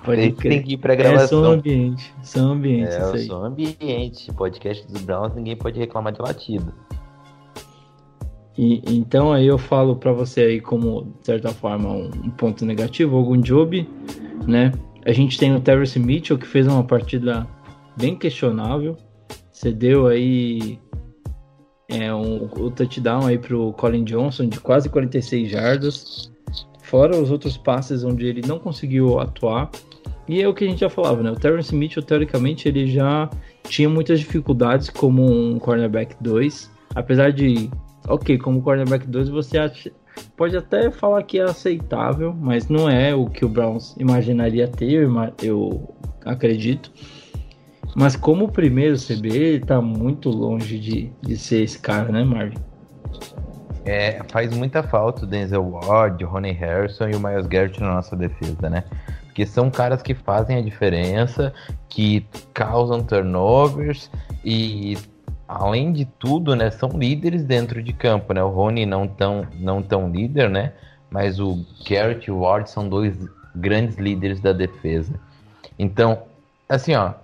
pode 0.04 0.32
Tem, 0.32 0.62
que 0.62 0.72
ir 0.74 0.76
pra 0.78 0.94
É 0.94 0.96
som 1.26 1.42
gravação. 1.42 1.44
ambiente, 1.44 2.14
som 2.22 2.52
ambiente, 2.52 2.92
É, 2.92 2.98
isso 3.00 3.10
o 3.10 3.14
aí. 3.14 3.26
som 3.26 3.44
ambiente. 3.44 4.32
Podcast 4.32 4.86
dos 4.86 5.02
Browns, 5.02 5.34
ninguém 5.34 5.56
pode 5.56 5.78
reclamar 5.78 6.12
de 6.12 6.20
latido. 6.22 6.72
E, 8.58 8.82
então 8.86 9.32
aí 9.32 9.46
eu 9.46 9.58
falo 9.58 9.96
pra 9.96 10.12
você 10.12 10.40
aí 10.42 10.60
como, 10.60 11.14
de 11.20 11.26
certa 11.26 11.50
forma, 11.50 11.90
um, 11.90 12.06
um 12.06 12.30
ponto 12.30 12.64
negativo, 12.64 13.16
algum 13.16 13.40
job, 13.40 13.86
né? 14.46 14.72
A 15.04 15.12
gente 15.12 15.38
tem 15.38 15.54
o 15.54 15.60
Terrence 15.60 15.98
Mitchell 15.98 16.38
que 16.38 16.46
fez 16.46 16.66
uma 16.66 16.82
partida 16.82 17.46
bem 17.96 18.16
questionável, 18.16 18.96
cedeu 19.52 20.06
aí 20.06 20.78
é, 21.88 22.12
um, 22.12 22.44
o 22.44 22.70
touchdown 22.70 23.26
aí 23.26 23.38
pro 23.38 23.72
Colin 23.74 24.04
Johnson 24.04 24.48
de 24.48 24.58
quase 24.58 24.88
46 24.88 25.50
jardas, 25.50 26.32
fora 26.82 27.16
os 27.16 27.30
outros 27.30 27.56
passes 27.56 28.04
onde 28.04 28.26
ele 28.26 28.42
não 28.46 28.58
conseguiu 28.58 29.20
atuar. 29.20 29.70
E 30.28 30.42
é 30.42 30.48
o 30.48 30.54
que 30.54 30.64
a 30.64 30.68
gente 30.68 30.80
já 30.80 30.90
falava, 30.90 31.22
né? 31.22 31.30
O 31.30 31.36
Terrence 31.36 31.74
Mitchell, 31.74 32.02
teoricamente, 32.02 32.66
ele 32.66 32.88
já 32.88 33.30
tinha 33.68 33.88
muitas 33.88 34.18
dificuldades 34.18 34.90
como 34.90 35.24
um 35.24 35.58
cornerback 35.58 36.16
2, 36.20 36.70
apesar 36.96 37.30
de 37.30 37.70
ok, 38.08 38.38
como 38.38 38.62
cornerback 38.62 39.06
2 39.06 39.28
você 39.28 39.58
acha- 39.58 39.90
pode 40.36 40.56
até 40.56 40.90
falar 40.90 41.22
que 41.22 41.38
é 41.38 41.42
aceitável, 41.42 42.32
mas 42.32 42.68
não 42.68 42.88
é 42.88 43.14
o 43.14 43.26
que 43.26 43.44
o 43.44 43.48
Browns 43.48 43.94
imaginaria 43.98 44.68
ter, 44.68 45.08
eu, 45.42 45.94
acredito. 46.24 46.90
Mas 47.94 48.16
como 48.16 48.50
primeiro 48.50 48.96
CB, 48.96 49.28
ele 49.28 49.60
tá 49.64 49.80
muito 49.80 50.28
longe 50.28 50.78
de, 50.78 51.12
de 51.22 51.36
ser 51.36 51.62
esse 51.62 51.78
cara, 51.78 52.10
né, 52.10 52.24
Marvin? 52.24 52.58
É, 53.84 54.20
faz 54.28 54.54
muita 54.54 54.82
falta 54.82 55.24
o 55.24 55.26
Denzel 55.26 55.64
Ward, 55.64 56.22
o 56.22 56.28
Ronnie 56.28 56.52
Harrison 56.52 57.08
e 57.08 57.14
o 57.14 57.20
Miles 57.20 57.46
Garrett 57.46 57.80
na 57.80 57.94
nossa 57.94 58.16
defesa, 58.16 58.68
né? 58.68 58.84
Porque 59.26 59.46
são 59.46 59.70
caras 59.70 60.02
que 60.02 60.12
fazem 60.12 60.56
a 60.56 60.60
diferença, 60.60 61.54
que 61.88 62.26
causam 62.52 63.02
turnovers 63.02 64.10
e, 64.44 64.98
além 65.48 65.92
de 65.92 66.04
tudo, 66.04 66.54
né, 66.56 66.70
são 66.70 66.90
líderes 66.90 67.44
dentro 67.44 67.82
de 67.82 67.92
campo, 67.92 68.32
né? 68.32 68.42
O 68.42 68.48
Rony 68.48 68.84
não 68.84 69.06
tão, 69.06 69.46
não 69.54 69.82
tão 69.82 70.10
líder, 70.10 70.50
né? 70.50 70.72
Mas 71.10 71.38
o 71.38 71.64
Garrett 71.88 72.28
e 72.28 72.32
o 72.32 72.40
Ward 72.40 72.68
são 72.68 72.88
dois 72.88 73.16
grandes 73.54 73.96
líderes 73.96 74.40
da 74.40 74.52
defesa. 74.52 75.18
Então, 75.78 76.22
assim, 76.68 76.94
ó, 76.94 77.14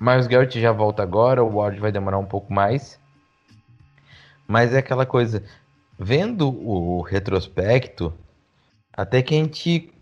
Miles 0.00 0.26
Garrett 0.26 0.60
já 0.60 0.72
volta 0.72 1.02
agora, 1.02 1.44
o 1.44 1.56
Ward 1.56 1.78
vai 1.78 1.92
demorar 1.92 2.18
um 2.18 2.24
pouco 2.24 2.52
mais. 2.52 3.00
Mas 4.46 4.74
é 4.74 4.78
aquela 4.78 5.06
coisa, 5.06 5.42
vendo 5.98 6.48
o 6.48 7.00
retrospecto, 7.02 8.12
até 8.92 9.22
que 9.22 9.34
a 9.34 9.38
gente, 9.38 9.92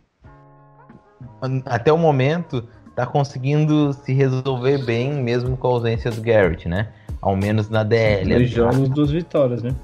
até 1.66 1.92
o 1.92 1.98
momento, 1.98 2.66
tá 3.01 3.07
conseguindo 3.07 3.94
se 3.94 4.12
resolver 4.12 4.84
bem, 4.84 5.11
mesmo 5.11 5.57
com 5.57 5.68
a 5.68 5.70
ausência 5.70 6.11
do 6.11 6.20
Garrett, 6.20 6.68
né? 6.68 6.88
Ao 7.22 7.34
menos 7.34 7.70
na 7.70 7.82
DL. 7.82 8.34
Dois 8.34 8.51
jogos, 8.51 9.11
vitórias, 9.11 9.62
né? 9.62 9.74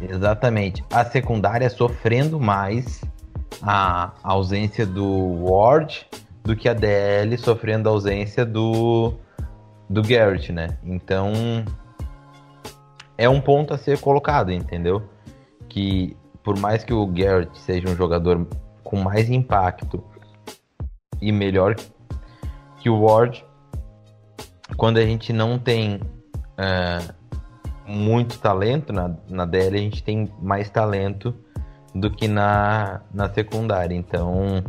Exatamente. 0.00 0.84
A 0.92 1.04
secundária 1.04 1.70
sofrendo 1.70 2.40
mais 2.40 3.00
a 3.62 4.12
ausência 4.24 4.84
do 4.84 5.44
Ward 5.44 6.04
do 6.42 6.56
que 6.56 6.68
a 6.68 6.74
DL 6.74 7.38
sofrendo 7.38 7.88
a 7.88 7.92
ausência 7.92 8.44
do, 8.44 9.14
do 9.88 10.02
Garrett, 10.02 10.52
né? 10.52 10.78
Então 10.82 11.32
é 13.16 13.28
um 13.28 13.40
ponto 13.40 13.72
a 13.72 13.78
ser 13.78 14.00
colocado, 14.00 14.50
entendeu? 14.50 15.00
Que 15.68 16.16
por 16.42 16.58
mais 16.58 16.82
que 16.82 16.92
o 16.92 17.06
Garrett 17.06 17.56
seja 17.56 17.88
um 17.88 17.94
jogador 17.94 18.48
com 18.82 18.96
mais 18.96 19.30
impacto 19.30 20.02
e 21.20 21.30
melhor 21.30 21.76
que 22.80 22.88
o 22.88 23.02
Ward, 23.02 23.44
quando 24.76 24.98
a 24.98 25.04
gente 25.04 25.32
não 25.32 25.58
tem 25.58 26.00
ah, 26.56 27.14
muito 27.86 28.38
talento 28.38 28.92
na, 28.92 29.14
na 29.28 29.44
DL, 29.44 29.76
a 29.76 29.80
gente 29.80 30.02
tem 30.02 30.30
mais 30.40 30.68
talento 30.68 31.34
do 31.94 32.10
que 32.10 32.28
na, 32.28 33.00
na 33.12 33.32
secundária. 33.32 33.94
Então, 33.94 34.62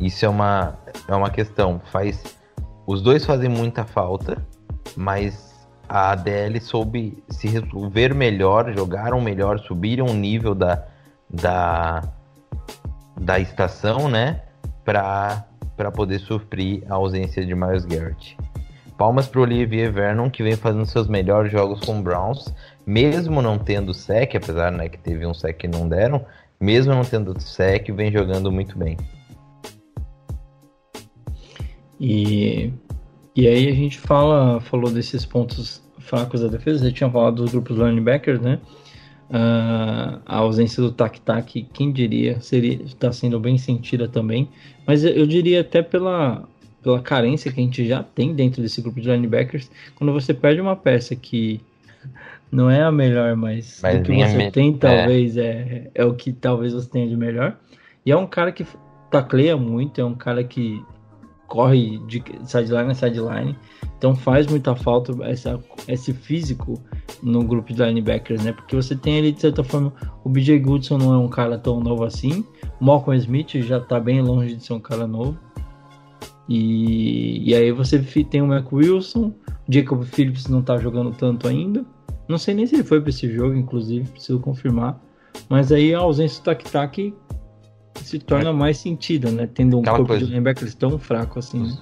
isso 0.00 0.24
é 0.24 0.28
uma, 0.28 0.78
é 1.08 1.14
uma 1.14 1.30
questão. 1.30 1.80
Faz, 1.90 2.22
os 2.86 3.02
dois 3.02 3.24
fazem 3.24 3.48
muita 3.48 3.84
falta, 3.84 4.38
mas 4.96 5.66
a 5.88 6.14
DL 6.14 6.60
soube 6.60 7.22
se 7.28 7.48
resolver 7.48 8.14
melhor, 8.14 8.72
jogaram 8.76 9.20
melhor, 9.20 9.58
subiram 9.58 10.06
o 10.06 10.14
nível 10.14 10.54
da, 10.54 10.84
da, 11.28 12.02
da 13.20 13.38
estação, 13.40 14.08
né? 14.08 14.42
Para 14.84 15.44
poder 15.88 16.18
suprir 16.18 16.82
a 16.88 16.94
ausência 16.94 17.46
de 17.46 17.54
Miles 17.54 17.84
Garrett. 17.84 18.36
Palmas 18.98 19.28
para 19.28 19.42
Olivier 19.42 19.92
Vernon, 19.92 20.28
que 20.28 20.42
vem 20.42 20.56
fazendo 20.56 20.84
seus 20.84 21.06
melhores 21.06 21.52
jogos 21.52 21.78
com 21.78 22.00
o 22.00 22.02
Browns, 22.02 22.52
mesmo 22.84 23.40
não 23.40 23.56
tendo 23.56 23.94
sec, 23.94 24.34
apesar 24.34 24.72
né, 24.72 24.88
que 24.88 24.98
teve 24.98 25.24
um 25.24 25.32
sec 25.32 25.56
que 25.56 25.68
não 25.68 25.88
deram, 25.88 26.26
mesmo 26.60 26.92
não 26.92 27.02
tendo 27.02 27.40
sec, 27.40 27.88
vem 27.92 28.10
jogando 28.10 28.50
muito 28.50 28.76
bem. 28.76 28.96
E, 32.00 32.72
e 33.36 33.46
aí 33.46 33.68
a 33.68 33.74
gente 33.74 33.98
fala, 33.98 34.60
falou 34.60 34.90
desses 34.90 35.24
pontos 35.24 35.80
fracos 35.98 36.40
da 36.40 36.48
defesa, 36.48 36.84
você 36.84 36.92
tinha 36.92 37.10
falado 37.10 37.36
dos 37.36 37.52
grupos 37.52 37.76
linebackers, 37.76 38.40
né? 38.40 38.58
Ah, 39.32 40.18
a 40.26 40.36
ausência 40.38 40.82
do 40.82 40.90
tac-tac, 40.90 41.62
quem 41.72 41.92
diria, 41.92 42.40
seria 42.40 42.82
está 42.82 43.12
sendo 43.12 43.38
bem 43.38 43.56
sentida 43.56 44.08
também. 44.08 44.48
Mas 44.86 45.04
eu 45.04 45.26
diria 45.26 45.60
até 45.60 45.82
pela, 45.82 46.48
pela 46.82 47.00
carência 47.00 47.52
que 47.52 47.60
a 47.60 47.62
gente 47.62 47.86
já 47.86 48.02
tem 48.02 48.34
dentro 48.34 48.60
desse 48.60 48.82
grupo 48.82 49.00
de 49.00 49.08
linebackers, 49.08 49.70
quando 49.94 50.12
você 50.12 50.34
perde 50.34 50.60
uma 50.60 50.74
peça 50.74 51.14
que 51.14 51.60
não 52.50 52.68
é 52.68 52.82
a 52.82 52.90
melhor, 52.90 53.36
mas, 53.36 53.78
Mas 53.82 54.00
o 54.00 54.02
que 54.02 54.12
você 54.12 54.36
me- 54.36 54.50
tem 54.50 54.74
é. 54.74 54.78
talvez 54.78 55.36
é. 55.36 55.90
É, 55.94 56.04
o 56.04 56.14
que 56.14 56.32
talvez 56.32 56.72
você 56.72 56.88
tenha 56.90 57.08
de 57.08 57.16
melhor. 57.16 57.56
E 58.04 58.10
é 58.10 58.16
um 58.16 58.26
cara 58.26 58.50
que 58.50 58.66
tacleia 59.10 59.56
muito, 59.56 60.00
é 60.00 60.04
um 60.04 60.14
cara 60.14 60.42
que 60.42 60.82
corre 61.46 61.98
de 62.06 62.22
sideline 62.44 62.90
a 62.90 62.94
sideline, 62.94 63.56
então 64.00 64.16
faz 64.16 64.46
muita 64.46 64.74
falta 64.74 65.12
essa, 65.26 65.62
esse 65.86 66.14
físico 66.14 66.80
no 67.22 67.44
grupo 67.44 67.70
de 67.70 67.84
linebackers, 67.84 68.42
né? 68.42 68.50
Porque 68.50 68.74
você 68.74 68.96
tem 68.96 69.18
ali, 69.18 69.30
de 69.30 69.42
certa 69.42 69.62
forma, 69.62 69.92
o 70.24 70.28
BJ 70.30 70.58
Goodson 70.58 70.96
não 70.96 71.12
é 71.12 71.18
um 71.18 71.28
cara 71.28 71.58
tão 71.58 71.78
novo 71.80 72.02
assim, 72.04 72.42
Malcolm 72.80 73.14
Smith 73.18 73.56
já 73.56 73.78
tá 73.78 74.00
bem 74.00 74.22
longe 74.22 74.56
de 74.56 74.64
ser 74.64 74.72
um 74.72 74.80
cara 74.80 75.06
novo, 75.06 75.38
e, 76.48 77.50
e 77.50 77.54
aí 77.54 77.70
você 77.72 77.98
tem 77.98 78.40
o 78.40 78.46
Mac 78.46 78.72
Wilson, 78.72 79.34
o 79.68 79.72
Jacob 79.72 80.02
Phillips 80.04 80.48
não 80.48 80.62
tá 80.62 80.78
jogando 80.78 81.10
tanto 81.10 81.46
ainda, 81.46 81.84
não 82.26 82.38
sei 82.38 82.54
nem 82.54 82.66
se 82.66 82.76
ele 82.76 82.84
foi 82.84 83.02
para 83.02 83.10
esse 83.10 83.30
jogo, 83.30 83.54
inclusive, 83.54 84.08
preciso 84.08 84.40
confirmar, 84.40 84.98
mas 85.46 85.70
aí 85.70 85.94
a 85.94 85.98
ausência 85.98 86.40
do 86.40 86.44
tac-tac 86.46 87.12
se 87.96 88.18
torna 88.18 88.50
mais 88.50 88.78
sentida, 88.78 89.30
né? 89.30 89.46
Tendo 89.46 89.76
um 89.76 89.80
Aquela 89.80 89.98
corpo 89.98 90.08
coisa. 90.12 90.24
de 90.24 90.30
linebackers 90.30 90.74
tão 90.74 90.98
fraco 90.98 91.38
assim. 91.38 91.64
né? 91.64 91.76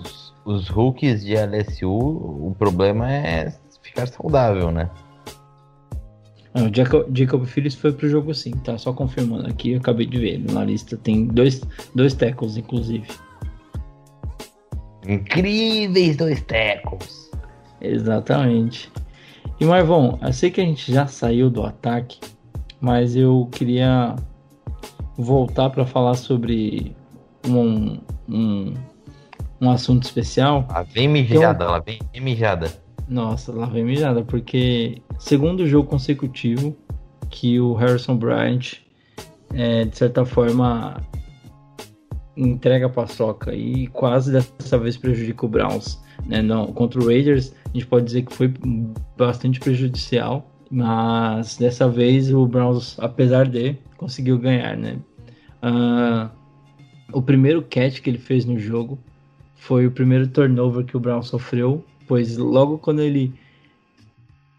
Os, 0.49 0.69
rookies 0.69 1.23
de 1.23 1.35
LSU, 1.35 1.91
o 1.91 2.57
problema 2.59 3.13
é 3.13 3.53
ficar 3.83 4.07
saudável, 4.09 4.71
né? 4.71 4.89
Ah, 6.55 6.63
o 6.63 6.75
Jacob, 6.75 7.07
Jacob 7.15 7.45
Phillips 7.45 7.75
foi 7.75 7.93
pro 7.93 8.09
jogo 8.09 8.35
sim, 8.35 8.53
tá? 8.53 8.79
Só 8.79 8.95
confirmando 8.95 9.47
aqui, 9.47 9.73
eu 9.73 9.79
acabei 9.79 10.07
de 10.07 10.19
ver. 10.19 10.39
Na 10.51 10.65
lista 10.65 10.97
tem 10.97 11.27
dois, 11.27 11.61
dois 11.95 12.15
tackles, 12.15 12.57
inclusive. 12.57 13.07
Incríveis 15.07 16.17
dois 16.17 16.41
tecos. 16.41 17.31
Exatamente. 17.79 18.91
E 19.61 19.67
Marvão, 19.67 20.19
eu 20.23 20.33
sei 20.33 20.51
que 20.51 20.63
a 20.63 20.65
gente 20.65 20.91
já 20.91 21.07
saiu 21.07 21.51
do 21.51 21.63
ataque, 21.63 22.21
mas 22.81 23.15
eu 23.15 23.47
queria 23.53 24.17
voltar 25.19 25.69
para 25.69 25.85
falar 25.85 26.15
sobre 26.15 26.97
um, 27.47 27.99
um, 28.29 28.73
um 29.61 29.71
assunto 29.71 30.05
especial. 30.05 30.67
Lá 30.71 30.83
vem 30.83 31.09
mijada, 31.09 31.65
então, 31.65 31.71
lá 31.73 31.81
vem 31.81 32.01
mijada. 32.21 32.71
Nossa, 33.09 33.53
lá 33.53 33.67
vem 33.67 33.85
mijada, 33.85 34.23
porque 34.23 35.01
segundo 35.19 35.67
jogo 35.67 35.89
consecutivo 35.89 36.77
que 37.31 37.59
o 37.61 37.75
Harrison 37.75 38.17
Bryant, 38.17 38.75
é, 39.55 39.85
de 39.85 39.97
certa 39.97 40.25
forma, 40.25 41.01
entrega 42.37 42.87
a 42.87 42.91
paçoca 42.91 43.55
e 43.55 43.87
quase 43.89 44.33
dessa 44.33 44.79
vez 44.79 44.97
prejudica 44.97 45.47
o 45.47 45.49
Browns. 45.49 46.01
Né? 46.27 46.43
Não, 46.43 46.67
contra 46.73 47.01
o 47.01 47.07
Raiders, 47.07 47.55
a 47.67 47.73
gente 47.73 47.87
pode 47.87 48.07
dizer 48.07 48.23
que 48.23 48.35
foi 48.35 48.53
bastante 49.17 49.59
prejudicial, 49.59 50.51
mas 50.71 51.57
dessa 51.57 51.89
vez 51.89 52.33
o 52.33 52.47
Browns, 52.47 52.99
apesar 53.01 53.49
de, 53.49 53.77
conseguiu 53.97 54.39
ganhar. 54.39 54.77
Né? 54.77 54.99
Uh, 55.63 56.31
o 57.13 57.23
primeiro 57.23 57.63
catch 57.63 58.01
que 58.01 58.11
ele 58.11 58.19
fez 58.19 58.45
no 58.45 58.59
jogo 58.59 58.99
foi 59.59 59.87
o 59.87 59.91
primeiro 59.91 60.27
turnover 60.29 60.85
que 60.85 60.97
o 60.97 61.01
Brown 61.01 61.23
sofreu, 61.23 61.85
pois 62.07 62.39
logo 62.39 62.79
quando 62.79 63.01
ele 63.03 63.35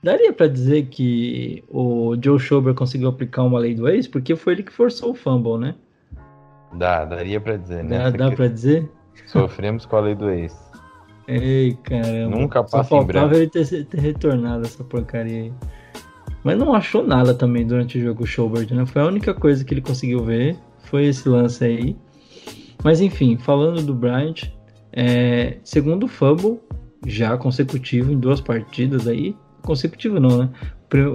daria 0.03 0.31
para 0.31 0.47
dizer 0.47 0.87
que 0.87 1.63
o 1.67 2.15
Joe 2.21 2.39
Schober 2.39 2.73
conseguiu 2.73 3.09
aplicar 3.09 3.43
uma 3.43 3.59
lei 3.59 3.73
do 3.73 3.87
ex, 3.87 4.07
porque 4.07 4.35
foi 4.35 4.53
ele 4.53 4.63
que 4.63 4.71
forçou 4.71 5.11
o 5.11 5.15
fumble, 5.15 5.57
né? 5.57 5.75
Dá, 6.73 7.05
daria 7.05 7.41
para 7.41 7.57
dizer, 7.57 7.83
né? 7.83 8.11
Dá, 8.11 8.29
dá 8.29 8.31
para 8.31 8.47
dizer? 8.47 8.89
Sofremos 9.25 9.85
com 9.85 9.95
a 9.95 10.01
lei 10.01 10.15
do 10.15 10.29
ex. 10.29 10.55
Ei, 11.27 11.77
caramba. 11.83 12.37
Nunca 12.37 12.63
passa 12.63 12.83
Só 12.83 12.83
faltava 12.83 13.35
ele 13.35 13.47
ter, 13.47 13.85
ter, 13.85 13.99
retornado 13.99 14.65
essa 14.65 14.83
porcaria 14.83 15.43
aí. 15.43 15.53
Mas 16.43 16.57
não 16.57 16.73
achou 16.73 17.05
nada 17.05 17.33
também 17.33 17.65
durante 17.65 17.97
o 17.97 18.01
jogo 18.01 18.23
o 18.23 18.27
Schobert, 18.27 18.71
né? 18.73 18.85
Foi 18.85 19.01
a 19.01 19.05
única 19.05 19.33
coisa 19.33 19.63
que 19.63 19.73
ele 19.73 19.81
conseguiu 19.81 20.23
ver, 20.23 20.57
foi 20.83 21.05
esse 21.05 21.27
lance 21.27 21.63
aí. 21.63 21.95
Mas 22.83 23.01
enfim, 23.01 23.37
falando 23.37 23.81
do 23.83 23.93
Bryant, 23.93 24.49
é, 25.01 25.59
segundo 25.63 26.09
fumble, 26.09 26.59
já 27.07 27.37
consecutivo 27.37 28.11
em 28.11 28.19
duas 28.19 28.41
partidas 28.41 29.07
aí. 29.07 29.33
Consecutivo 29.61 30.19
não, 30.19 30.39
né? 30.39 30.49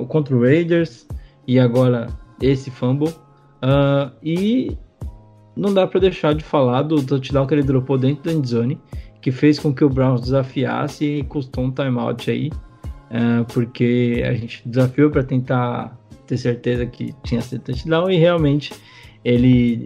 Contra 0.08 0.34
o 0.34 0.40
Raiders 0.40 1.06
e 1.46 1.60
agora 1.60 2.06
esse 2.40 2.70
fumble. 2.70 3.10
Uh, 3.10 4.10
e 4.22 4.74
não 5.54 5.74
dá 5.74 5.86
para 5.86 6.00
deixar 6.00 6.34
de 6.34 6.42
falar 6.42 6.80
do 6.80 7.02
touchdown 7.02 7.46
que 7.46 7.52
ele 7.52 7.62
dropou 7.62 7.98
dentro 7.98 8.24
da 8.24 8.32
endzone, 8.32 8.80
que 9.20 9.30
fez 9.30 9.58
com 9.58 9.70
que 9.74 9.84
o 9.84 9.90
Browns 9.90 10.22
desafiasse 10.22 11.04
e 11.04 11.22
custou 11.24 11.64
um 11.64 11.70
timeout 11.70 12.30
aí, 12.30 12.48
uh, 12.48 13.44
porque 13.52 14.24
a 14.26 14.32
gente 14.32 14.66
desafiou 14.66 15.10
para 15.10 15.22
tentar 15.22 15.94
ter 16.26 16.38
certeza 16.38 16.86
que 16.86 17.14
tinha 17.22 17.42
sido 17.42 17.60
touchdown 17.60 18.10
e 18.10 18.16
realmente 18.16 18.72
ele 19.22 19.84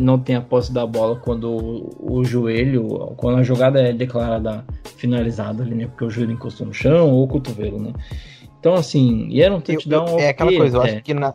não 0.00 0.18
tem 0.18 0.36
a 0.36 0.40
posse 0.40 0.72
da 0.72 0.86
bola 0.86 1.16
quando 1.16 1.50
o, 1.50 2.18
o, 2.18 2.24
joelho, 2.24 3.14
quando 3.16 3.38
a 3.38 3.42
jogada 3.42 3.80
é 3.80 3.92
declarada 3.92 4.64
finalizada 4.96 5.62
ali, 5.62 5.74
né? 5.74 5.86
Porque 5.86 6.04
o 6.04 6.10
joelho 6.10 6.32
encostou 6.32 6.66
no 6.66 6.74
chão 6.74 7.10
ou 7.10 7.24
o 7.24 7.28
cotovelo, 7.28 7.80
né? 7.80 7.92
Então, 8.58 8.74
assim, 8.74 9.28
e 9.28 9.42
era 9.42 9.54
um 9.54 9.60
touchdown. 9.60 10.08
Eu, 10.08 10.12
eu, 10.14 10.20
é 10.20 10.28
aquela 10.30 10.52
coisa, 10.52 10.76
eu 10.76 10.82
acho 10.82 11.02
que 11.02 11.14
na. 11.14 11.34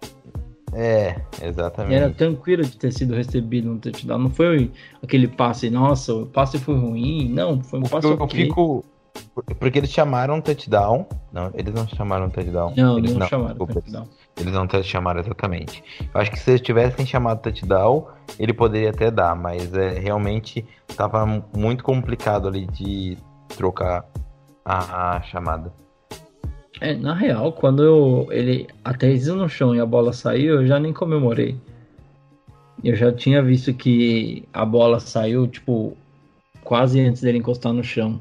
É, 0.74 1.16
exatamente. 1.42 1.96
Era 1.96 2.10
tranquilo 2.10 2.64
de 2.64 2.78
ter 2.78 2.94
sido 2.94 3.14
recebido 3.14 3.70
um 3.72 3.78
touchdown. 3.78 4.18
Não 4.18 4.30
foi 4.30 4.72
aquele 5.04 5.28
passe, 5.28 5.70
nossa, 5.70 6.14
o 6.14 6.26
passe 6.26 6.58
foi 6.58 6.76
ruim. 6.76 7.30
Não, 7.30 7.62
foi 7.62 7.80
um 7.80 7.84
passe 7.84 8.08
eu, 8.08 8.14
okay. 8.14 8.24
eu 8.24 8.30
fico 8.48 8.86
porque 9.60 9.80
eles 9.80 9.92
chamaram 9.92 10.42
touchdown. 10.42 11.06
Não, 11.32 11.52
eles 11.54 11.74
não 11.74 11.88
chamaram 11.88 12.30
touchdown. 12.30 12.74
Não, 12.76 12.98
eles 12.98 13.12
não, 13.12 13.20
não 13.20 13.28
chamaram 13.28 13.50
desculpa, 13.50 13.74
touchdown. 13.74 14.08
Eles 14.38 14.54
não 14.54 14.68
chamaram 14.84 15.20
exatamente. 15.20 15.84
Eu 16.14 16.20
acho 16.20 16.32
que 16.32 16.40
se 16.40 16.52
eles 16.52 16.62
tivessem 16.62 17.06
chamado 17.06 17.42
touchdown, 17.42 18.08
ele 18.40 18.54
poderia 18.54 18.90
até 18.90 19.12
dar, 19.12 19.36
mas 19.36 19.74
é, 19.74 20.00
realmente 20.00 20.66
estava 20.88 21.26
muito 21.56 21.84
complicado 21.84 22.48
ali 22.48 22.66
de 22.68 23.18
trocar 23.56 24.06
a, 24.66 25.18
a 25.18 25.22
chamada. 25.22 25.72
É, 26.80 26.96
na 26.96 27.14
real, 27.14 27.52
quando 27.52 27.84
eu, 27.84 28.28
ele 28.32 28.68
aterrissou 28.84 29.36
no 29.36 29.48
chão 29.48 29.76
e 29.76 29.80
a 29.80 29.86
bola 29.86 30.14
saiu, 30.14 30.62
eu 30.62 30.68
já 30.68 30.80
nem 30.80 30.92
comemorei. 30.92 31.56
Eu 32.84 32.96
já 32.96 33.12
tinha 33.12 33.44
visto 33.44 33.72
que 33.74 34.48
a 34.52 34.66
bola 34.66 35.00
saiu, 35.00 35.48
tipo, 35.48 35.96
quase 36.64 37.00
antes 37.00 37.22
dele 37.22 37.38
encostar 37.38 37.72
no 37.74 37.84
chão. 37.84 38.20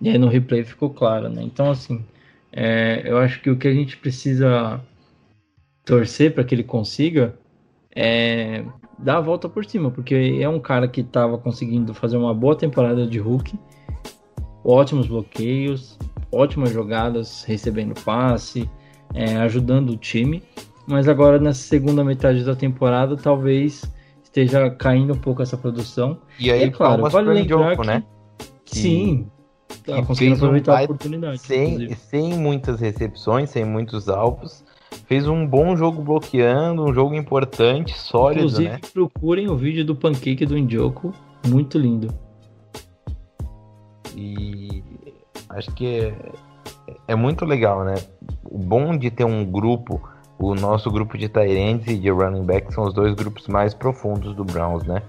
E 0.00 0.08
aí 0.08 0.16
no 0.16 0.28
replay 0.28 0.64
ficou 0.64 0.88
claro, 0.88 1.28
né? 1.28 1.42
Então, 1.42 1.70
assim, 1.70 2.02
é, 2.50 3.02
eu 3.04 3.18
acho 3.18 3.42
que 3.42 3.50
o 3.50 3.56
que 3.58 3.68
a 3.68 3.74
gente 3.74 3.98
precisa 3.98 4.80
torcer 5.88 6.34
para 6.34 6.44
que 6.44 6.54
ele 6.54 6.62
consiga 6.62 7.34
é 7.96 8.62
dar 8.98 9.16
a 9.16 9.20
volta 9.20 9.48
por 9.48 9.64
cima, 9.64 9.90
porque 9.90 10.38
é 10.40 10.48
um 10.48 10.60
cara 10.60 10.86
que 10.86 11.00
estava 11.00 11.38
conseguindo 11.38 11.94
fazer 11.94 12.16
uma 12.16 12.34
boa 12.34 12.54
temporada 12.54 13.06
de 13.06 13.18
Hulk, 13.18 13.58
ótimos 14.62 15.06
bloqueios, 15.06 15.98
ótimas 16.30 16.72
jogadas, 16.72 17.44
recebendo 17.44 17.94
passe, 18.04 18.68
é, 19.14 19.36
ajudando 19.36 19.90
o 19.90 19.96
time, 19.96 20.42
mas 20.86 21.08
agora 21.08 21.38
nessa 21.38 21.62
segunda 21.62 22.04
metade 22.04 22.44
da 22.44 22.54
temporada 22.54 23.16
talvez 23.16 23.90
esteja 24.22 24.68
caindo 24.70 25.14
um 25.14 25.18
pouco 25.18 25.42
essa 25.42 25.56
produção. 25.56 26.18
E 26.38 26.50
aí, 26.50 26.64
é 26.64 26.70
claro, 26.70 27.08
vale 27.08 27.32
lembrar 27.32 27.76
que, 27.76 27.86
né? 27.86 28.04
Que... 28.64 28.78
Sim, 28.78 29.26
tá 29.86 30.02
conseguindo 30.02 30.36
aproveitar 30.36 30.72
um 30.72 30.76
a 30.76 30.82
oportunidade. 30.82 31.38
Sem, 31.38 31.94
sem 31.94 32.34
muitas 32.34 32.80
recepções, 32.80 33.48
sem 33.48 33.64
muitos 33.64 34.08
alvos, 34.08 34.64
fez 35.06 35.26
um 35.26 35.46
bom 35.46 35.76
jogo 35.76 36.02
bloqueando, 36.02 36.84
um 36.84 36.92
jogo 36.92 37.14
importante, 37.14 37.98
sólido, 37.98 38.40
Inclusive, 38.40 38.68
né? 38.68 38.80
procurem 38.92 39.48
o 39.48 39.56
vídeo 39.56 39.84
do 39.84 39.96
pancake 39.96 40.44
do 40.44 40.56
Indioco, 40.56 41.12
muito 41.46 41.78
lindo. 41.78 42.08
E 44.14 44.82
acho 45.48 45.70
que 45.72 45.86
é, 45.86 46.14
é 47.08 47.14
muito 47.14 47.44
legal, 47.44 47.84
né? 47.84 47.94
O 48.44 48.58
bom 48.58 48.96
de 48.96 49.10
ter 49.10 49.24
um 49.24 49.44
grupo, 49.44 50.00
o 50.38 50.54
nosso 50.54 50.90
grupo 50.90 51.16
de 51.16 51.28
Tyrants 51.28 51.86
e 51.86 51.96
de 51.96 52.10
running 52.10 52.44
back 52.44 52.72
são 52.72 52.84
os 52.84 52.92
dois 52.92 53.14
grupos 53.14 53.46
mais 53.48 53.72
profundos 53.72 54.34
do 54.34 54.44
Browns, 54.44 54.84
né? 54.84 55.02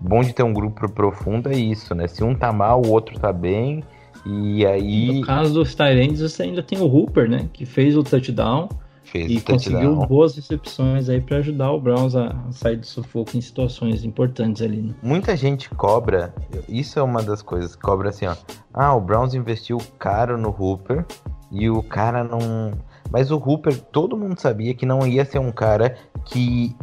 O 0.00 0.08
bom 0.08 0.22
de 0.22 0.32
ter 0.32 0.42
um 0.42 0.52
grupo 0.52 0.90
profundo 0.90 1.50
é 1.50 1.56
isso, 1.56 1.94
né? 1.94 2.08
Se 2.08 2.24
um 2.24 2.34
tá 2.34 2.52
mal, 2.52 2.82
o 2.82 2.90
outro 2.90 3.18
tá 3.18 3.32
bem. 3.32 3.84
E 4.24 4.64
aí. 4.64 5.20
No 5.20 5.26
caso 5.26 5.52
dos 5.52 5.74
Tyrants, 5.74 6.20
você 6.20 6.44
ainda 6.44 6.62
tem 6.62 6.78
o 6.80 6.86
Hooper, 6.86 7.28
né? 7.28 7.48
Que 7.52 7.66
fez 7.66 7.96
o 7.96 8.02
touchdown 8.02 8.68
Fez 9.12 9.30
e 9.30 9.40
conseguiu 9.42 9.94
boas 10.06 10.34
recepções 10.34 11.10
aí 11.10 11.20
para 11.20 11.36
ajudar 11.36 11.70
o 11.70 11.78
Browns 11.78 12.16
a 12.16 12.34
sair 12.50 12.76
do 12.76 12.86
sufoco 12.86 13.36
em 13.36 13.42
situações 13.42 14.04
importantes 14.04 14.62
ali. 14.62 14.80
Né? 14.80 14.94
Muita 15.02 15.36
gente 15.36 15.68
cobra, 15.68 16.34
isso 16.66 16.98
é 16.98 17.02
uma 17.02 17.22
das 17.22 17.42
coisas, 17.42 17.76
cobra 17.76 18.08
assim, 18.08 18.24
ó. 18.24 18.34
Ah, 18.72 18.94
o 18.94 19.02
Browns 19.02 19.34
investiu 19.34 19.76
caro 19.98 20.38
no 20.38 20.48
Hooper 20.48 21.04
e 21.50 21.68
o 21.68 21.82
cara 21.82 22.24
não. 22.24 22.72
Mas 23.10 23.30
o 23.30 23.36
Hooper, 23.36 23.78
todo 23.78 24.16
mundo 24.16 24.40
sabia 24.40 24.72
que 24.72 24.86
não 24.86 25.06
ia 25.06 25.26
ser 25.26 25.38
um 25.38 25.52
cara 25.52 25.94
que 26.24 26.74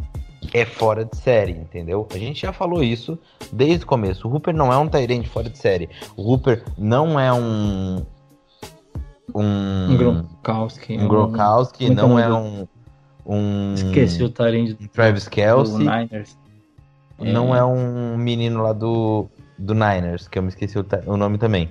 é 0.54 0.64
fora 0.64 1.04
de 1.04 1.16
série, 1.16 1.52
entendeu? 1.52 2.06
A 2.14 2.18
gente 2.18 2.42
já 2.42 2.52
falou 2.52 2.80
isso 2.80 3.18
desde 3.52 3.84
o 3.84 3.88
começo. 3.88 4.28
O 4.28 4.32
Hooper 4.32 4.54
não 4.54 4.72
é 4.72 4.78
um 4.78 4.88
Tyrande 4.88 5.28
fora 5.28 5.50
de 5.50 5.58
série. 5.58 5.88
O 6.16 6.30
Hooper 6.30 6.62
não 6.78 7.18
é 7.18 7.32
um 7.32 8.06
um. 9.34 9.90
Um 9.90 9.96
Gronkowski. 9.96 10.98
Um 10.98 11.08
Gronkowski, 11.08 11.90
um, 11.90 11.94
não 11.94 12.18
é 12.18 12.32
um. 12.32 12.66
Um. 13.26 13.74
Esqueci 13.74 14.22
o 14.22 14.28
Tyrande 14.28 14.74
do 14.74 14.88
Travis 14.88 15.28
Kelsey. 15.28 15.78
Niners. 15.78 16.38
Não 17.18 17.54
é. 17.54 17.58
é 17.58 17.64
um 17.64 18.16
menino 18.16 18.62
lá 18.62 18.72
do, 18.72 19.28
do 19.58 19.74
Niners, 19.74 20.26
que 20.26 20.38
eu 20.38 20.42
me 20.42 20.48
esqueci 20.48 20.78
o, 20.78 20.86
o 21.06 21.16
nome 21.16 21.36
também. 21.36 21.70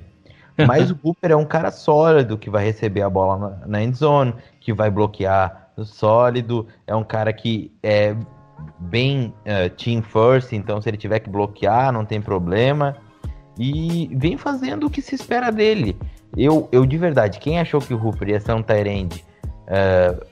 Mas 0.67 0.91
o 0.91 0.95
Cooper 0.97 1.31
é 1.31 1.35
um 1.35 1.45
cara 1.45 1.71
sólido 1.71 2.37
que 2.37 2.49
vai 2.49 2.63
receber 2.63 3.01
a 3.01 3.09
bola 3.09 3.37
na, 3.37 3.67
na 3.67 3.83
end 3.83 3.97
zone, 3.97 4.33
que 4.59 4.73
vai 4.73 4.91
bloquear 4.91 5.71
sólido. 5.83 6.67
É 6.85 6.95
um 6.95 7.03
cara 7.03 7.33
que 7.33 7.71
é 7.81 8.15
bem 8.79 9.33
uh, 9.45 9.69
team 9.71 10.01
first, 10.01 10.53
então 10.53 10.81
se 10.81 10.89
ele 10.89 10.97
tiver 10.97 11.19
que 11.19 11.29
bloquear, 11.29 11.91
não 11.91 12.05
tem 12.05 12.21
problema. 12.21 12.95
E 13.57 14.09
vem 14.15 14.37
fazendo 14.37 14.87
o 14.87 14.89
que 14.89 15.01
se 15.01 15.15
espera 15.15 15.51
dele. 15.51 15.97
Eu, 16.37 16.69
eu 16.71 16.85
de 16.85 16.97
verdade, 16.97 17.39
quem 17.39 17.59
achou 17.59 17.81
que 17.81 17.93
o 17.93 18.03
Hooper 18.03 18.29
ia 18.29 18.39
ser 18.39 18.53
um 18.53 18.61
Tyrande 18.61 19.23
uh, 19.67 20.25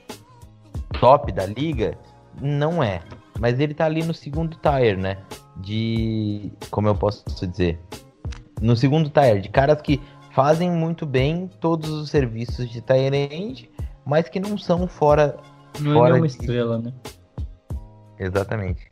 top 1.00 1.32
da 1.32 1.46
liga, 1.46 1.98
não 2.42 2.84
é. 2.84 3.02
Mas 3.40 3.60
ele 3.60 3.74
tá 3.74 3.86
ali 3.86 4.04
no 4.04 4.14
segundo 4.14 4.58
tire, 4.58 4.98
né? 4.98 5.18
De. 5.58 6.52
Como 6.72 6.88
eu 6.88 6.96
posso 6.96 7.24
dizer? 7.48 7.80
No 8.62 8.76
segundo 8.76 9.10
tire, 9.10 9.42
de 9.42 9.50
caras 9.50 9.82
que 9.82 10.02
fazem 10.32 10.70
muito 10.72 11.06
bem 11.06 11.50
todos 11.60 11.90
os 11.90 12.10
serviços 12.10 12.70
de 12.70 12.82
Tyrande, 12.82 13.70
mas 14.06 14.28
que 14.28 14.40
não 14.40 14.58
são 14.58 14.88
fora. 14.88 15.38
Não 15.80 15.94
fora 15.94 16.16
é 16.16 16.20
uma 16.20 16.28
de... 16.28 16.34
estrela, 16.34 16.80
né? 16.80 16.94
Exatamente. 18.20 18.87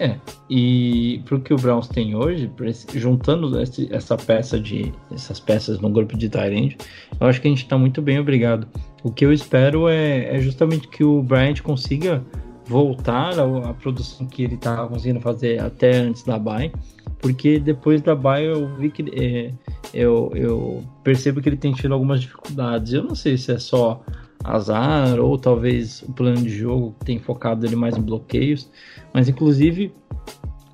É, 0.00 0.16
e 0.48 1.20
pro 1.24 1.40
que 1.40 1.52
o 1.52 1.56
Browns 1.56 1.88
tem 1.88 2.14
hoje, 2.14 2.48
juntando 2.94 3.60
esse, 3.60 3.92
essa 3.92 4.16
peça 4.16 4.58
de 4.58 4.92
essas 5.10 5.40
peças 5.40 5.80
no 5.80 5.90
grupo 5.90 6.16
de 6.16 6.28
Tyrande, 6.28 6.78
eu 7.20 7.26
acho 7.26 7.40
que 7.40 7.48
a 7.48 7.50
gente 7.50 7.64
está 7.64 7.76
muito 7.76 8.00
bem, 8.00 8.20
obrigado. 8.20 8.68
O 9.02 9.10
que 9.10 9.26
eu 9.26 9.32
espero 9.32 9.88
é, 9.88 10.36
é, 10.36 10.40
justamente 10.40 10.86
que 10.86 11.02
o 11.02 11.20
Bryant 11.20 11.60
consiga 11.62 12.22
voltar 12.66 13.40
à, 13.40 13.70
à 13.70 13.74
produção 13.74 14.24
que 14.26 14.44
ele 14.44 14.54
estava 14.54 14.86
conseguindo 14.86 15.20
fazer 15.20 15.60
até 15.60 15.96
antes 15.96 16.22
da 16.22 16.38
bye, 16.38 16.70
porque 17.18 17.58
depois 17.58 18.00
da 18.00 18.14
bye 18.14 18.44
eu 18.44 18.68
vi 18.76 18.90
que 18.90 19.04
é, 19.20 19.52
eu, 19.92 20.30
eu 20.36 20.84
percebo 21.02 21.40
que 21.40 21.48
ele 21.48 21.56
tem 21.56 21.72
tido 21.72 21.92
algumas 21.92 22.20
dificuldades. 22.20 22.92
Eu 22.92 23.02
não 23.02 23.16
sei 23.16 23.36
se 23.36 23.50
é 23.50 23.58
só 23.58 24.00
azar 24.44 25.18
ou 25.18 25.36
talvez 25.36 26.02
o 26.02 26.12
plano 26.12 26.40
de 26.40 26.50
jogo 26.50 26.94
tem 27.04 27.18
focado 27.18 27.66
ele 27.66 27.74
mais 27.74 27.96
em 27.96 28.02
bloqueios, 28.02 28.70
mas 29.12 29.28
inclusive 29.28 29.92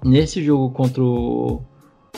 nesse 0.05 0.43
jogo 0.43 0.71
contra 0.71 1.03
o, 1.03 1.63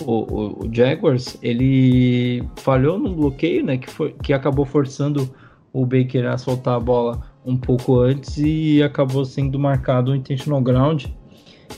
o, 0.00 0.64
o, 0.64 0.68
Jaguars 0.72 1.38
ele 1.42 2.42
falhou 2.56 2.98
num 2.98 3.14
bloqueio, 3.14 3.64
né, 3.64 3.78
que 3.78 3.88
foi 3.88 4.14
que 4.22 4.32
acabou 4.32 4.64
forçando 4.64 5.28
o 5.72 5.84
Baker 5.84 6.26
a 6.26 6.38
soltar 6.38 6.74
a 6.74 6.80
bola 6.80 7.20
um 7.44 7.56
pouco 7.56 8.00
antes 8.00 8.38
e 8.38 8.82
acabou 8.82 9.24
sendo 9.24 9.58
marcado 9.58 10.10
um 10.10 10.14
intentional 10.14 10.60
ground. 10.60 11.04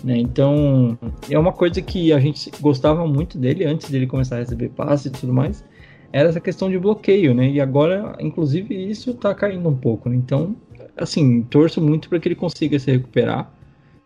Né? 0.02 0.16
Então 0.16 0.98
é 1.28 1.38
uma 1.38 1.52
coisa 1.52 1.82
que 1.82 2.12
a 2.12 2.20
gente 2.20 2.50
gostava 2.60 3.06
muito 3.06 3.36
dele 3.36 3.64
antes 3.64 3.90
dele 3.90 4.06
começar 4.06 4.36
a 4.36 4.38
receber 4.38 4.70
passe 4.70 5.08
e 5.08 5.10
tudo 5.10 5.32
mais. 5.32 5.64
Era 6.10 6.28
essa 6.28 6.40
questão 6.40 6.70
de 6.70 6.78
bloqueio, 6.78 7.34
né? 7.34 7.50
E 7.50 7.60
agora, 7.60 8.16
inclusive, 8.18 8.74
isso 8.74 9.12
tá 9.12 9.34
caindo 9.34 9.68
um 9.68 9.76
pouco. 9.76 10.08
Né? 10.08 10.16
Então, 10.16 10.56
assim, 10.96 11.42
torço 11.42 11.82
muito 11.82 12.08
para 12.08 12.18
que 12.18 12.28
ele 12.28 12.34
consiga 12.34 12.78
se 12.78 12.90
recuperar 12.90 13.52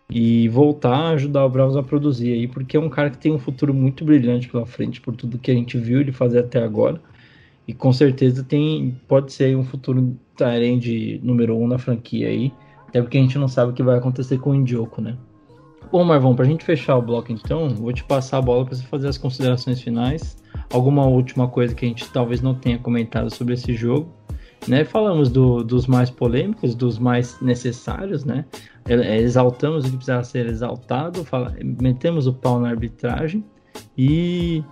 e 0.09 0.47
voltar 0.49 0.95
a 0.95 1.09
ajudar 1.11 1.45
o 1.45 1.49
Browns 1.49 1.75
a 1.75 1.83
produzir 1.83 2.33
aí, 2.33 2.47
porque 2.47 2.77
é 2.77 2.79
um 2.79 2.89
cara 2.89 3.09
que 3.09 3.17
tem 3.17 3.31
um 3.31 3.39
futuro 3.39 3.73
muito 3.73 4.03
brilhante 4.05 4.49
pela 4.49 4.65
frente 4.65 5.01
por 5.01 5.15
tudo 5.15 5.39
que 5.39 5.49
a 5.49 5.53
gente 5.53 5.77
viu 5.77 6.01
ele 6.01 6.11
fazer 6.11 6.39
até 6.39 6.61
agora. 6.61 7.01
E 7.67 7.73
com 7.73 7.93
certeza 7.93 8.43
tem 8.43 8.97
pode 9.07 9.31
ser 9.31 9.55
um 9.55 9.63
futuro 9.63 10.17
Tyrande 10.35 11.19
número 11.23 11.57
um 11.57 11.67
na 11.67 11.77
franquia 11.77 12.27
aí. 12.27 12.51
Até 12.87 13.01
porque 13.01 13.17
a 13.17 13.21
gente 13.21 13.37
não 13.37 13.47
sabe 13.47 13.71
o 13.71 13.73
que 13.73 13.81
vai 13.81 13.97
acontecer 13.97 14.37
com 14.37 14.51
o 14.51 14.55
Indioco, 14.55 15.01
né? 15.01 15.17
Bom, 15.91 16.03
Marvão, 16.03 16.35
pra 16.35 16.45
gente 16.45 16.65
fechar 16.65 16.97
o 16.97 17.01
bloco 17.01 17.31
então, 17.31 17.69
vou 17.69 17.93
te 17.93 18.03
passar 18.03 18.39
a 18.39 18.41
bola 18.41 18.65
para 18.65 18.75
você 18.75 18.83
fazer 18.83 19.07
as 19.07 19.17
considerações 19.17 19.81
finais. 19.81 20.37
Alguma 20.71 21.05
última 21.05 21.47
coisa 21.47 21.73
que 21.73 21.85
a 21.85 21.87
gente 21.87 22.09
talvez 22.11 22.41
não 22.41 22.55
tenha 22.55 22.79
comentado 22.79 23.33
sobre 23.33 23.53
esse 23.53 23.73
jogo. 23.75 24.11
Né? 24.67 24.83
Falamos 24.83 25.29
do, 25.29 25.63
dos 25.63 25.87
mais 25.87 26.09
polêmicos, 26.09 26.73
dos 26.73 26.97
mais 26.97 27.39
necessários, 27.41 28.23
né? 28.23 28.45
Exaltamos 28.87 29.85
o 29.85 29.89
que 29.89 29.95
precisava 29.95 30.23
ser 30.23 30.45
exaltado, 30.45 31.23
fala, 31.23 31.55
metemos 31.81 32.27
o 32.27 32.33
pau 32.33 32.59
na 32.59 32.69
arbitragem 32.69 33.43
e 33.97 34.63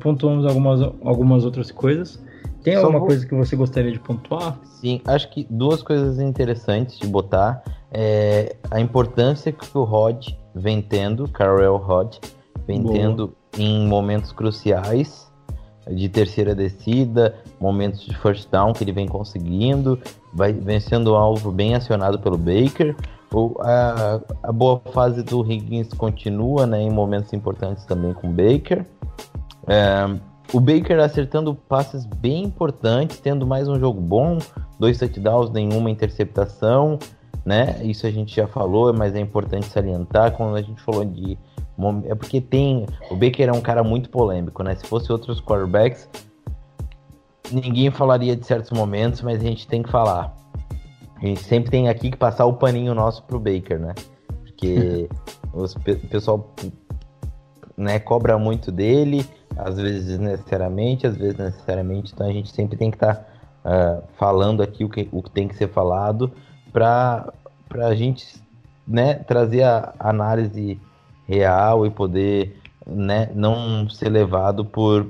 pontuamos 0.00 0.46
algumas, 0.46 0.80
algumas 1.02 1.44
outras 1.44 1.70
coisas. 1.70 2.22
Tem 2.62 2.74
Só 2.74 2.80
alguma 2.80 2.98
vou... 2.98 3.08
coisa 3.08 3.26
que 3.26 3.34
você 3.34 3.54
gostaria 3.54 3.92
de 3.92 4.00
pontuar? 4.00 4.58
Sim, 4.64 5.00
acho 5.06 5.30
que 5.30 5.46
duas 5.50 5.82
coisas 5.82 6.18
interessantes 6.18 6.98
de 6.98 7.06
botar 7.06 7.62
é 7.92 8.56
a 8.70 8.80
importância 8.80 9.52
que 9.52 9.66
o 9.76 9.84
Rod 9.84 10.28
vem 10.54 10.82
tendo, 10.82 11.28
Carell 11.28 11.76
Rod, 11.76 12.16
vem 12.66 12.82
Boa. 12.82 12.94
tendo 12.94 13.36
em 13.58 13.86
momentos 13.86 14.32
cruciais 14.32 15.30
de 15.88 16.08
terceira 16.08 16.54
descida, 16.54 17.36
momentos 17.60 18.04
de 18.04 18.16
first 18.16 18.50
down 18.50 18.72
que 18.72 18.82
ele 18.82 18.92
vem 18.92 19.06
conseguindo, 19.06 19.98
vai 20.36 20.52
vencendo 20.52 21.08
o 21.08 21.16
alvo 21.16 21.50
bem 21.50 21.74
acionado 21.74 22.18
pelo 22.18 22.36
Baker. 22.36 22.94
O, 23.32 23.56
a, 23.60 24.20
a 24.42 24.52
boa 24.52 24.80
fase 24.92 25.22
do 25.22 25.40
Higgins 25.50 25.88
continua 25.94 26.66
né, 26.66 26.82
em 26.82 26.90
momentos 26.90 27.32
importantes 27.32 27.84
também 27.86 28.12
com 28.12 28.28
o 28.28 28.30
Baker. 28.30 28.86
É, 29.66 30.04
o 30.52 30.60
Baker 30.60 31.00
acertando 31.00 31.54
passes 31.54 32.04
bem 32.04 32.44
importantes, 32.44 33.18
tendo 33.18 33.46
mais 33.46 33.66
um 33.66 33.80
jogo 33.80 34.00
bom, 34.00 34.38
dois 34.78 34.98
touchdowns, 34.98 35.50
nenhuma 35.50 35.90
interceptação, 35.90 36.98
né? 37.44 37.80
Isso 37.82 38.06
a 38.06 38.10
gente 38.10 38.36
já 38.36 38.46
falou, 38.46 38.92
mas 38.92 39.14
é 39.14 39.20
importante 39.20 39.66
salientar 39.66 40.32
quando 40.32 40.54
a 40.54 40.62
gente 40.62 40.80
falou 40.82 41.04
de 41.04 41.36
é 42.06 42.14
porque 42.14 42.40
tem 42.40 42.86
o 43.10 43.16
Baker 43.16 43.48
é 43.48 43.52
um 43.52 43.60
cara 43.60 43.84
muito 43.84 44.08
polêmico, 44.08 44.62
né? 44.62 44.74
Se 44.76 44.86
fosse 44.86 45.12
outros 45.12 45.40
quarterbacks, 45.40 46.08
ninguém 47.50 47.90
falaria 47.90 48.36
de 48.36 48.46
certos 48.46 48.70
momentos, 48.70 49.22
mas 49.22 49.40
a 49.40 49.44
gente 49.44 49.66
tem 49.66 49.82
que 49.82 49.90
falar. 49.90 50.34
A 51.16 51.26
gente 51.26 51.42
sempre 51.42 51.70
tem 51.70 51.88
aqui 51.88 52.10
que 52.10 52.16
passar 52.16 52.44
o 52.46 52.54
paninho 52.54 52.94
nosso 52.94 53.22
pro 53.22 53.38
Baker, 53.38 53.78
né? 53.78 53.94
Porque 54.42 55.08
o 55.52 56.08
pessoal 56.08 56.54
né, 57.76 57.98
cobra 57.98 58.38
muito 58.38 58.72
dele, 58.72 59.26
às 59.56 59.76
vezes 59.76 60.18
necessariamente, 60.18 61.06
às 61.06 61.16
vezes 61.16 61.36
necessariamente, 61.36 62.12
então 62.12 62.28
a 62.28 62.32
gente 62.32 62.50
sempre 62.50 62.76
tem 62.76 62.90
que 62.90 62.96
estar 62.96 63.14
tá, 63.14 63.24
uh, 63.64 64.02
falando 64.16 64.62
aqui 64.62 64.84
o 64.84 64.88
que, 64.88 65.08
o 65.12 65.22
que 65.22 65.30
tem 65.30 65.46
que 65.46 65.54
ser 65.54 65.68
falado 65.68 66.32
para 66.72 67.32
a 67.74 67.94
gente 67.94 68.26
né, 68.86 69.14
trazer 69.14 69.62
a 69.62 69.94
análise 69.98 70.80
real 71.26 71.86
e 71.86 71.90
poder 71.90 72.60
né, 72.86 73.30
não 73.34 73.88
ser 73.88 74.08
levado 74.08 74.64
por, 74.64 75.06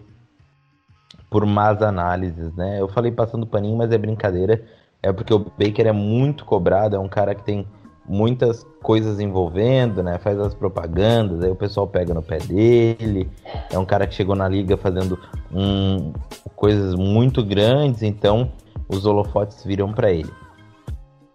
por 1.30 1.44
más 1.46 1.82
análises. 1.82 2.54
Né? 2.54 2.80
Eu 2.80 2.88
falei 2.88 3.10
passando 3.10 3.46
paninho, 3.46 3.76
mas 3.76 3.90
é 3.92 3.98
brincadeira. 3.98 4.62
É 5.02 5.12
porque 5.12 5.32
o 5.32 5.38
Baker 5.38 5.86
é 5.86 5.92
muito 5.92 6.44
cobrado, 6.44 6.96
é 6.96 6.98
um 6.98 7.08
cara 7.08 7.34
que 7.34 7.44
tem 7.44 7.66
muitas 8.08 8.64
coisas 8.82 9.18
envolvendo, 9.20 10.02
né? 10.02 10.18
Faz 10.18 10.38
as 10.38 10.54
propagandas, 10.54 11.42
aí 11.42 11.50
o 11.50 11.56
pessoal 11.56 11.86
pega 11.86 12.14
no 12.14 12.22
pé 12.22 12.38
dele. 12.38 13.28
É 13.70 13.78
um 13.78 13.84
cara 13.84 14.06
que 14.06 14.14
chegou 14.14 14.34
na 14.36 14.48
liga 14.48 14.76
fazendo 14.76 15.18
um, 15.52 16.12
coisas 16.54 16.94
muito 16.94 17.44
grandes, 17.44 18.02
então 18.02 18.52
os 18.88 19.04
holofotes 19.04 19.64
viram 19.64 19.92
para 19.92 20.10
ele. 20.10 20.32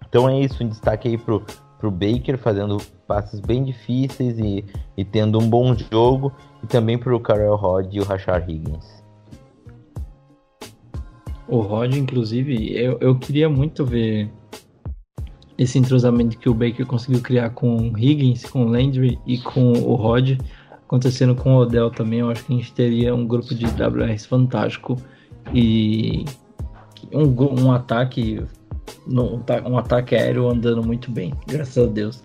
Então 0.08 0.28
é 0.30 0.40
isso, 0.40 0.64
um 0.64 0.68
destaque 0.68 1.08
aí 1.08 1.18
pro, 1.18 1.44
pro 1.80 1.92
Baker 1.92 2.38
fazendo 2.38 2.78
passes 3.08 3.40
bem 3.40 3.64
difíceis 3.64 4.40
e, 4.40 4.66
e 4.96 5.04
tendo 5.04 5.40
um 5.40 5.50
bom 5.50 5.76
jogo, 5.76 6.32
e 6.64 6.68
também 6.68 6.98
pro 6.98 7.20
Karel 7.20 7.56
Rod 7.56 7.94
e 7.94 8.00
o 8.00 8.04
Rashard 8.04 8.52
Higgins. 8.52 9.01
O 11.52 11.60
Rod, 11.60 11.94
inclusive, 11.96 12.74
eu, 12.74 12.98
eu 13.02 13.20
queria 13.20 13.50
muito 13.50 13.86
ver 13.86 14.32
esse 15.58 15.78
entrosamento 15.78 16.38
que 16.38 16.50
o 16.50 16.54
Baker 16.54 16.86
conseguiu 16.86 17.22
criar 17.22 17.50
com 17.50 17.92
Higgins, 17.98 18.46
com 18.46 18.64
Landry 18.64 19.20
e 19.28 19.38
com 19.38 19.74
o 19.74 19.96
Rod, 19.96 20.40
acontecendo 20.72 21.36
com 21.36 21.54
o 21.54 21.58
Odell 21.58 21.92
também, 21.92 22.20
eu 22.20 22.30
acho 22.32 22.46
que 22.46 22.54
a 22.54 22.56
gente 22.56 22.72
teria 22.72 23.14
um 23.14 23.28
grupo 23.28 23.54
de 23.54 23.66
WRs 23.66 24.26
fantástico 24.26 24.96
e 25.54 26.24
um, 27.12 27.66
um 27.66 27.72
ataque 27.74 28.42
um 29.66 29.78
ataque 29.78 30.16
aéreo 30.16 30.50
andando 30.50 30.82
muito 30.82 31.12
bem, 31.12 31.34
graças 31.48 31.78
a 31.78 31.86
Deus. 31.86 32.24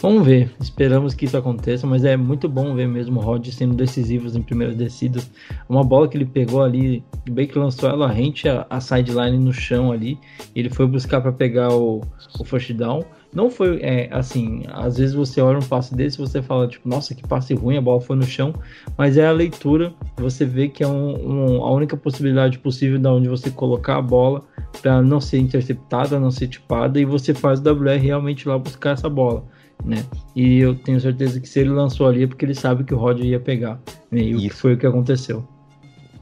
Vamos 0.00 0.24
ver, 0.24 0.48
esperamos 0.60 1.12
que 1.12 1.24
isso 1.24 1.36
aconteça, 1.36 1.84
mas 1.84 2.04
é 2.04 2.16
muito 2.16 2.48
bom 2.48 2.72
ver 2.72 2.86
mesmo 2.86 3.18
o 3.18 3.22
Rod 3.22 3.44
sendo 3.48 3.74
decisivos 3.74 4.36
em 4.36 4.42
primeiras 4.42 4.76
descidas. 4.76 5.28
Uma 5.68 5.82
bola 5.82 6.06
que 6.06 6.16
ele 6.16 6.24
pegou 6.24 6.62
ali, 6.62 7.02
o 7.28 7.32
Baker 7.32 7.58
lançou 7.58 7.88
ela 7.88 8.06
rente 8.06 8.48
a, 8.48 8.64
a 8.70 8.80
sideline 8.80 9.36
no 9.36 9.52
chão 9.52 9.90
ali, 9.90 10.16
ele 10.54 10.70
foi 10.70 10.86
buscar 10.86 11.20
para 11.20 11.32
pegar 11.32 11.74
o, 11.74 12.00
o 12.38 12.44
first 12.44 12.72
down. 12.74 13.02
Não 13.34 13.50
foi 13.50 13.80
é, 13.82 14.08
assim, 14.12 14.62
às 14.68 14.98
vezes 14.98 15.16
você 15.16 15.40
olha 15.40 15.58
um 15.58 15.62
passe 15.62 15.92
desse 15.96 16.16
e 16.16 16.24
você 16.24 16.40
fala, 16.40 16.68
tipo, 16.68 16.88
nossa, 16.88 17.12
que 17.12 17.26
passe 17.26 17.52
ruim, 17.52 17.76
a 17.76 17.80
bola 17.80 18.00
foi 18.00 18.14
no 18.14 18.22
chão, 18.22 18.54
mas 18.96 19.16
é 19.18 19.26
a 19.26 19.32
leitura, 19.32 19.92
você 20.16 20.44
vê 20.44 20.68
que 20.68 20.84
é 20.84 20.88
um, 20.88 21.56
um, 21.56 21.64
a 21.64 21.72
única 21.72 21.96
possibilidade 21.96 22.60
possível 22.60 23.00
da 23.00 23.12
onde 23.12 23.28
você 23.28 23.50
colocar 23.50 23.96
a 23.96 24.02
bola 24.02 24.44
para 24.80 25.02
não 25.02 25.20
ser 25.20 25.38
interceptada, 25.38 26.20
não 26.20 26.30
ser 26.30 26.46
tipada, 26.46 27.00
e 27.00 27.04
você 27.04 27.34
faz 27.34 27.58
o 27.58 27.68
WR 27.68 28.00
realmente 28.00 28.48
lá 28.48 28.56
buscar 28.56 28.92
essa 28.92 29.10
bola 29.10 29.44
né? 29.84 30.04
E 30.34 30.58
eu 30.58 30.74
tenho 30.74 31.00
certeza 31.00 31.40
que 31.40 31.48
se 31.48 31.60
ele 31.60 31.70
lançou 31.70 32.06
ali 32.06 32.24
é 32.24 32.26
porque 32.26 32.44
ele 32.44 32.54
sabe 32.54 32.84
que 32.84 32.94
o 32.94 32.98
Roger 32.98 33.24
ia 33.24 33.40
pegar. 33.40 33.80
Né? 34.10 34.20
E 34.20 34.46
Isso. 34.46 34.56
foi 34.58 34.74
o 34.74 34.78
que 34.78 34.86
aconteceu. 34.86 35.46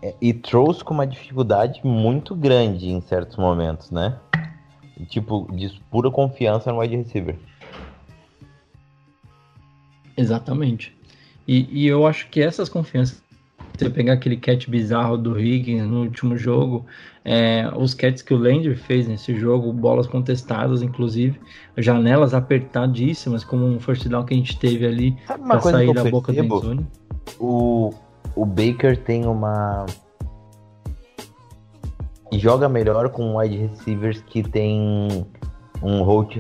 É, 0.03 0.15
e 0.21 0.33
trouxe 0.33 0.85
com 0.85 0.95
uma 0.95 1.07
dificuldade 1.07 1.81
muito 1.85 2.35
grande 2.35 2.89
em 2.89 3.01
certos 3.01 3.37
momentos, 3.37 3.91
né? 3.91 4.19
Tipo, 5.09 5.49
de 5.53 5.81
pura 5.91 6.11
confiança 6.11 6.73
no 6.73 6.79
wide 6.79 6.97
receiver. 6.97 7.37
Exatamente. 10.17 10.97
E, 11.47 11.69
e 11.71 11.87
eu 11.87 12.07
acho 12.07 12.29
que 12.29 12.41
essas 12.41 12.69
confianças 12.69 13.23
você 13.79 13.91
pegar 13.91 14.15
aquele 14.15 14.37
catch 14.37 14.69
bizarro 14.69 15.17
do 15.17 15.39
Higgins 15.39 15.87
no 15.87 16.03
último 16.03 16.37
jogo, 16.37 16.87
é, 17.25 17.69
os 17.77 17.95
catches 17.95 18.23
que 18.23 18.33
o 18.33 18.39
Landry 18.39 18.77
fez 18.77 19.09
nesse 19.09 19.35
jogo, 19.35 19.73
bolas 19.73 20.07
contestadas, 20.07 20.83
inclusive, 20.83 21.41
janelas 21.77 22.35
apertadíssimas, 22.35 23.45
como 23.45 23.67
um 23.67 23.81
first 23.81 24.07
down 24.09 24.25
que 24.25 24.35
a 24.35 24.37
gente 24.37 24.59
teve 24.59 24.87
ali 24.87 25.17
para 25.27 25.61
sair 25.61 25.93
da 25.93 26.05
boca 26.05 26.33
do 26.33 26.39
endzone. 26.39 26.87
O, 27.39 27.93
o 28.35 28.47
Baker 28.47 28.97
tem 28.97 29.27
uma. 29.27 29.87
Joga 32.33 32.69
melhor 32.69 33.09
com 33.09 33.37
wide 33.37 33.57
receivers 33.57 34.21
que 34.23 34.43
tem 34.43 35.27
um 35.83 36.03
road, 36.03 36.39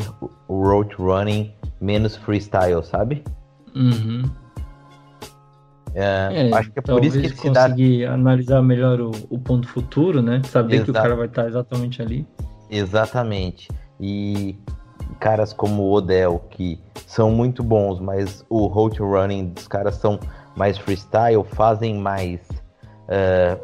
road 0.48 0.94
running 0.98 1.52
menos 1.80 2.16
freestyle, 2.16 2.82
sabe? 2.82 3.22
Uhum. 3.74 4.24
É, 5.98 6.50
é, 6.50 6.54
acho 6.54 6.70
que 6.70 6.78
é 6.78 6.82
por 6.82 7.02
isso 7.02 7.18
que 7.18 7.26
ele 7.26 7.34
conseguir 7.34 8.04
dá... 8.04 8.12
analisar 8.12 8.60
melhor 8.60 9.00
o, 9.00 9.10
o, 9.30 9.38
ponto 9.38 9.66
futuro, 9.66 10.20
né? 10.20 10.42
Saber 10.44 10.74
Exato. 10.74 10.84
que 10.84 10.98
o 10.98 11.02
cara 11.02 11.16
vai 11.16 11.26
estar 11.26 11.48
exatamente 11.48 12.02
ali. 12.02 12.26
Exatamente. 12.70 13.70
E 13.98 14.54
caras 15.18 15.54
como 15.54 15.84
o 15.84 15.92
Odell, 15.94 16.38
que 16.50 16.78
são 17.06 17.30
muito 17.30 17.62
bons, 17.62 17.98
mas 17.98 18.44
o 18.50 18.66
road 18.66 18.98
running 18.98 19.46
dos 19.46 19.66
caras 19.66 19.94
são 19.94 20.20
mais 20.54 20.76
freestyle, 20.76 21.42
fazem 21.42 21.94
mais. 21.94 22.40
Uh, 23.08 23.58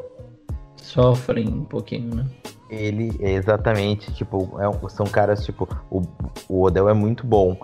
Sofrem 0.76 1.48
um 1.48 1.64
pouquinho, 1.64 2.14
né? 2.14 2.24
Ele, 2.70 3.14
exatamente, 3.20 4.10
tipo, 4.14 4.58
é, 4.58 4.88
são 4.88 5.04
caras, 5.04 5.44
tipo, 5.44 5.68
o, 5.90 6.00
o 6.48 6.62
Odell 6.62 6.88
é 6.88 6.94
muito 6.94 7.26
bom, 7.26 7.54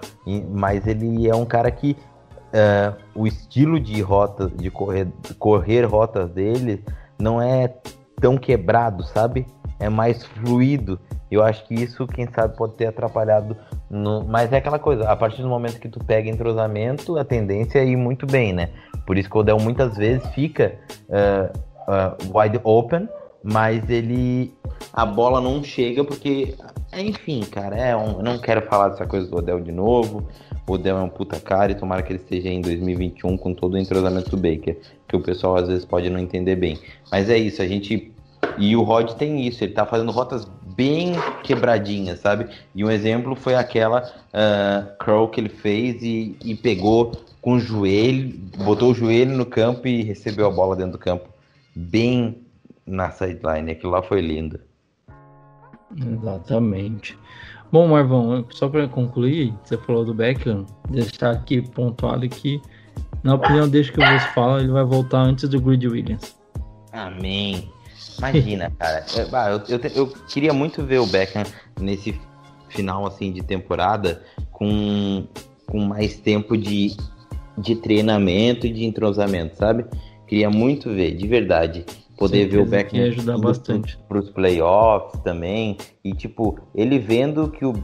mas 0.51 0.87
ele 0.87 1.27
é 1.27 1.35
um 1.35 1.47
cara 1.47 1.71
que 1.71 1.97
uh, 2.49 2.97
o 3.15 3.27
estilo 3.27 3.79
de 3.81 4.01
rota, 4.01 4.49
de 4.49 4.71
correr, 4.71 5.09
correr 5.39 5.85
rotas 5.85 6.31
dele 6.31 6.85
não 7.19 7.41
é 7.41 7.73
tão 8.21 8.37
quebrado, 8.37 9.03
sabe? 9.05 9.47
É 9.79 9.89
mais 9.89 10.25
fluido. 10.25 10.99
Eu 11.31 11.43
acho 11.43 11.65
que 11.67 11.75
isso, 11.75 12.07
quem 12.07 12.27
sabe, 12.27 12.57
pode 12.57 12.75
ter 12.75 12.87
atrapalhado. 12.87 13.57
No... 13.91 14.25
Mas 14.25 14.53
é 14.53 14.57
aquela 14.57 14.79
coisa, 14.79 15.09
a 15.09 15.17
partir 15.17 15.43
do 15.43 15.49
momento 15.49 15.79
que 15.79 15.89
tu 15.89 16.01
pega 16.01 16.29
entrosamento, 16.29 17.19
a 17.19 17.25
tendência 17.25 17.79
é 17.79 17.87
ir 17.87 17.97
muito 17.97 18.27
bem, 18.27 18.53
né? 18.53 18.71
Por 19.07 19.17
isso 19.17 19.29
que 19.29 19.37
o 19.37 19.41
Odell 19.41 19.59
muitas 19.59 19.97
vezes 19.97 20.27
fica 20.29 20.79
uh, 21.09 21.59
uh, 21.89 22.39
wide 22.39 22.61
open, 22.65 23.09
mas 23.43 23.89
ele. 23.89 24.55
A 24.93 25.07
bola 25.07 25.41
não 25.41 25.63
chega 25.63 26.05
porque. 26.05 26.55
Enfim, 26.97 27.41
cara, 27.41 27.77
é 27.77 27.97
um... 27.97 28.19
eu 28.19 28.23
não 28.23 28.39
quero 28.39 28.63
falar 28.63 28.89
dessa 28.89 29.07
coisa 29.07 29.31
do 29.31 29.37
Odell 29.37 29.61
de 29.61 29.73
novo. 29.73 30.27
Odell 30.73 30.99
é 30.99 31.03
um 31.03 31.09
puta 31.09 31.39
cara 31.41 31.73
e 31.73 31.75
tomara 31.75 32.03
que 32.03 32.13
ele 32.13 32.21
esteja 32.21 32.49
em 32.49 32.61
2021 32.61 33.37
com 33.37 33.55
todo 33.55 33.75
o 33.75 33.79
entrosamento 33.79 34.31
do 34.31 34.37
Baker, 34.37 34.79
que 35.07 35.17
o 35.17 35.21
pessoal 35.21 35.57
às 35.57 35.69
vezes 35.69 35.85
pode 35.85 36.09
não 36.11 36.19
entender 36.19 36.57
bem. 36.57 36.79
Mas 37.11 37.31
é 37.31 37.39
isso, 37.39 37.63
a 37.63 37.67
gente. 37.67 38.13
E 38.57 38.77
o 38.77 38.83
Rod 38.83 39.13
tem 39.13 39.47
isso, 39.47 39.65
ele 39.65 39.73
tá 39.73 39.85
fazendo 39.85 40.13
rotas 40.13 40.49
bem 40.77 41.13
quebradinhas, 41.43 42.21
sabe? 42.21 42.49
E 42.75 42.85
um 42.85 42.91
exemplo 42.91 43.35
foi 43.35 43.55
aquela 43.55 44.03
uh, 44.03 44.97
crow 44.99 45.29
que 45.29 45.41
ele 45.41 45.49
fez 45.49 46.03
e, 46.03 46.37
e 46.45 46.55
pegou 46.55 47.13
com 47.41 47.55
o 47.55 47.61
joelho, 47.61 48.37
botou 48.65 48.91
o 48.91 48.95
joelho 48.95 49.37
no 49.37 49.47
campo 49.47 49.89
e 49.89 50.03
recebeu 50.03 50.47
a 50.47 50.51
bola 50.51 50.77
dentro 50.77 50.93
do 50.93 50.99
campo. 50.99 51.29
Bem 51.75 52.43
na 52.87 53.11
sideline. 53.11 53.73
Aquilo 53.73 53.93
lá 53.93 54.03
foi 54.03 54.21
lindo. 54.21 54.61
Exatamente. 55.97 57.19
Bom, 57.71 57.87
Marvão, 57.89 58.47
só 58.51 58.69
para 58.69 58.89
concluir, 58.89 59.53
você 59.63 59.77
falou 59.77 60.05
do 60.05 60.15
Beckham, 60.15 60.65
deixar 60.89 61.33
aqui 61.33 61.61
pontuado 61.61 62.27
que, 62.29 62.63
na 63.23 63.35
opinião 63.35 63.69
desde 63.69 63.93
que 63.93 63.99
vos 63.99 64.23
falo, 64.35 64.59
ele 64.59 64.73
vai 64.73 64.85
voltar 64.85 65.21
antes 65.21 65.49
do 65.49 65.61
Grid 65.61 65.87
Williams. 65.87 66.35
Amém. 66.93 67.71
Imagina, 68.19 68.73
cara. 68.79 69.05
Eu, 69.69 69.77
eu, 69.77 69.81
eu, 69.95 70.07
queria 70.29 70.55
muito 70.55 70.83
ver 70.83 70.99
o 70.99 71.07
Beckham 71.07 71.45
nesse 71.79 72.19
final 72.71 73.07
assim 73.07 73.33
de 73.33 73.43
temporada 73.43 74.23
com, 74.51 75.27
com 75.67 75.81
mais 75.81 76.17
tempo 76.17 76.57
de, 76.57 76.97
de 77.59 77.77
treinamento 77.77 78.67
e 78.67 78.73
de 78.73 78.85
entrosamento, 78.85 79.57
sabe? 79.57 79.85
Queria 80.27 80.49
muito 80.49 80.91
ver, 80.91 81.15
de 81.15 81.27
verdade 81.27 81.85
poder 82.19 82.47
ver 82.49 82.59
o 82.59 82.67
Beckham 82.67 83.01
ajudar 83.05 83.39
bastante. 83.39 83.99
Para 84.09 84.19
os 84.19 84.29
playoffs 84.31 85.21
também. 85.23 85.77
E 86.05 86.13
tipo 86.13 86.59
ele 86.75 86.99
vendo 86.99 87.49
que 87.49 87.65
o 87.65 87.75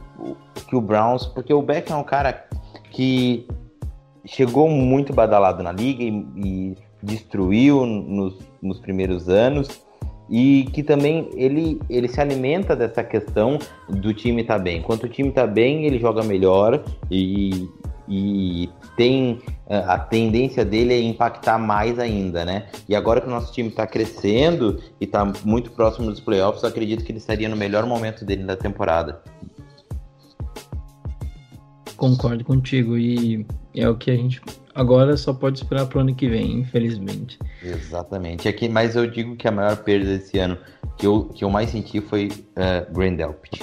que 0.68 0.76
o 0.76 0.80
Browns 0.80 1.26
porque 1.26 1.52
o 1.52 1.62
Beckham 1.62 1.96
é 1.96 2.00
um 2.00 2.04
cara 2.04 2.46
que 2.90 3.46
chegou 4.26 4.68
muito 4.68 5.12
badalado 5.12 5.62
na 5.62 5.72
liga 5.72 6.02
e, 6.02 6.26
e 6.36 6.74
destruiu 7.02 7.86
nos, 7.86 8.38
nos 8.60 8.80
primeiros 8.80 9.28
anos. 9.28 9.82
E 10.30 10.64
que 10.72 10.82
também 10.82 11.28
ele, 11.34 11.78
ele 11.88 12.08
se 12.08 12.18
alimenta 12.18 12.74
dessa 12.74 13.04
questão 13.04 13.58
do 13.88 14.14
time 14.14 14.40
estar 14.40 14.56
tá 14.56 14.62
bem. 14.62 14.78
Enquanto 14.78 15.04
o 15.04 15.08
time 15.08 15.28
está 15.28 15.46
bem, 15.46 15.84
ele 15.84 15.98
joga 15.98 16.22
melhor 16.22 16.82
e, 17.10 17.68
e 18.08 18.68
tem 18.96 19.40
eh, 19.66 19.84
a 19.86 19.98
tendência 19.98 20.64
dele 20.64 20.92
é 20.92 21.00
impactar 21.00 21.58
mais 21.58 21.98
ainda, 21.98 22.44
né? 22.44 22.68
E 22.88 22.94
agora 22.94 23.20
que 23.20 23.26
o 23.26 23.30
nosso 23.30 23.52
time 23.52 23.68
está 23.68 23.86
crescendo 23.86 24.80
e 25.00 25.04
está 25.04 25.24
muito 25.44 25.70
próximo 25.72 26.10
dos 26.10 26.20
playoffs, 26.20 26.62
eu 26.62 26.68
acredito 26.68 27.04
que 27.04 27.12
ele 27.12 27.18
estaria 27.18 27.48
no 27.48 27.56
melhor 27.56 27.86
momento 27.86 28.24
dele 28.24 28.44
da 28.44 28.56
temporada. 28.56 29.22
Concordo 31.96 32.44
contigo 32.44 32.98
e 32.98 33.46
é 33.74 33.88
o 33.88 33.96
que 33.96 34.10
a 34.10 34.16
gente 34.16 34.42
agora 34.74 35.16
só 35.16 35.32
pode 35.32 35.58
esperar 35.58 35.86
para 35.86 35.98
o 35.98 36.00
ano 36.02 36.14
que 36.14 36.28
vem, 36.28 36.58
infelizmente. 36.58 37.38
Exatamente. 37.62 38.48
Aqui, 38.48 38.68
mas 38.68 38.96
eu 38.96 39.06
digo 39.10 39.36
que 39.36 39.48
a 39.48 39.52
maior 39.52 39.76
perda 39.76 40.06
desse 40.06 40.38
ano 40.38 40.58
que 40.98 41.06
eu, 41.06 41.26
que 41.26 41.44
eu 41.44 41.50
mais 41.50 41.70
senti 41.70 42.00
foi 42.00 42.28
uh, 42.28 42.92
Grand 42.92 43.14
Delpit. 43.14 43.62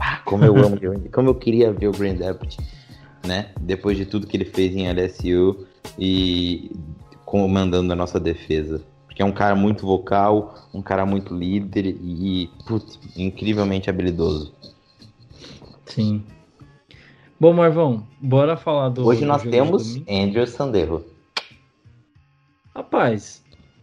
Ah, 0.00 0.20
como 0.24 0.44
eu 0.44 0.56
amo, 0.56 0.78
como 1.12 1.30
eu 1.30 1.34
queria 1.34 1.72
ver 1.72 1.88
o 1.88 1.92
Grand 1.92 2.14
Delpit 2.14 2.56
né? 3.26 3.50
Depois 3.60 3.96
de 3.96 4.06
tudo 4.06 4.26
que 4.26 4.36
ele 4.36 4.44
fez 4.44 4.74
em 4.74 4.90
LSU 4.90 5.66
e 5.98 6.70
comandando 7.24 7.92
a 7.92 7.96
nossa 7.96 8.20
defesa. 8.20 8.82
Porque 9.06 9.22
é 9.22 9.24
um 9.24 9.32
cara 9.32 9.54
muito 9.54 9.86
vocal, 9.86 10.54
um 10.72 10.82
cara 10.82 11.04
muito 11.06 11.34
líder 11.34 11.86
e, 11.86 12.50
putz, 12.66 12.98
incrivelmente 13.16 13.90
habilidoso. 13.90 14.54
Sim. 15.86 16.22
Bom, 17.38 17.52
Marvão, 17.52 18.06
bora 18.20 18.56
falar 18.56 18.90
do. 18.90 19.06
Hoje 19.06 19.24
nós 19.24 19.42
temos 19.42 19.96
Andrew 20.08 20.46
Sandero. 20.46 21.04
Rapaz, 22.74 23.42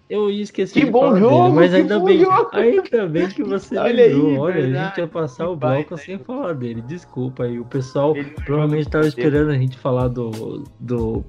eu 0.10 0.30
ia 0.30 0.44
esquecer 0.44 0.86
que 0.86 0.92
bom 0.92 1.16
jogo, 1.18 1.44
dele, 1.44 1.56
mas 1.56 1.74
ainda 1.74 2.00
bem, 2.00 2.20
jogo. 2.20 2.50
ainda 2.52 3.08
bem 3.08 3.28
que 3.30 3.44
você 3.44 3.78
Olha 3.80 4.06
lembrou. 4.08 4.28
aí, 4.30 4.38
Olha, 4.38 4.54
a 4.54 4.62
verdade, 4.62 4.88
gente 4.90 4.98
ia 5.00 5.08
passar 5.08 5.50
o 5.50 5.56
bloco 5.56 5.98
sem 5.98 6.20
falar 6.20 6.54
dele. 6.54 6.82
Desculpa 6.82 7.44
aí, 7.44 7.60
o 7.60 7.66
pessoal 7.66 8.16
Ele 8.16 8.30
provavelmente 8.46 8.88
estava 8.88 9.08
esperando 9.08 9.50
a 9.52 9.58
gente 9.58 9.78
falar 9.78 10.10
do, 10.10 10.64
do, 10.80 11.24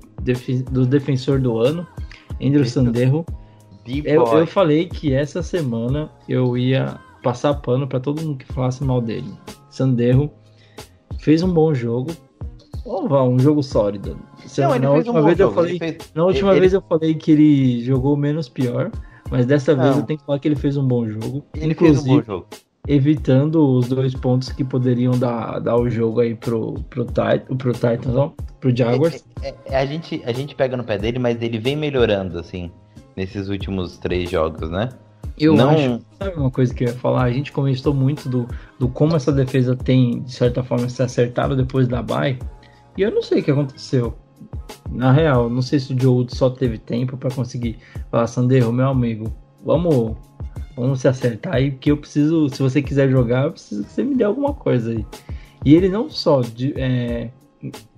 do 0.71 0.87
defensor 0.87 1.41
do 1.41 1.59
ano, 1.59 1.87
Andrew. 2.43 2.65
Sanderro. 2.65 3.25
Eu, 4.05 4.25
eu 4.27 4.47
falei 4.47 4.87
que 4.89 5.13
essa 5.13 5.43
semana 5.43 6.11
eu 6.29 6.57
ia 6.57 6.99
passar 7.23 7.55
pano 7.55 7.87
para 7.87 8.01
todo 8.01 8.21
mundo 8.23 8.39
que 8.39 8.53
falasse 8.53 8.83
mal 8.83 9.01
dele. 9.01 9.31
Sanderro 9.71 10.31
fez 11.19 11.43
um 11.43 11.53
bom 11.53 11.75
jogo. 11.75 12.11
Lá, 12.87 13.25
um 13.25 13.39
jogo 13.39 13.63
sólido. 13.63 14.19
Não, 14.59 14.75
ele 14.75 14.85
na 14.87 14.93
fez 14.93 15.09
um 15.09 15.13
última 15.13 15.21
bom 15.21 15.27
vez 15.27 15.41
eu 15.41 15.47
jogo, 15.47 15.55
falei, 15.55 15.79
fez- 15.79 15.99
na 16.15 16.25
última 16.25 16.51
ele- 16.53 16.61
vez 16.61 16.73
eu 16.75 16.83
falei 16.83 17.15
que 17.15 17.33
ele 17.33 17.81
jogou 17.83 18.17
menos 18.17 18.49
pior, 18.49 18.91
mas 19.31 19.47
dessa 19.47 19.75
vez 19.75 19.91
Não. 19.91 19.99
eu 19.99 20.03
tenho 20.05 20.19
que 20.19 20.27
falar 20.27 20.39
que 20.39 20.49
ele 20.49 20.57
fez 20.57 20.77
um 20.77 20.87
bom 20.87 21.09
jogo. 21.09 21.45
Ele 21.55 21.75
fez 21.75 21.91
um 21.91 22.01
inclusive 22.01 22.17
bom 22.17 22.23
jogo. 22.23 22.47
evitando 22.87 23.67
os 23.79 23.89
dois 23.89 24.15
pontos 24.15 24.51
que 24.51 24.63
poderiam 24.63 25.13
dar, 25.19 25.59
dar 25.61 25.77
o 25.77 25.89
jogo 25.89 26.21
aí 26.21 26.35
pro, 26.35 26.75
pro, 26.91 27.05
Tit- 27.07 27.47
pro 27.57 27.73
Titans, 27.73 28.15
ó, 28.15 28.33
pro 28.61 28.77
Jaguars. 28.77 29.25
É, 29.43 29.55
é, 29.67 29.77
a, 29.79 29.87
gente, 29.87 30.23
a 30.27 30.33
gente 30.33 30.55
pega 30.55 30.77
no 30.77 30.85
pé 30.85 30.99
dele, 30.99 31.19
mas 31.19 31.41
ele 31.41 31.59
vem 31.59 31.77
melhorando, 31.77 32.39
assim, 32.39 32.71
nesses 33.17 33.49
últimos 33.49 33.97
três 33.97 34.29
jogos, 34.31 34.69
né? 34.71 34.91
Eu 35.39 35.55
não, 35.57 35.71
acho, 35.71 36.01
sabe 36.19 36.37
uma 36.39 36.51
coisa 36.51 36.73
que 36.73 36.85
eu 36.85 36.89
ia 36.89 36.95
falar? 36.95 37.25
A 37.25 37.31
gente 37.33 37.51
comentou 37.51 37.93
muito 37.93 38.29
do, 38.29 38.47
do 38.79 38.87
como 38.89 39.17
essa 39.17 39.33
defesa 39.33 39.75
tem, 39.75 40.21
de 40.23 40.33
certa 40.33 40.63
forma, 40.63 40.89
se 40.89 41.03
acertado 41.03 41.57
depois 41.57 41.89
da 41.89 42.01
bye. 42.03 42.39
E 42.97 43.03
eu 43.03 43.11
não 43.11 43.23
sei 43.23 43.41
o 43.41 43.45
que 43.45 43.51
aconteceu. 43.51 44.15
Na 44.91 45.11
real, 45.13 45.49
não 45.51 45.63
sei 45.63 45.81
se 45.81 45.93
o 45.93 46.01
Joe 46.01 46.27
só 46.29 46.51
teve 46.51 46.79
tempo 46.79 47.17
pra 47.17 47.31
conseguir 47.31 47.79
falar, 48.11 48.27
Sandero, 48.27 48.73
meu 48.73 48.89
amigo, 48.89 49.33
vamos, 49.65 50.17
vamos 50.77 51.01
se 51.01 51.09
acertar 51.09 51.55
aí, 51.55 51.71
porque 51.73 51.91
eu 51.91 51.97
preciso, 51.97 52.49
se 52.49 52.63
você 52.63 52.81
quiser 52.83 53.11
jogar, 53.11 53.45
eu 53.47 53.53
preciso 53.53 53.85
que 53.85 53.91
você 53.91 54.03
me 54.05 54.15
dê 54.15 54.25
alguma 54.25 54.53
coisa 54.53 54.91
aí. 54.91 55.05
E 55.65 55.75
ele 55.75 55.89
não 55.89 56.09
só 56.11 56.41
de- 56.43 56.75
é, 56.77 57.31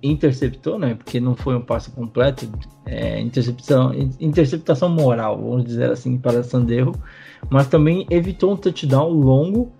interceptou, 0.01 0.79
né? 0.79 0.95
Porque 0.95 1.19
não 1.19 1.35
foi 1.35 1.55
um 1.55 1.61
passe 1.61 1.91
completo, 1.91 2.49
é, 2.85 3.19
interceptação, 3.19 3.91
interceptação 4.19 4.89
moral, 4.89 5.37
vamos 5.37 5.65
dizer 5.65 5.91
assim, 5.91 6.17
para 6.17 6.41
Sandero, 6.43 6.93
mas 7.49 7.67
também 7.67 8.07
evitou 8.09 8.53
um 8.53 8.57
touchdown 8.57 9.09
longo 9.09 9.71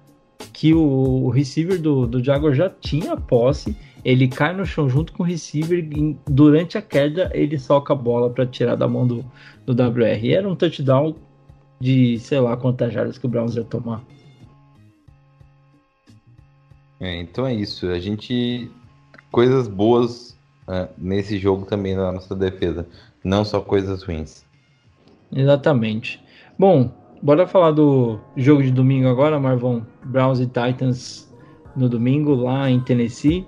que 0.53 0.73
o, 0.73 1.25
o 1.25 1.29
receiver 1.29 1.79
do, 1.79 2.07
do 2.07 2.23
Jaguar 2.23 2.53
já 2.53 2.69
tinha 2.69 3.13
a 3.13 3.17
posse. 3.17 3.75
Ele 4.03 4.27
cai 4.27 4.55
no 4.55 4.65
chão 4.65 4.89
junto 4.89 5.13
com 5.13 5.23
o 5.23 5.25
receiver. 5.25 5.79
E 5.79 6.17
durante 6.27 6.77
a 6.77 6.81
queda, 6.81 7.29
ele 7.33 7.57
soca 7.57 7.93
a 7.93 7.95
bola 7.95 8.29
para 8.29 8.45
tirar 8.45 8.75
da 8.75 8.87
mão 8.87 9.05
do, 9.05 9.25
do 9.65 9.73
WR. 9.73 10.23
E 10.23 10.33
era 10.33 10.47
um 10.47 10.55
touchdown 10.55 11.15
de 11.79 12.17
sei 12.19 12.39
lá 12.39 12.57
quantas 12.57 12.93
jardas 12.93 13.17
que 13.17 13.25
o 13.25 13.29
Browns 13.29 13.55
ia 13.55 13.63
tomar. 13.63 14.03
É, 16.99 17.15
então 17.19 17.45
é 17.45 17.53
isso. 17.53 17.87
A 17.87 17.99
gente. 17.99 18.71
Coisas 19.31 19.67
boas 19.67 20.37
é, 20.67 20.87
nesse 20.97 21.37
jogo 21.37 21.65
também 21.65 21.95
na 21.95 22.11
nossa 22.11 22.35
defesa. 22.35 22.87
Não 23.23 23.43
só 23.43 23.59
coisas 23.61 24.03
ruins. 24.03 24.45
Exatamente. 25.31 26.21
Bom, 26.57 26.91
bora 27.21 27.47
falar 27.47 27.71
do 27.71 28.19
jogo 28.35 28.63
de 28.63 28.71
domingo 28.71 29.07
agora, 29.07 29.39
Marvão. 29.39 29.85
Browns 30.05 30.39
e 30.39 30.45
Titans 30.45 31.31
no 31.75 31.87
domingo, 31.89 32.33
lá 32.35 32.69
em 32.69 32.79
Tennessee. 32.79 33.45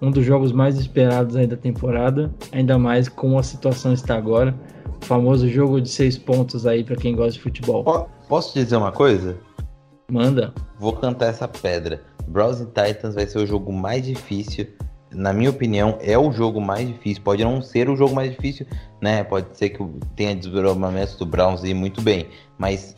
Um 0.00 0.10
dos 0.10 0.24
jogos 0.24 0.52
mais 0.52 0.78
esperados 0.78 1.36
aí 1.36 1.46
da 1.46 1.56
temporada, 1.56 2.34
ainda 2.52 2.78
mais 2.78 3.08
como 3.08 3.38
a 3.38 3.42
situação 3.42 3.92
está 3.92 4.16
agora. 4.16 4.54
O 5.02 5.04
famoso 5.04 5.48
jogo 5.48 5.80
de 5.80 5.88
seis 5.88 6.18
pontos 6.18 6.66
aí 6.66 6.84
para 6.84 6.96
quem 6.96 7.14
gosta 7.16 7.32
de 7.32 7.40
futebol. 7.40 7.84
Po- 7.84 8.06
Posso 8.28 8.52
te 8.52 8.62
dizer 8.62 8.76
uma 8.76 8.92
coisa? 8.92 9.36
Manda. 10.10 10.52
Vou 10.78 10.92
cantar 10.94 11.26
essa 11.26 11.46
pedra. 11.48 12.02
Browns 12.26 12.60
e 12.60 12.66
Titans 12.66 13.14
vai 13.14 13.26
ser 13.26 13.38
o 13.38 13.46
jogo 13.46 13.72
mais 13.72 14.04
difícil. 14.04 14.66
Na 15.14 15.32
minha 15.32 15.50
opinião, 15.50 15.98
é 16.00 16.18
o 16.18 16.32
jogo 16.32 16.60
mais 16.60 16.86
difícil. 16.86 17.22
Pode 17.22 17.44
não 17.44 17.62
ser 17.62 17.88
o 17.88 17.96
jogo 17.96 18.14
mais 18.14 18.30
difícil, 18.30 18.66
né? 19.00 19.24
Pode 19.24 19.56
ser 19.56 19.70
que 19.70 19.84
tenha 20.16 20.34
desdobramento 20.34 21.16
do 21.18 21.26
Browns 21.26 21.64
ir 21.64 21.74
muito 21.74 22.00
bem. 22.00 22.28
Mas 22.58 22.96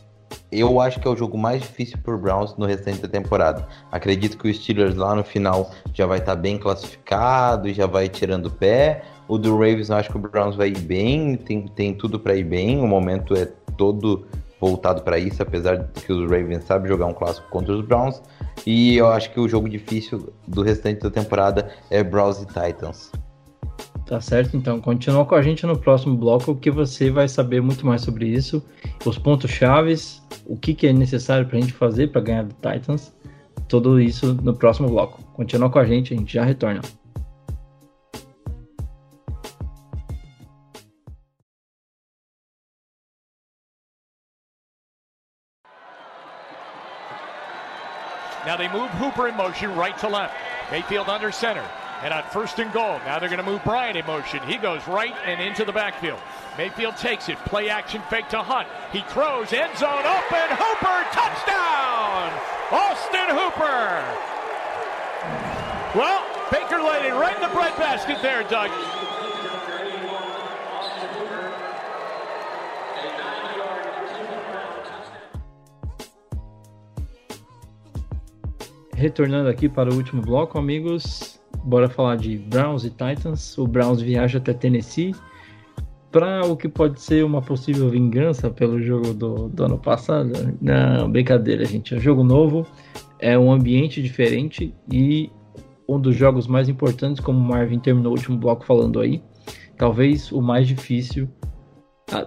eu 0.51 0.79
acho 0.79 0.99
que 0.99 1.07
é 1.07 1.11
o 1.11 1.15
jogo 1.15 1.37
mais 1.37 1.61
difícil 1.61 1.97
por 2.03 2.17
Browns 2.17 2.55
no 2.57 2.65
restante 2.65 3.01
da 3.01 3.07
temporada. 3.07 3.67
Acredito 3.91 4.37
que 4.37 4.49
o 4.49 4.53
Steelers 4.53 4.95
lá 4.95 5.15
no 5.15 5.23
final 5.23 5.71
já 5.93 6.05
vai 6.05 6.19
estar 6.19 6.35
tá 6.35 6.41
bem 6.41 6.57
classificado 6.57 7.67
e 7.67 7.73
já 7.73 7.85
vai 7.85 8.07
tirando 8.07 8.47
o 8.47 8.51
pé. 8.51 9.03
O 9.27 9.37
do 9.37 9.53
Ravens, 9.53 9.89
eu 9.89 9.97
acho 9.97 10.09
que 10.09 10.17
o 10.17 10.19
Browns 10.19 10.55
vai 10.55 10.69
ir 10.69 10.79
bem, 10.79 11.35
tem, 11.35 11.67
tem 11.67 11.93
tudo 11.93 12.19
para 12.19 12.35
ir 12.35 12.45
bem. 12.45 12.79
O 12.79 12.87
momento 12.87 13.35
é 13.35 13.45
todo 13.77 14.25
voltado 14.59 15.03
para 15.03 15.19
isso, 15.19 15.41
apesar 15.41 15.75
de 15.75 16.01
que 16.01 16.11
os 16.11 16.23
Ravens 16.29 16.63
sabem 16.63 16.87
jogar 16.87 17.05
um 17.05 17.13
clássico 17.13 17.47
contra 17.49 17.73
os 17.73 17.85
Browns. 17.85 18.21
E 18.65 18.97
eu 18.97 19.07
acho 19.07 19.31
que 19.31 19.39
o 19.39 19.47
jogo 19.47 19.69
difícil 19.69 20.33
do 20.47 20.61
restante 20.61 21.01
da 21.01 21.09
temporada 21.09 21.71
é 21.89 22.03
Browns 22.03 22.41
e 22.41 22.45
Titans. 22.45 23.11
Tá 24.05 24.21
certo, 24.21 24.55
então 24.55 24.79
continua 24.79 25.25
com 25.25 25.35
a 25.35 25.41
gente 25.41 25.65
no 25.65 25.77
próximo 25.77 26.15
bloco 26.15 26.55
que 26.55 26.71
você 26.71 27.11
vai 27.11 27.27
saber 27.27 27.61
muito 27.61 27.85
mais 27.85 28.01
sobre 28.01 28.25
isso, 28.25 28.63
os 29.05 29.17
pontos 29.17 29.51
chaves, 29.51 30.23
o 30.45 30.55
que, 30.55 30.73
que 30.73 30.87
é 30.87 30.93
necessário 30.93 31.45
para 31.45 31.57
a 31.57 31.61
gente 31.61 31.73
fazer 31.73 32.07
para 32.07 32.21
ganhar 32.21 32.43
do 32.43 32.55
Titans, 32.55 33.13
tudo 33.67 33.99
isso 33.99 34.33
no 34.41 34.53
próximo 34.53 34.87
bloco. 34.87 35.21
Continua 35.33 35.69
com 35.69 35.79
a 35.79 35.85
gente, 35.85 36.13
a 36.13 36.17
gente 36.17 36.33
já 36.33 36.45
retorna. 36.45 36.81
Now 48.47 48.55
they 48.55 48.71
move 48.71 48.89
Hooper 48.91 49.27
in 49.27 49.35
motion 49.35 49.75
right 49.75 49.97
to 49.97 50.07
left. 50.07 50.33
Mayfield 50.71 51.09
under 51.09 51.33
center. 51.33 51.67
And 52.01 52.13
on 52.13 52.23
first 52.31 52.59
and 52.59 52.71
goal, 52.71 52.97
now 53.05 53.19
they're 53.19 53.27
going 53.27 53.43
to 53.43 53.51
move 53.51 53.61
Bryant 53.65 53.97
in 53.97 54.05
motion. 54.05 54.39
He 54.47 54.55
goes 54.55 54.87
right 54.87 55.13
and 55.25 55.41
into 55.41 55.65
the 55.65 55.73
backfield. 55.73 56.17
Mayfield 56.57 56.95
takes 56.95 57.27
it. 57.27 57.37
Play 57.39 57.67
action 57.69 58.01
fake 58.09 58.29
to 58.29 58.41
Hunt. 58.41 58.69
He 58.93 59.01
throws 59.11 59.51
end 59.51 59.77
zone 59.77 59.99
open. 59.99 60.47
Hooper 60.55 60.99
touchdown! 61.11 62.31
Austin 62.71 63.35
Hooper. 63.35 63.99
Well, 65.99 66.23
Baker 66.49 66.81
laid 66.81 67.03
it 67.03 67.15
right 67.19 67.35
in 67.35 67.41
the 67.41 67.53
breadbasket 67.53 68.21
there, 68.21 68.43
Doug. 68.43 68.71
Retornando 78.97 79.47
aqui 79.47 79.69
para 79.69 79.93
o 79.93 79.95
último 79.95 80.23
bloco, 80.23 80.57
amigos, 80.57 81.39
bora 81.63 81.87
falar 81.87 82.15
de 82.15 82.35
Browns 82.35 82.83
e 82.83 82.89
Titans. 82.89 83.55
O 83.55 83.67
Browns 83.67 84.01
viaja 84.01 84.39
até 84.39 84.53
Tennessee 84.53 85.13
para 86.11 86.43
o 86.47 86.57
que 86.57 86.67
pode 86.67 86.99
ser 86.99 87.23
uma 87.23 87.39
possível 87.39 87.91
vingança 87.91 88.49
pelo 88.49 88.81
jogo 88.81 89.13
do, 89.13 89.49
do 89.49 89.65
ano 89.65 89.77
passado. 89.77 90.33
Não, 90.59 91.11
brincadeira, 91.11 91.63
gente. 91.63 91.93
É 91.93 91.97
um 91.97 91.99
jogo 91.99 92.23
novo, 92.23 92.65
é 93.19 93.37
um 93.37 93.51
ambiente 93.51 94.01
diferente 94.01 94.73
e 94.91 95.29
um 95.87 95.99
dos 95.99 96.15
jogos 96.15 96.47
mais 96.47 96.67
importantes, 96.67 97.23
como 97.23 97.37
o 97.37 97.43
Marvin 97.43 97.77
terminou 97.77 98.13
o 98.13 98.15
último 98.15 98.35
bloco 98.35 98.65
falando 98.65 98.99
aí. 98.99 99.21
Talvez 99.77 100.31
o 100.31 100.41
mais 100.41 100.67
difícil 100.67 101.29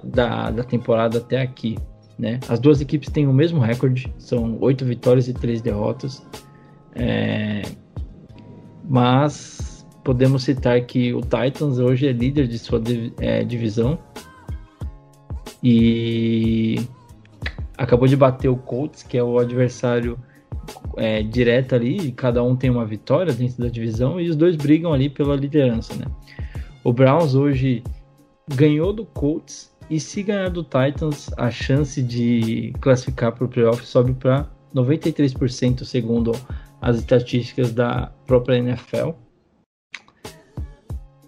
da, 0.04 0.52
da 0.52 0.62
temporada 0.62 1.18
até 1.18 1.42
aqui. 1.42 1.76
Né? 2.16 2.38
As 2.48 2.60
duas 2.60 2.80
equipes 2.80 3.10
têm 3.10 3.26
o 3.26 3.32
mesmo 3.32 3.58
recorde, 3.58 4.14
são 4.18 4.56
oito 4.60 4.84
vitórias 4.84 5.26
e 5.26 5.34
três 5.34 5.60
derrotas. 5.60 6.24
É, 6.94 7.62
mas 8.88 9.86
podemos 10.02 10.42
citar 10.42 10.80
que 10.82 11.12
o 11.14 11.20
Titans 11.20 11.78
hoje 11.78 12.08
é 12.08 12.12
líder 12.12 12.46
de 12.48 12.58
sua 12.58 12.82
é, 13.18 13.44
divisão 13.44 13.98
e 15.62 16.80
acabou 17.76 18.08
de 18.08 18.16
bater 18.16 18.48
o 18.48 18.56
Colts, 18.56 19.02
que 19.02 19.16
é 19.16 19.22
o 19.22 19.38
adversário 19.38 20.18
é, 20.96 21.22
direto 21.22 21.74
ali, 21.74 22.08
e 22.08 22.12
cada 22.12 22.42
um 22.42 22.56
tem 22.56 22.70
uma 22.70 22.84
vitória 22.84 23.32
dentro 23.32 23.62
da 23.62 23.68
divisão 23.68 24.20
e 24.20 24.28
os 24.28 24.36
dois 24.36 24.56
brigam 24.56 24.92
ali 24.92 25.08
pela 25.08 25.36
liderança, 25.36 25.94
né? 25.94 26.06
O 26.82 26.92
Browns 26.92 27.34
hoje 27.34 27.82
ganhou 28.54 28.92
do 28.92 29.04
Colts 29.04 29.70
e 29.88 30.00
se 30.00 30.22
ganhar 30.22 30.48
do 30.48 30.62
Titans, 30.62 31.30
a 31.36 31.50
chance 31.50 32.02
de 32.02 32.72
classificar 32.80 33.32
para 33.32 33.44
o 33.44 33.48
playoff 33.48 33.84
sobe 33.86 34.14
para 34.14 34.48
93% 34.74 35.84
segundo 35.84 36.32
as 36.80 36.96
estatísticas 36.96 37.72
da 37.72 38.12
própria 38.26 38.56
NFL. 38.56 39.10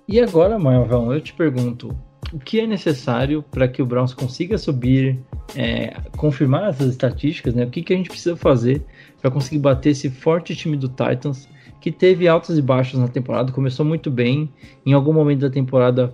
E 0.09 0.20
agora, 0.20 0.59
Marvão, 0.59 1.12
eu 1.12 1.20
te 1.20 1.32
pergunto, 1.32 1.96
o 2.32 2.38
que 2.38 2.61
é 2.61 2.66
necessário 2.66 3.42
para 3.42 3.68
que 3.68 3.82
o 3.82 3.86
Browns 3.86 4.14
consiga 4.14 4.57
subir, 4.57 5.18
é, 5.55 5.94
confirmar 6.16 6.70
essas 6.70 6.90
estatísticas, 6.90 7.55
né? 7.55 7.64
O 7.64 7.70
que, 7.70 7.82
que 7.82 7.92
a 7.92 7.96
gente 7.96 8.09
precisa 8.09 8.36
fazer 8.36 8.84
para 9.20 9.30
conseguir 9.30 9.59
bater 9.59 9.90
esse 9.90 10.11
forte 10.11 10.57
time 10.57 10.76
do 10.76 10.88
Titans, 10.88 11.48
que 11.80 11.92
teve 11.92 12.28
altas 12.28 12.57
e 12.57 12.62
baixas 12.62 12.98
na 12.98 13.09
temporada, 13.09 13.53
começou 13.53 13.84
muito 13.84 14.11
bem, 14.11 14.50
em 14.86 14.92
algum 14.92 15.12
momento 15.12 15.40
da 15.40 15.50
temporada 15.50 16.12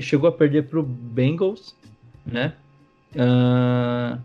chegou 0.00 0.28
a 0.28 0.32
perder 0.32 0.68
para 0.68 0.78
o 0.78 0.82
Bengals, 0.82 1.74
né? 2.24 2.54
Uh, 3.14 4.20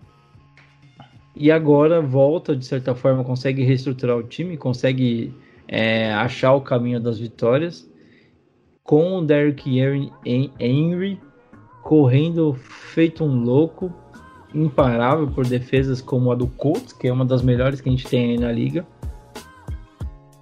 e 1.35 1.51
agora 1.51 2.01
volta, 2.01 2.55
de 2.55 2.65
certa 2.65 2.95
forma, 2.95 3.23
consegue 3.23 3.63
reestruturar 3.63 4.17
o 4.17 4.23
time, 4.23 4.55
consegue 4.55 5.33
é, 5.67 6.13
achar 6.13 6.53
o 6.53 6.61
caminho 6.61 6.99
das 6.99 7.19
vitórias, 7.19 7.89
com 8.83 9.17
o 9.17 9.25
Derrick 9.25 9.79
Henry 9.79 11.19
correndo 11.83 12.53
feito 12.53 13.23
um 13.23 13.43
louco, 13.43 13.93
imparável 14.53 15.27
por 15.27 15.45
defesas 15.45 16.01
como 16.01 16.31
a 16.31 16.35
do 16.35 16.47
Colts, 16.47 16.93
que 16.93 17.07
é 17.07 17.13
uma 17.13 17.25
das 17.25 17.41
melhores 17.41 17.81
que 17.81 17.89
a 17.89 17.91
gente 17.91 18.07
tem 18.07 18.31
aí 18.31 18.37
na 18.37 18.51
liga, 18.51 18.87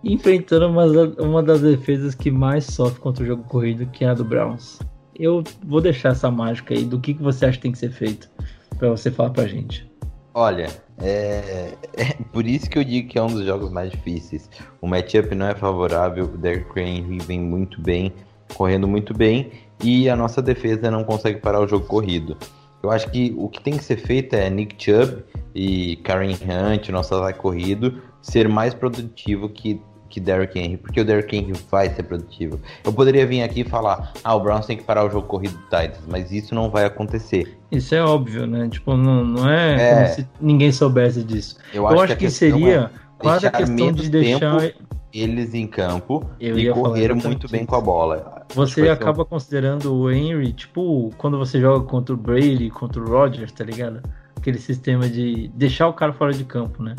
enfrentando 0.04 0.68
uma, 0.68 0.86
uma 1.20 1.42
das 1.42 1.62
defesas 1.62 2.14
que 2.14 2.30
mais 2.30 2.66
sofre 2.66 3.00
contra 3.00 3.24
o 3.24 3.28
jogo 3.28 3.44
corrido, 3.44 3.88
que 3.88 4.06
é 4.06 4.10
a 4.10 4.14
do 4.14 4.24
Browns. 4.24 4.80
Eu 5.16 5.44
vou 5.66 5.82
deixar 5.82 6.10
essa 6.10 6.30
mágica 6.30 6.74
aí 6.74 6.84
do 6.84 7.00
que, 7.00 7.14
que 7.14 7.24
você 7.24 7.46
acha 7.46 7.58
que 7.58 7.64
tem 7.64 7.72
que 7.72 7.78
ser 7.78 7.92
feito 7.92 8.30
para 8.78 8.90
você 8.90 9.10
falar 9.10 9.30
pra 9.30 9.48
gente. 9.48 9.90
Olha, 10.34 10.68
é, 11.00 11.74
é, 11.96 12.14
por 12.32 12.46
isso 12.46 12.70
que 12.70 12.78
eu 12.78 12.84
digo 12.84 13.10
que 13.10 13.18
é 13.18 13.24
um 13.24 13.28
dos 13.28 13.46
jogos 13.46 13.72
mais 13.72 13.92
difíceis. 13.92 14.50
O 14.82 14.88
matchup 14.88 15.34
não 15.36 15.48
é 15.48 15.56
favorável, 15.56 16.26
o 16.26 16.38
Derrick 16.38 16.80
Henry 16.80 17.20
vem 17.20 17.40
muito 17.40 17.82
bem, 17.82 18.14
correndo 18.56 18.88
muito 18.88 19.14
bem, 19.14 19.52
e 19.84 20.10
a 20.10 20.16
nossa 20.16 20.42
defesa 20.42 20.92
não 20.92 21.04
consegue 21.04 21.40
parar 21.40 21.60
o 21.60 21.68
jogo 21.68 21.86
corrido. 21.86 22.38
Eu 22.82 22.92
acho 22.92 23.10
que 23.10 23.34
o 23.38 23.48
que 23.48 23.62
tem 23.62 23.78
que 23.78 23.84
ser 23.84 23.98
feito 23.98 24.34
é 24.34 24.50
Nick 24.50 24.76
Chubb 24.84 25.24
e 25.56 25.96
Karen 25.98 26.34
Hunt, 26.34 26.90
nosso 26.90 27.16
ataque 27.16 27.40
corrido, 27.40 28.02
ser 28.22 28.50
mais 28.50 28.74
produtivo 28.74 29.48
que 29.48 29.82
que 30.14 30.20
Derrick 30.20 30.60
Henry, 30.60 30.78
porque 30.78 31.02
o 31.02 31.06
Derrick 31.06 31.36
Henry 31.36 31.54
vai 31.72 31.90
ser 31.90 32.04
produtivo. 32.04 32.60
Eu 32.84 32.94
poderia 32.94 33.26
vir 33.26 33.42
aqui 33.42 33.62
e 33.62 33.64
falar, 33.64 34.14
ah, 34.24 34.36
o 34.36 34.40
Browns 34.40 34.68
tem 34.68 34.78
que 34.78 34.84
parar 34.84 35.04
o 35.04 35.10
jogo 35.10 35.28
corrido 35.28 35.58
do 35.58 35.64
Titans, 35.64 36.04
mas 36.08 36.32
isso 36.32 36.54
não 36.54 36.70
vai 36.70 36.86
acontecer. 36.86 37.58
Isso 37.72 37.96
é 37.96 38.04
óbvio, 38.04 38.46
né? 38.46 38.70
Tipo, 38.70 38.96
não, 38.96 39.26
não 39.26 39.50
é, 39.50 39.74
é... 39.74 39.96
como 39.96 40.08
se 40.16 40.28
ninguém 40.40 40.72
soubesse 40.72 41.24
disso. 41.24 41.58
Eu, 41.74 41.90
Eu 41.90 42.02
acho, 42.02 42.16
que, 42.16 42.26
que 42.26 42.30
seria 42.30 42.92
é 42.94 43.00
quase 43.18 43.48
a 43.48 43.52
questão 43.52 43.92
de 43.92 44.08
deixar 44.08 44.72
eles 45.12 45.54
em 45.54 45.68
campo 45.68 46.28
Eu 46.40 46.58
e 46.58 46.72
correram 46.72 47.16
muito 47.16 47.50
bem 47.50 47.66
com 47.66 47.76
a 47.76 47.82
bola. 47.82 48.46
Você 48.54 48.88
acaba 48.90 49.24
um... 49.24 49.26
considerando 49.26 49.96
o 49.96 50.12
Henry, 50.12 50.54
tipo, 50.54 51.10
quando 51.18 51.40
você 51.40 51.60
joga 51.60 51.84
contra 51.86 52.14
o 52.14 52.18
Brady, 52.18 52.70
contra 52.70 53.02
o 53.02 53.10
Rodgers, 53.10 53.52
tá 53.52 53.64
ligado? 53.64 54.00
Aquele 54.36 54.60
sistema 54.60 55.10
de 55.10 55.50
deixar 55.56 55.88
o 55.88 55.94
cara 55.94 56.14
fora 56.14 56.34
de 56.34 56.44
campo, 56.44 56.84
né? 56.84 56.96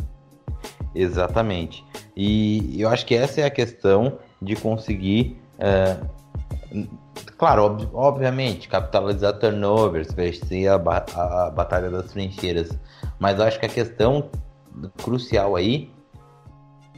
Exatamente. 0.94 1.84
E 2.16 2.80
eu 2.80 2.88
acho 2.88 3.04
que 3.04 3.14
essa 3.14 3.40
é 3.40 3.44
a 3.44 3.50
questão 3.50 4.18
de 4.40 4.54
conseguir, 4.54 5.40
é, 5.58 5.96
claro, 7.36 7.64
ob 7.64 7.88
obviamente, 7.92 8.68
capitalizar 8.68 9.38
turnovers, 9.38 10.12
vencer 10.12 10.68
a, 10.68 10.78
ba 10.78 11.04
a 11.14 11.50
batalha 11.50 11.90
das 11.90 12.12
trincheiras. 12.12 12.70
Mas 13.18 13.38
eu 13.38 13.44
acho 13.44 13.58
que 13.58 13.66
a 13.66 13.68
questão 13.68 14.28
crucial 15.02 15.56
aí 15.56 15.90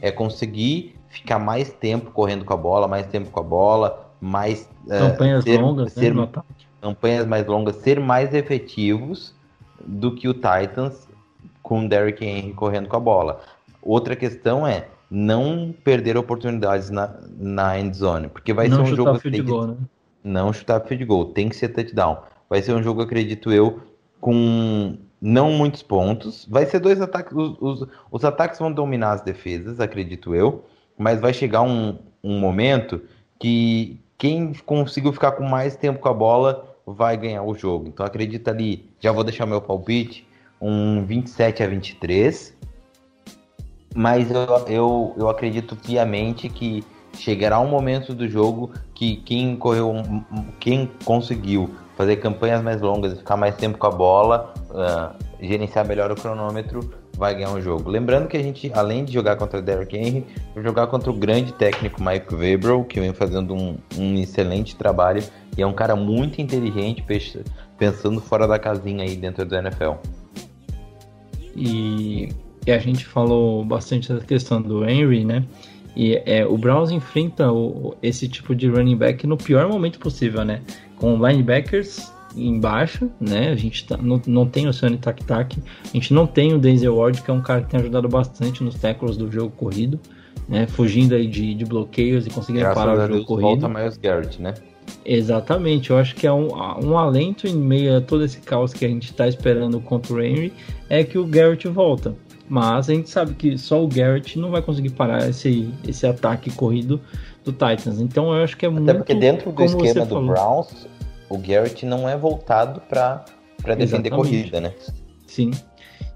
é 0.01 0.11
conseguir 0.11 0.95
ficar 1.09 1.39
mais 1.39 1.71
tempo 1.71 2.11
correndo 2.11 2.45
com 2.45 2.53
a 2.53 2.57
bola, 2.57 2.87
mais 2.87 3.07
tempo 3.07 3.29
com 3.31 3.39
a 3.39 3.43
bola, 3.43 4.11
mais 4.21 4.69
é, 4.89 4.99
campanhas 4.99 5.43
ser, 5.43 5.61
longas, 5.61 5.93
ser, 5.93 6.13
né, 6.13 6.29
campanhas 6.81 7.25
mais 7.25 7.45
longas, 7.47 7.75
ser 7.77 7.99
mais 7.99 8.33
efetivos 8.33 9.33
do 9.83 10.13
que 10.15 10.27
o 10.27 10.33
Titans 10.33 11.07
com 11.61 11.85
o 11.85 11.89
Derrick 11.89 12.23
Henry 12.23 12.53
correndo 12.53 12.87
com 12.87 12.95
a 12.95 12.99
bola. 12.99 13.41
Outra 13.87 14.17
questão 14.17 14.67
é 14.67 14.89
não 15.09 15.73
perder 15.83 16.17
oportunidades 16.17 16.89
na, 16.89 17.17
na 17.37 17.79
end 17.79 17.95
zone, 17.95 18.27
porque 18.27 18.51
vai 18.51 18.67
não 18.67 18.85
ser 18.85 18.91
um 18.91 18.95
jogo 18.97 19.17
que, 19.17 19.41
goal, 19.41 19.67
né? 19.67 19.77
não 20.21 20.51
chutar 20.51 20.81
field 20.81 21.05
goal, 21.05 21.25
tem 21.27 21.47
que 21.47 21.55
ser 21.55 21.69
touchdown. 21.69 22.17
Vai 22.49 22.61
ser 22.61 22.73
um 22.73 22.83
jogo, 22.83 23.01
acredito 23.01 23.49
eu, 23.49 23.79
com 24.19 24.97
não 25.21 25.51
muitos 25.51 25.81
pontos. 25.81 26.45
Vai 26.49 26.65
ser 26.65 26.79
dois 26.79 26.99
ataques. 26.99 27.31
Os, 27.33 27.57
os, 27.61 27.87
os, 28.11 28.25
ataques 28.25 28.59
vão 28.59 28.73
dominar 28.73 29.13
as 29.13 29.21
defesas, 29.21 29.79
acredito 29.79 30.35
eu. 30.35 30.65
Mas 30.97 31.21
vai 31.21 31.33
chegar 31.33 31.61
um, 31.61 31.97
um 32.21 32.39
momento 32.39 33.01
que 33.39 33.97
quem 34.17 34.51
conseguiu 34.65 35.13
ficar 35.13 35.31
com 35.31 35.43
mais 35.43 35.77
tempo 35.77 35.99
com 35.99 36.09
a 36.09 36.13
bola 36.13 36.75
vai 36.85 37.15
ganhar 37.15 37.43
o 37.43 37.55
jogo. 37.55 37.87
Então 37.87 38.05
acredita 38.05 38.51
ali, 38.51 38.89
já 38.99 39.13
vou 39.13 39.23
deixar 39.23 39.45
meu 39.45 39.61
palpite, 39.61 40.27
um 40.59 41.05
27 41.05 41.63
a 41.63 41.67
23. 41.67 42.57
Mas 43.95 44.29
eu, 44.29 44.45
eu, 44.67 45.15
eu 45.17 45.29
acredito 45.29 45.75
piamente 45.75 46.49
que 46.49 46.83
chegará 47.17 47.59
um 47.59 47.67
momento 47.67 48.13
do 48.13 48.27
jogo 48.27 48.71
que 48.93 49.17
quem 49.17 49.55
correu, 49.55 49.93
quem 50.59 50.89
conseguiu 51.03 51.69
fazer 51.95 52.17
campanhas 52.17 52.61
mais 52.61 52.79
longas, 52.79 53.17
ficar 53.17 53.35
mais 53.35 53.55
tempo 53.55 53.77
com 53.77 53.87
a 53.87 53.91
bola, 53.91 54.53
uh, 54.69 55.15
gerenciar 55.43 55.85
melhor 55.87 56.11
o 56.11 56.15
cronômetro, 56.15 56.91
vai 57.17 57.33
ganhar 57.33 57.49
um 57.49 57.59
jogo. 57.59 57.89
Lembrando 57.89 58.27
que 58.27 58.37
a 58.37 58.43
gente, 58.43 58.71
além 58.75 59.03
de 59.03 59.11
jogar 59.11 59.35
contra 59.35 59.59
Derrick 59.61 59.97
Henry, 59.97 60.25
vai 60.53 60.63
jogar 60.63 60.85
contra 60.87 61.09
o 61.09 61.13
grande 61.13 61.51
técnico 61.53 62.01
Mike 62.01 62.33
Weber, 62.33 62.83
que 62.83 62.99
vem 62.99 63.13
fazendo 63.13 63.55
um, 63.55 63.75
um 63.97 64.15
excelente 64.19 64.75
trabalho 64.75 65.23
e 65.57 65.61
é 65.63 65.65
um 65.65 65.73
cara 65.73 65.95
muito 65.95 66.39
inteligente, 66.39 67.03
pensando 67.77 68.21
fora 68.21 68.47
da 68.47 68.59
casinha 68.59 69.03
aí 69.03 69.15
dentro 69.15 69.43
do 69.43 69.55
NFL. 69.55 69.93
E, 71.55 72.29
e 72.67 72.71
a 72.71 72.77
gente 72.77 73.05
falou 73.05 73.63
bastante 73.63 74.11
da 74.11 74.19
questão 74.19 74.61
do 74.61 74.87
Henry, 74.87 75.23
né? 75.23 75.45
E 75.95 76.21
é, 76.25 76.45
o 76.45 76.57
Browns 76.57 76.91
enfrenta 76.91 77.49
o, 77.49 77.95
esse 78.03 78.27
tipo 78.27 78.53
de 78.53 78.67
running 78.67 78.97
back 78.97 79.25
no 79.25 79.37
pior 79.37 79.67
momento 79.69 79.97
possível, 79.97 80.43
né? 80.43 80.61
Com 80.97 81.15
linebackers 81.15 82.11
embaixo, 82.35 83.09
né? 83.21 83.49
A 83.49 83.55
gente 83.55 83.87
tá, 83.87 83.95
não, 83.95 84.21
não 84.27 84.45
tem 84.45 84.67
o 84.67 84.73
Sonny 84.73 84.97
Tak 84.97 85.23
Tak, 85.23 85.57
a 85.81 85.87
gente 85.87 86.13
não 86.13 86.27
tem 86.27 86.53
o 86.53 86.59
Denzel 86.59 86.93
Ward, 86.93 87.21
que 87.21 87.31
é 87.31 87.33
um 87.33 87.41
cara 87.41 87.61
que 87.61 87.69
tem 87.69 87.79
ajudado 87.79 88.09
bastante 88.09 88.61
nos 88.61 88.75
tackles 88.75 89.15
do 89.15 89.31
jogo 89.31 89.49
corrido, 89.55 89.97
né? 90.47 90.67
Fugindo 90.67 91.15
aí 91.15 91.25
de, 91.25 91.55
de 91.55 91.65
bloqueios 91.65 92.27
e 92.27 92.29
conseguindo 92.29 92.65
Graças 92.65 92.83
parar 92.83 92.93
o 92.93 93.01
jogo 93.01 93.13
Deus, 93.13 93.25
corrido. 93.25 93.61
Volta 93.61 93.69
Miles 93.69 93.97
Garrett, 93.97 94.41
né? 94.41 94.53
Exatamente, 95.05 95.89
eu 95.89 95.97
acho 95.97 96.15
que 96.15 96.27
é 96.27 96.31
um, 96.31 96.49
um 96.83 96.97
alento 96.97 97.47
em 97.47 97.55
meio 97.55 97.97
a 97.97 98.01
todo 98.01 98.25
esse 98.25 98.39
caos 98.39 98.73
que 98.73 98.83
a 98.83 98.89
gente 98.89 99.09
está 99.09 99.25
esperando 99.25 99.79
contra 99.79 100.13
o 100.13 100.21
Henry 100.21 100.51
é 100.89 101.03
que 101.03 101.17
o 101.17 101.25
Garrett 101.25 101.65
volta. 101.69 102.13
Mas 102.49 102.89
a 102.89 102.93
gente 102.93 103.09
sabe 103.09 103.33
que 103.33 103.57
só 103.57 103.83
o 103.83 103.87
Garrett 103.87 104.39
não 104.39 104.49
vai 104.49 104.61
conseguir 104.61 104.91
parar 104.91 105.27
esse, 105.27 105.69
esse 105.85 106.07
ataque 106.07 106.49
corrido 106.51 106.99
do 107.43 107.51
Titans. 107.51 107.99
Então 107.99 108.33
eu 108.33 108.43
acho 108.43 108.55
que 108.55 108.65
é 108.65 108.69
Até 108.69 108.77
muito. 108.77 108.89
Até 108.89 108.99
porque 108.99 109.15
dentro 109.15 109.51
do 109.51 109.63
esquema 109.63 110.05
do 110.05 110.15
falou. 110.15 110.27
Browns, 110.27 110.87
o 111.29 111.37
Garrett 111.37 111.85
não 111.85 112.07
é 112.07 112.15
voltado 112.17 112.81
para 112.87 113.25
defender 113.75 114.09
corrida, 114.09 114.61
né? 114.61 114.73
Sim. 115.25 115.51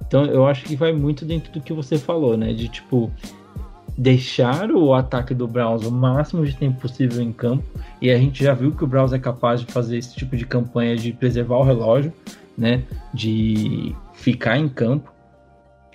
Então 0.07 0.25
eu 0.25 0.47
acho 0.47 0.63
que 0.65 0.75
vai 0.75 0.93
muito 0.93 1.25
dentro 1.25 1.51
do 1.51 1.61
que 1.61 1.73
você 1.73 1.97
falou, 1.97 2.37
né? 2.37 2.53
De 2.53 2.69
tipo 2.69 3.11
deixar 3.97 4.71
o 4.71 4.93
ataque 4.93 5.33
do 5.33 5.45
Browns 5.45 5.85
o 5.85 5.91
máximo 5.91 6.45
de 6.45 6.55
tempo 6.55 6.79
possível 6.79 7.21
em 7.21 7.33
campo. 7.33 7.63
E 8.01 8.09
a 8.09 8.17
gente 8.17 8.41
já 8.41 8.53
viu 8.53 8.71
que 8.71 8.83
o 8.85 8.87
Browns 8.87 9.11
é 9.11 9.19
capaz 9.19 9.59
de 9.59 9.71
fazer 9.71 9.97
esse 9.97 10.15
tipo 10.15 10.37
de 10.37 10.45
campanha 10.45 10.95
de 10.95 11.11
preservar 11.11 11.57
o 11.57 11.63
relógio, 11.63 12.13
né? 12.57 12.83
De 13.13 13.93
ficar 14.13 14.57
em 14.57 14.69
campo 14.69 15.10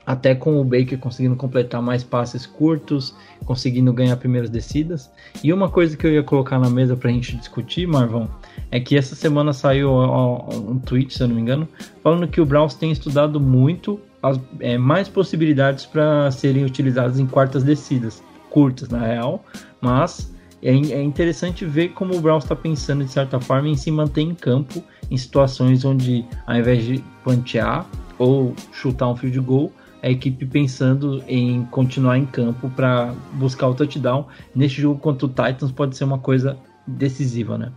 até 0.06 0.34
com 0.34 0.60
o 0.60 0.64
Baker 0.64 0.98
conseguindo 0.98 1.34
completar 1.34 1.82
mais 1.82 2.04
passes 2.04 2.46
curtos, 2.46 3.12
conseguindo 3.44 3.92
ganhar 3.92 4.16
primeiras 4.16 4.48
descidas. 4.48 5.10
E 5.42 5.52
uma 5.52 5.68
coisa 5.68 5.96
que 5.96 6.06
eu 6.06 6.12
ia 6.12 6.22
colocar 6.22 6.60
na 6.60 6.70
mesa 6.70 6.96
para 6.96 7.10
a 7.10 7.12
gente 7.12 7.36
discutir, 7.36 7.88
Marvão, 7.88 8.30
é 8.70 8.78
que 8.78 8.96
essa 8.96 9.16
semana 9.16 9.52
saiu 9.52 9.92
um 9.92 10.78
tweet, 10.78 11.12
se 11.12 11.22
eu 11.22 11.28
não 11.28 11.34
me 11.34 11.42
engano, 11.42 11.68
falando 12.02 12.28
que 12.28 12.40
o 12.40 12.46
Browns 12.46 12.74
tem 12.74 12.92
estudado 12.92 13.40
muito 13.40 14.00
as, 14.22 14.40
é, 14.60 14.78
mais 14.78 15.08
possibilidades 15.08 15.84
para 15.84 16.30
serem 16.30 16.64
utilizadas 16.64 17.18
em 17.18 17.26
quartas 17.26 17.64
descidas, 17.64 18.22
curtas 18.48 18.88
na 18.88 19.00
real, 19.00 19.44
mas 19.80 20.32
é, 20.62 20.70
é 20.70 21.02
interessante 21.02 21.64
ver 21.64 21.90
como 21.90 22.16
o 22.16 22.20
Browns 22.20 22.44
está 22.44 22.54
pensando 22.54 23.04
de 23.04 23.10
certa 23.10 23.40
forma 23.40 23.68
em 23.68 23.76
se 23.76 23.90
manter 23.90 24.22
em 24.22 24.34
campo 24.34 24.82
em 25.10 25.16
situações 25.16 25.84
onde, 25.84 26.24
ao 26.46 26.56
invés 26.56 26.84
de 26.84 27.04
plantear 27.22 27.86
ou 28.18 28.54
chutar 28.72 29.08
um 29.08 29.16
field 29.16 29.38
goal, 29.40 29.72
a 30.06 30.10
equipe 30.10 30.46
pensando 30.46 31.20
em 31.26 31.64
continuar 31.66 32.16
em 32.16 32.24
campo 32.24 32.70
para 32.70 33.12
buscar 33.32 33.66
o 33.66 33.74
touchdown. 33.74 34.28
Neste 34.54 34.80
jogo 34.80 35.00
contra 35.00 35.26
o 35.26 35.28
Titans 35.28 35.72
pode 35.72 35.96
ser 35.96 36.04
uma 36.04 36.20
coisa 36.20 36.56
decisiva, 36.86 37.58
né? 37.58 37.72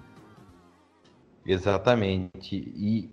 Exatamente. 1.44 2.56
E, 2.56 3.10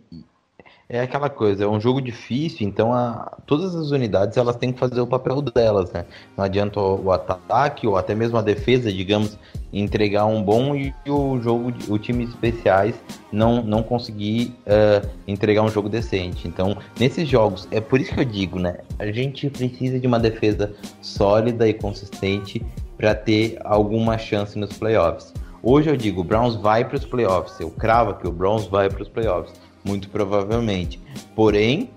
é 0.88 1.00
aquela 1.00 1.28
coisa, 1.28 1.64
é 1.64 1.66
um 1.66 1.80
jogo 1.80 2.00
difícil, 2.00 2.66
então 2.66 2.92
a, 2.92 3.36
todas 3.44 3.74
as 3.74 3.90
unidades 3.90 4.36
elas 4.36 4.54
têm 4.54 4.72
que 4.72 4.78
fazer 4.78 5.00
o 5.00 5.06
papel 5.06 5.42
delas, 5.42 5.90
né? 5.92 6.04
Não 6.36 6.44
adianta 6.44 6.78
o, 6.78 7.06
o 7.06 7.12
ataque 7.12 7.86
ou 7.88 7.96
até 7.96 8.14
mesmo 8.14 8.38
a 8.38 8.42
defesa, 8.42 8.92
digamos, 8.92 9.36
entregar 9.72 10.26
um 10.26 10.40
bom 10.40 10.76
e 10.76 10.94
o 11.08 11.40
jogo, 11.40 11.72
o 11.88 11.98
time 11.98 12.24
especiais 12.24 12.94
não, 13.32 13.62
não 13.62 13.82
conseguir 13.82 14.54
uh, 14.64 15.08
entregar 15.26 15.62
um 15.62 15.68
jogo 15.68 15.88
decente. 15.88 16.46
Então, 16.46 16.76
nesses 16.98 17.28
jogos, 17.28 17.66
é 17.72 17.80
por 17.80 18.00
isso 18.00 18.14
que 18.14 18.20
eu 18.20 18.24
digo, 18.24 18.58
né? 18.60 18.78
A 19.00 19.10
gente 19.10 19.50
precisa 19.50 19.98
de 19.98 20.06
uma 20.06 20.20
defesa 20.20 20.72
sólida 21.02 21.68
e 21.68 21.74
consistente 21.74 22.64
para 22.96 23.12
ter 23.12 23.58
alguma 23.64 24.16
chance 24.18 24.56
nos 24.56 24.72
playoffs. 24.72 25.34
Hoje 25.62 25.90
eu 25.90 25.96
digo, 25.96 26.20
o 26.20 26.24
Browns 26.24 26.54
vai 26.54 26.84
para 26.84 26.96
os 26.96 27.04
playoffs. 27.04 27.58
Eu 27.58 27.70
cravo 27.70 28.14
que 28.14 28.28
o 28.28 28.30
Browns 28.30 28.66
vai 28.66 28.88
para 28.88 29.02
os 29.02 29.08
playoffs 29.08 29.65
muito 29.86 30.08
provavelmente. 30.08 31.00
Porém, 31.34 31.90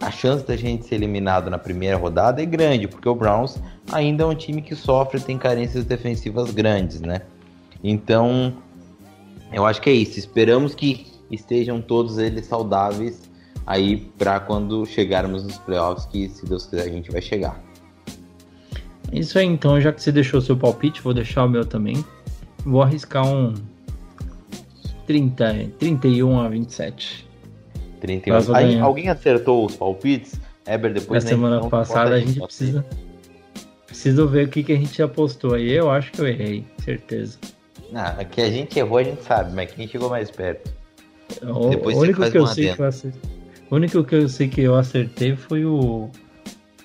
a 0.00 0.10
chance 0.10 0.46
da 0.46 0.56
gente 0.56 0.86
ser 0.86 0.96
eliminado 0.96 1.50
na 1.50 1.58
primeira 1.58 1.96
rodada 1.96 2.42
é 2.42 2.46
grande, 2.46 2.88
porque 2.88 3.08
o 3.08 3.14
Browns 3.14 3.60
ainda 3.90 4.24
é 4.24 4.26
um 4.26 4.34
time 4.34 4.60
que 4.60 4.74
sofre, 4.74 5.20
tem 5.20 5.38
carências 5.38 5.84
defensivas 5.84 6.50
grandes, 6.50 7.00
né? 7.00 7.22
Então, 7.82 8.54
eu 9.52 9.66
acho 9.66 9.80
que 9.80 9.90
é 9.90 9.92
isso. 9.92 10.18
Esperamos 10.18 10.74
que 10.74 11.06
estejam 11.30 11.80
todos 11.80 12.18
eles 12.18 12.46
saudáveis 12.46 13.30
aí 13.66 13.96
para 14.18 14.40
quando 14.40 14.84
chegarmos 14.86 15.44
nos 15.44 15.56
playoffs, 15.58 16.06
que 16.06 16.28
se 16.28 16.46
Deus 16.46 16.66
quiser 16.66 16.82
a 16.82 16.92
gente 16.92 17.10
vai 17.10 17.22
chegar. 17.22 17.62
Isso 19.12 19.38
aí, 19.38 19.46
então, 19.46 19.80
já 19.80 19.92
que 19.92 20.02
você 20.02 20.10
deixou 20.10 20.40
seu 20.40 20.56
palpite, 20.56 21.02
vou 21.02 21.12
deixar 21.12 21.44
o 21.44 21.48
meu 21.48 21.64
também. 21.64 22.02
Vou 22.64 22.82
arriscar 22.82 23.26
um 23.26 23.52
30, 25.06 25.72
31 25.78 26.40
a 26.40 26.48
27. 26.48 27.31
31. 28.02 28.54
Aí, 28.54 28.78
alguém 28.80 29.08
acertou 29.08 29.64
os 29.64 29.76
palpites? 29.76 30.40
Eber, 30.66 30.92
depois 30.92 31.22
Na 31.22 31.30
semana 31.30 31.68
passada 31.68 32.16
a 32.16 32.18
gente 32.20 32.40
precisa. 32.40 32.84
Preciso 33.86 34.26
ver 34.26 34.46
o 34.46 34.48
que, 34.48 34.64
que 34.64 34.72
a 34.72 34.76
gente 34.76 35.00
apostou 35.02 35.54
aí. 35.54 35.70
Eu 35.70 35.90
acho 35.90 36.10
que 36.10 36.20
eu 36.20 36.26
errei, 36.26 36.64
certeza. 36.84 37.38
Não, 37.92 38.24
que 38.24 38.40
a 38.40 38.50
gente 38.50 38.78
errou 38.78 38.98
a 38.98 39.04
gente 39.04 39.22
sabe, 39.22 39.54
mas 39.54 39.70
quem 39.70 39.86
chegou 39.86 40.10
mais 40.10 40.30
perto. 40.30 40.72
O, 41.42 41.70
depois 41.70 41.96
único 41.96 42.28
que 42.30 42.38
eu 42.38 42.46
sei 42.46 42.74
que 42.74 42.80
eu 42.80 42.86
acertei. 42.86 43.30
O 43.70 43.76
único 43.76 44.04
que 44.04 44.14
eu 44.14 44.28
sei 44.28 44.48
que 44.48 44.60
eu 44.62 44.74
acertei 44.74 45.36
foi 45.36 45.64
o. 45.64 46.10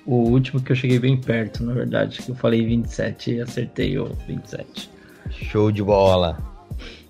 O 0.06 0.16
último 0.16 0.62
que 0.62 0.72
eu 0.72 0.76
cheguei 0.76 1.00
bem 1.00 1.18
perto, 1.18 1.64
na 1.64 1.74
verdade. 1.74 2.22
Que 2.22 2.30
eu 2.30 2.36
falei 2.36 2.66
27 2.66 3.32
e 3.32 3.42
acertei 3.42 3.98
o 3.98 4.06
27. 4.28 4.90
Show 5.32 5.72
de 5.72 5.84
bola. 5.84 6.38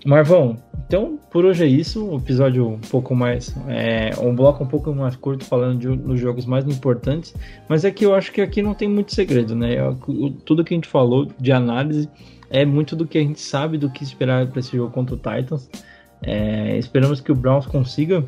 Marvão, 0.05 0.57
então 0.87 1.19
por 1.31 1.43
hoje 1.43 1.63
é 1.63 1.67
isso. 1.67 2.15
Episódio 2.15 2.67
um 2.67 2.79
pouco 2.79 3.13
mais. 3.15 3.53
É, 3.67 4.11
um 4.21 4.33
bloco 4.33 4.63
um 4.63 4.67
pouco 4.67 4.93
mais 4.93 5.15
curto, 5.15 5.43
falando 5.43 5.79
de, 5.79 5.87
dos 5.97 6.19
jogos 6.19 6.45
mais 6.45 6.65
importantes. 6.65 7.33
Mas 7.67 7.83
é 7.83 7.91
que 7.91 8.05
eu 8.05 8.15
acho 8.15 8.31
que 8.31 8.41
aqui 8.41 8.61
não 8.61 8.73
tem 8.73 8.87
muito 8.87 9.13
segredo, 9.13 9.55
né? 9.55 9.75
Tudo 10.45 10.63
que 10.63 10.73
a 10.73 10.77
gente 10.77 10.87
falou 10.87 11.27
de 11.39 11.51
análise 11.51 12.09
é 12.49 12.65
muito 12.65 12.95
do 12.95 13.05
que 13.05 13.17
a 13.17 13.21
gente 13.21 13.41
sabe 13.41 13.77
do 13.77 13.89
que 13.89 14.03
esperar 14.03 14.47
para 14.47 14.59
esse 14.59 14.75
jogo 14.75 14.91
contra 14.91 15.15
o 15.15 15.17
Titans. 15.17 15.69
É, 16.21 16.77
esperamos 16.77 17.19
que 17.19 17.31
o 17.31 17.35
Browns 17.35 17.65
consiga, 17.65 18.23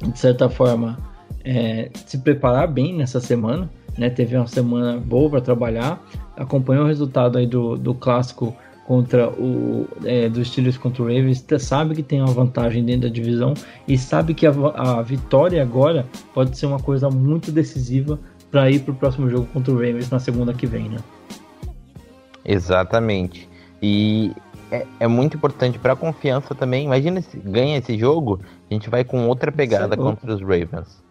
de 0.00 0.18
certa 0.18 0.48
forma, 0.48 0.98
é, 1.44 1.90
se 2.06 2.18
preparar 2.18 2.68
bem 2.68 2.94
nessa 2.94 3.20
semana. 3.20 3.68
Né? 3.98 4.08
Teve 4.08 4.36
uma 4.36 4.46
semana 4.46 4.98
boa 4.98 5.28
para 5.30 5.40
trabalhar. 5.40 6.02
Acompanhou 6.36 6.84
o 6.84 6.88
resultado 6.88 7.36
aí 7.36 7.46
do, 7.46 7.76
do 7.76 7.94
clássico 7.94 8.56
contra 8.86 9.30
o 9.30 9.86
é, 10.04 10.28
dos 10.28 10.48
Steelers 10.48 10.76
contra 10.76 11.02
o 11.02 11.06
Ravens 11.06 11.44
sabe 11.58 11.94
que 11.94 12.02
tem 12.02 12.20
uma 12.20 12.32
vantagem 12.32 12.84
dentro 12.84 13.08
da 13.08 13.14
divisão 13.14 13.54
e 13.86 13.96
sabe 13.96 14.34
que 14.34 14.46
a, 14.46 14.50
a 14.74 15.02
vitória 15.02 15.62
agora 15.62 16.06
pode 16.34 16.56
ser 16.56 16.66
uma 16.66 16.80
coisa 16.80 17.08
muito 17.08 17.52
decisiva 17.52 18.18
para 18.50 18.70
ir 18.70 18.80
para 18.80 18.92
o 18.92 18.94
próximo 18.94 19.30
jogo 19.30 19.46
contra 19.52 19.72
o 19.72 19.76
Ravens 19.76 20.10
na 20.10 20.18
segunda 20.18 20.52
que 20.52 20.66
vem, 20.66 20.88
né? 20.88 20.98
Exatamente. 22.44 23.48
E 23.80 24.32
é, 24.70 24.84
é 25.00 25.06
muito 25.06 25.36
importante 25.36 25.78
para 25.78 25.94
a 25.94 25.96
confiança 25.96 26.54
também. 26.54 26.84
Imagina 26.84 27.22
se 27.22 27.38
ganha 27.38 27.78
esse 27.78 27.96
jogo, 27.96 28.40
a 28.70 28.74
gente 28.74 28.90
vai 28.90 29.04
com 29.04 29.26
outra 29.26 29.50
pegada 29.50 29.96
contra 29.96 30.34
os 30.34 30.40
Ravens. 30.40 31.02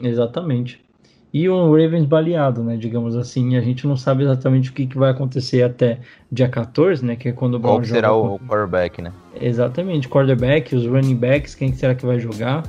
Exatamente 0.00 0.89
e 1.32 1.48
o 1.48 1.70
Ravens 1.70 2.06
baleado, 2.06 2.62
né? 2.62 2.76
Digamos 2.76 3.16
assim, 3.16 3.56
a 3.56 3.60
gente 3.60 3.86
não 3.86 3.96
sabe 3.96 4.24
exatamente 4.24 4.70
o 4.70 4.72
que, 4.72 4.86
que 4.86 4.98
vai 4.98 5.10
acontecer 5.10 5.62
até 5.62 6.00
dia 6.30 6.48
14, 6.48 7.04
né? 7.04 7.16
Que 7.16 7.28
é 7.28 7.32
quando 7.32 7.54
o 7.54 7.58
Brown 7.58 7.74
Qual 7.74 7.84
será 7.84 8.12
o 8.12 8.38
quarterback, 8.38 9.00
né? 9.00 9.12
Exatamente, 9.40 10.08
quarterback, 10.08 10.74
os 10.74 10.86
running 10.86 11.16
backs, 11.16 11.54
quem 11.54 11.72
será 11.72 11.94
que 11.94 12.04
vai 12.04 12.18
jogar? 12.18 12.62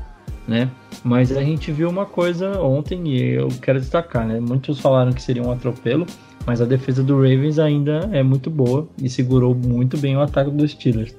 né? 0.48 0.70
Mas 1.04 1.32
a 1.36 1.42
gente 1.44 1.72
viu 1.72 1.90
uma 1.90 2.06
coisa 2.06 2.62
ontem 2.62 3.08
e 3.08 3.34
eu 3.34 3.48
quero 3.62 3.80
destacar, 3.80 4.28
né? 4.28 4.40
Muitos 4.40 4.80
falaram 4.80 5.12
que 5.12 5.22
seria 5.22 5.42
um 5.42 5.52
atropelo, 5.52 6.06
mas 6.46 6.62
a 6.62 6.66
defesa 6.66 7.04
do 7.04 7.16
Ravens 7.16 7.60
ainda 7.60 8.10
é 8.12 8.22
muito 8.22 8.50
boa 8.50 8.88
e 9.02 9.10
segurou 9.10 9.56
muito 9.56 9.98
bem 9.98 10.16
o 10.18 10.22
ataque 10.22 10.52
dos 10.52 10.72
Steelers. 10.72 11.16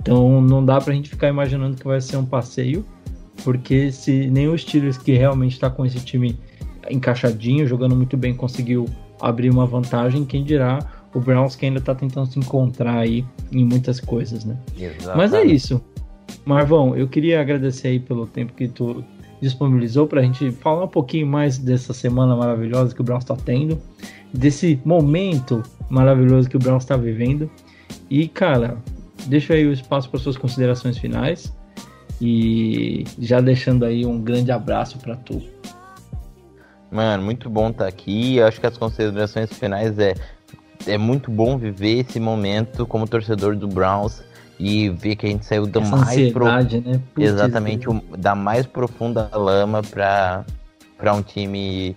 Então 0.00 0.40
não 0.40 0.64
dá 0.64 0.80
pra 0.80 0.94
gente 0.94 1.10
ficar 1.10 1.28
imaginando 1.28 1.76
que 1.76 1.84
vai 1.86 2.00
ser 2.00 2.16
um 2.16 2.24
passeio, 2.24 2.84
porque 3.44 3.90
se 3.90 4.28
nem 4.30 4.48
os 4.48 4.62
Steelers 4.62 4.96
que 4.96 5.12
realmente 5.12 5.52
está 5.52 5.68
com 5.68 5.84
esse 5.84 5.98
time 5.98 6.38
encaixadinho, 6.90 7.66
jogando 7.66 7.94
muito 7.94 8.16
bem, 8.16 8.34
conseguiu 8.34 8.86
abrir 9.20 9.50
uma 9.50 9.66
vantagem, 9.66 10.24
quem 10.24 10.44
dirá 10.44 10.78
o 11.14 11.20
Browns 11.20 11.56
que 11.56 11.66
ainda 11.66 11.78
está 11.78 11.94
tentando 11.94 12.26
se 12.26 12.38
encontrar 12.38 12.98
aí 12.98 13.24
em 13.50 13.64
muitas 13.64 13.98
coisas, 14.00 14.44
né? 14.44 14.56
Exatamente. 14.78 15.16
Mas 15.16 15.34
é 15.34 15.44
isso. 15.44 15.82
Marvão, 16.44 16.96
eu 16.96 17.08
queria 17.08 17.40
agradecer 17.40 17.88
aí 17.88 18.00
pelo 18.00 18.26
tempo 18.26 18.52
que 18.52 18.68
tu 18.68 19.04
disponibilizou 19.40 20.06
para 20.06 20.20
a 20.20 20.24
gente 20.24 20.50
falar 20.50 20.84
um 20.84 20.88
pouquinho 20.88 21.26
mais 21.26 21.58
dessa 21.58 21.92
semana 21.92 22.34
maravilhosa 22.36 22.94
que 22.94 23.00
o 23.00 23.04
Browns 23.04 23.24
está 23.24 23.36
tendo, 23.36 23.80
desse 24.32 24.80
momento 24.84 25.62
maravilhoso 25.88 26.48
que 26.48 26.56
o 26.56 26.60
Browns 26.60 26.82
está 26.82 26.96
vivendo. 26.96 27.50
E, 28.10 28.28
cara, 28.28 28.78
deixa 29.26 29.54
aí 29.54 29.66
o 29.66 29.72
espaço 29.72 30.10
para 30.10 30.18
suas 30.18 30.36
considerações 30.36 30.98
finais 30.98 31.54
e 32.20 33.04
já 33.18 33.40
deixando 33.40 33.84
aí 33.84 34.04
um 34.04 34.20
grande 34.20 34.50
abraço 34.50 34.98
para 34.98 35.16
tu. 35.16 35.42
Mano, 36.90 37.22
muito 37.22 37.50
bom 37.50 37.70
estar 37.70 37.84
tá 37.84 37.88
aqui. 37.88 38.36
Eu 38.36 38.46
acho 38.46 38.60
que 38.60 38.66
as 38.66 38.76
considerações 38.78 39.52
finais 39.52 39.98
é 39.98 40.14
é 40.86 40.96
muito 40.96 41.30
bom 41.30 41.58
viver 41.58 42.00
esse 42.00 42.20
momento 42.20 42.86
como 42.86 43.06
torcedor 43.06 43.56
do 43.56 43.66
Browns 43.66 44.22
e 44.58 44.88
ver 44.88 45.16
que 45.16 45.26
a 45.26 45.28
gente 45.28 45.44
saiu 45.44 45.66
da 45.66 45.80
Essa 45.80 45.96
mais 45.96 46.32
pro... 46.32 46.46
né? 46.46 47.00
exatamente 47.18 47.88
o, 47.88 48.02
da 48.16 48.34
mais 48.34 48.66
profunda 48.66 49.30
lama 49.34 49.82
para 49.82 50.44
para 50.96 51.14
um 51.14 51.22
time 51.22 51.96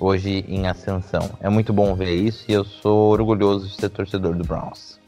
hoje 0.00 0.44
em 0.48 0.66
ascensão. 0.66 1.30
É 1.40 1.50
muito 1.50 1.70
bom 1.72 1.94
ver 1.94 2.14
isso 2.14 2.44
e 2.48 2.52
eu 2.52 2.64
sou 2.64 3.12
orgulhoso 3.12 3.68
de 3.68 3.74
ser 3.74 3.90
torcedor 3.90 4.34
do 4.34 4.44
Browns. 4.44 4.98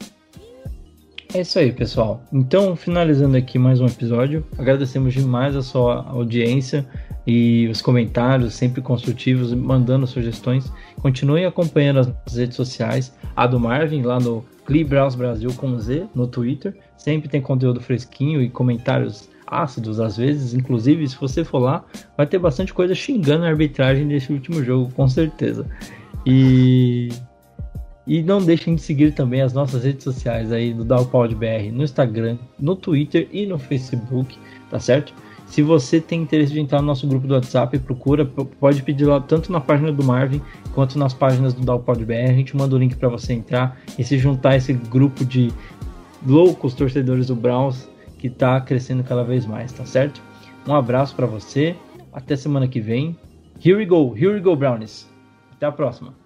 É 1.33 1.41
isso 1.41 1.57
aí, 1.57 1.71
pessoal. 1.71 2.21
Então, 2.31 2.75
finalizando 2.75 3.37
aqui 3.37 3.57
mais 3.57 3.79
um 3.79 3.87
episódio, 3.87 4.45
agradecemos 4.59 5.13
demais 5.13 5.55
a 5.55 5.63
sua 5.63 6.05
audiência 6.07 6.85
e 7.25 7.67
os 7.67 7.81
comentários 7.81 8.53
sempre 8.53 8.81
construtivos, 8.81 9.53
mandando 9.53 10.07
sugestões. 10.07 10.71
Continue 11.01 11.45
acompanhando 11.45 12.15
as 12.25 12.35
redes 12.35 12.55
sociais, 12.55 13.13
a 13.35 13.45
do 13.45 13.59
Marvin 13.59 14.01
lá 14.01 14.19
no 14.19 14.43
Clibraus 14.65 15.15
Brasil 15.15 15.53
com 15.53 15.77
Z 15.79 16.07
no 16.15 16.27
Twitter. 16.27 16.75
Sempre 16.97 17.29
tem 17.29 17.41
conteúdo 17.41 17.79
fresquinho 17.79 18.41
e 18.41 18.49
comentários 18.49 19.29
ácidos 19.45 19.99
às 19.99 20.17
vezes. 20.17 20.53
Inclusive, 20.53 21.07
se 21.07 21.17
você 21.17 21.43
for 21.43 21.59
lá, 21.59 21.83
vai 22.17 22.25
ter 22.25 22.39
bastante 22.39 22.73
coisa 22.73 22.95
xingando 22.95 23.45
a 23.45 23.49
arbitragem 23.49 24.07
desse 24.07 24.31
último 24.31 24.63
jogo, 24.63 24.91
com 24.93 25.07
certeza. 25.07 25.65
E 26.25 27.09
e 28.05 28.21
não 28.23 28.41
deixem 28.41 28.75
de 28.75 28.81
seguir 28.81 29.13
também 29.13 29.41
as 29.41 29.53
nossas 29.53 29.83
redes 29.83 30.03
sociais 30.03 30.51
aí 30.51 30.73
do 30.73 30.83
Dalpod 30.83 31.35
BR 31.35 31.71
no 31.71 31.83
Instagram, 31.83 32.37
no 32.59 32.75
Twitter 32.75 33.29
e 33.31 33.45
no 33.45 33.59
Facebook, 33.59 34.37
tá 34.69 34.79
certo? 34.79 35.13
Se 35.51 35.61
você 35.61 35.99
tem 35.99 36.21
interesse 36.21 36.53
de 36.53 36.61
entrar 36.61 36.79
no 36.79 36.87
nosso 36.87 37.05
grupo 37.05 37.27
do 37.27 37.33
WhatsApp, 37.33 37.77
procura, 37.79 38.25
pode 38.25 38.81
pedir 38.83 39.03
lá 39.03 39.19
tanto 39.19 39.51
na 39.51 39.59
página 39.59 39.91
do 39.91 40.01
Marvin 40.01 40.41
quanto 40.73 40.97
nas 40.97 41.13
páginas 41.13 41.53
do 41.53 41.61
Dalpod 41.61 42.05
BR. 42.05 42.29
A 42.29 42.33
gente 42.33 42.55
manda 42.55 42.73
o 42.73 42.79
link 42.79 42.95
para 42.95 43.09
você 43.09 43.33
entrar 43.33 43.77
e 43.99 44.03
se 44.05 44.17
juntar 44.17 44.51
a 44.51 44.55
esse 44.55 44.71
grupo 44.71 45.25
de 45.25 45.51
loucos 46.25 46.73
torcedores 46.73 47.27
do 47.27 47.35
Browns 47.35 47.85
que 48.17 48.27
está 48.27 48.61
crescendo 48.61 49.03
cada 49.03 49.25
vez 49.25 49.45
mais, 49.45 49.73
tá 49.73 49.85
certo? 49.85 50.21
Um 50.65 50.73
abraço 50.73 51.13
para 51.17 51.25
você, 51.25 51.75
até 52.13 52.37
semana 52.37 52.65
que 52.65 52.79
vem. 52.79 53.17
Here 53.61 53.75
we 53.75 53.85
go, 53.85 54.15
here 54.15 54.33
we 54.33 54.39
go, 54.39 54.55
Brownies. 54.55 55.05
Até 55.51 55.65
a 55.65 55.71
próxima. 55.73 56.20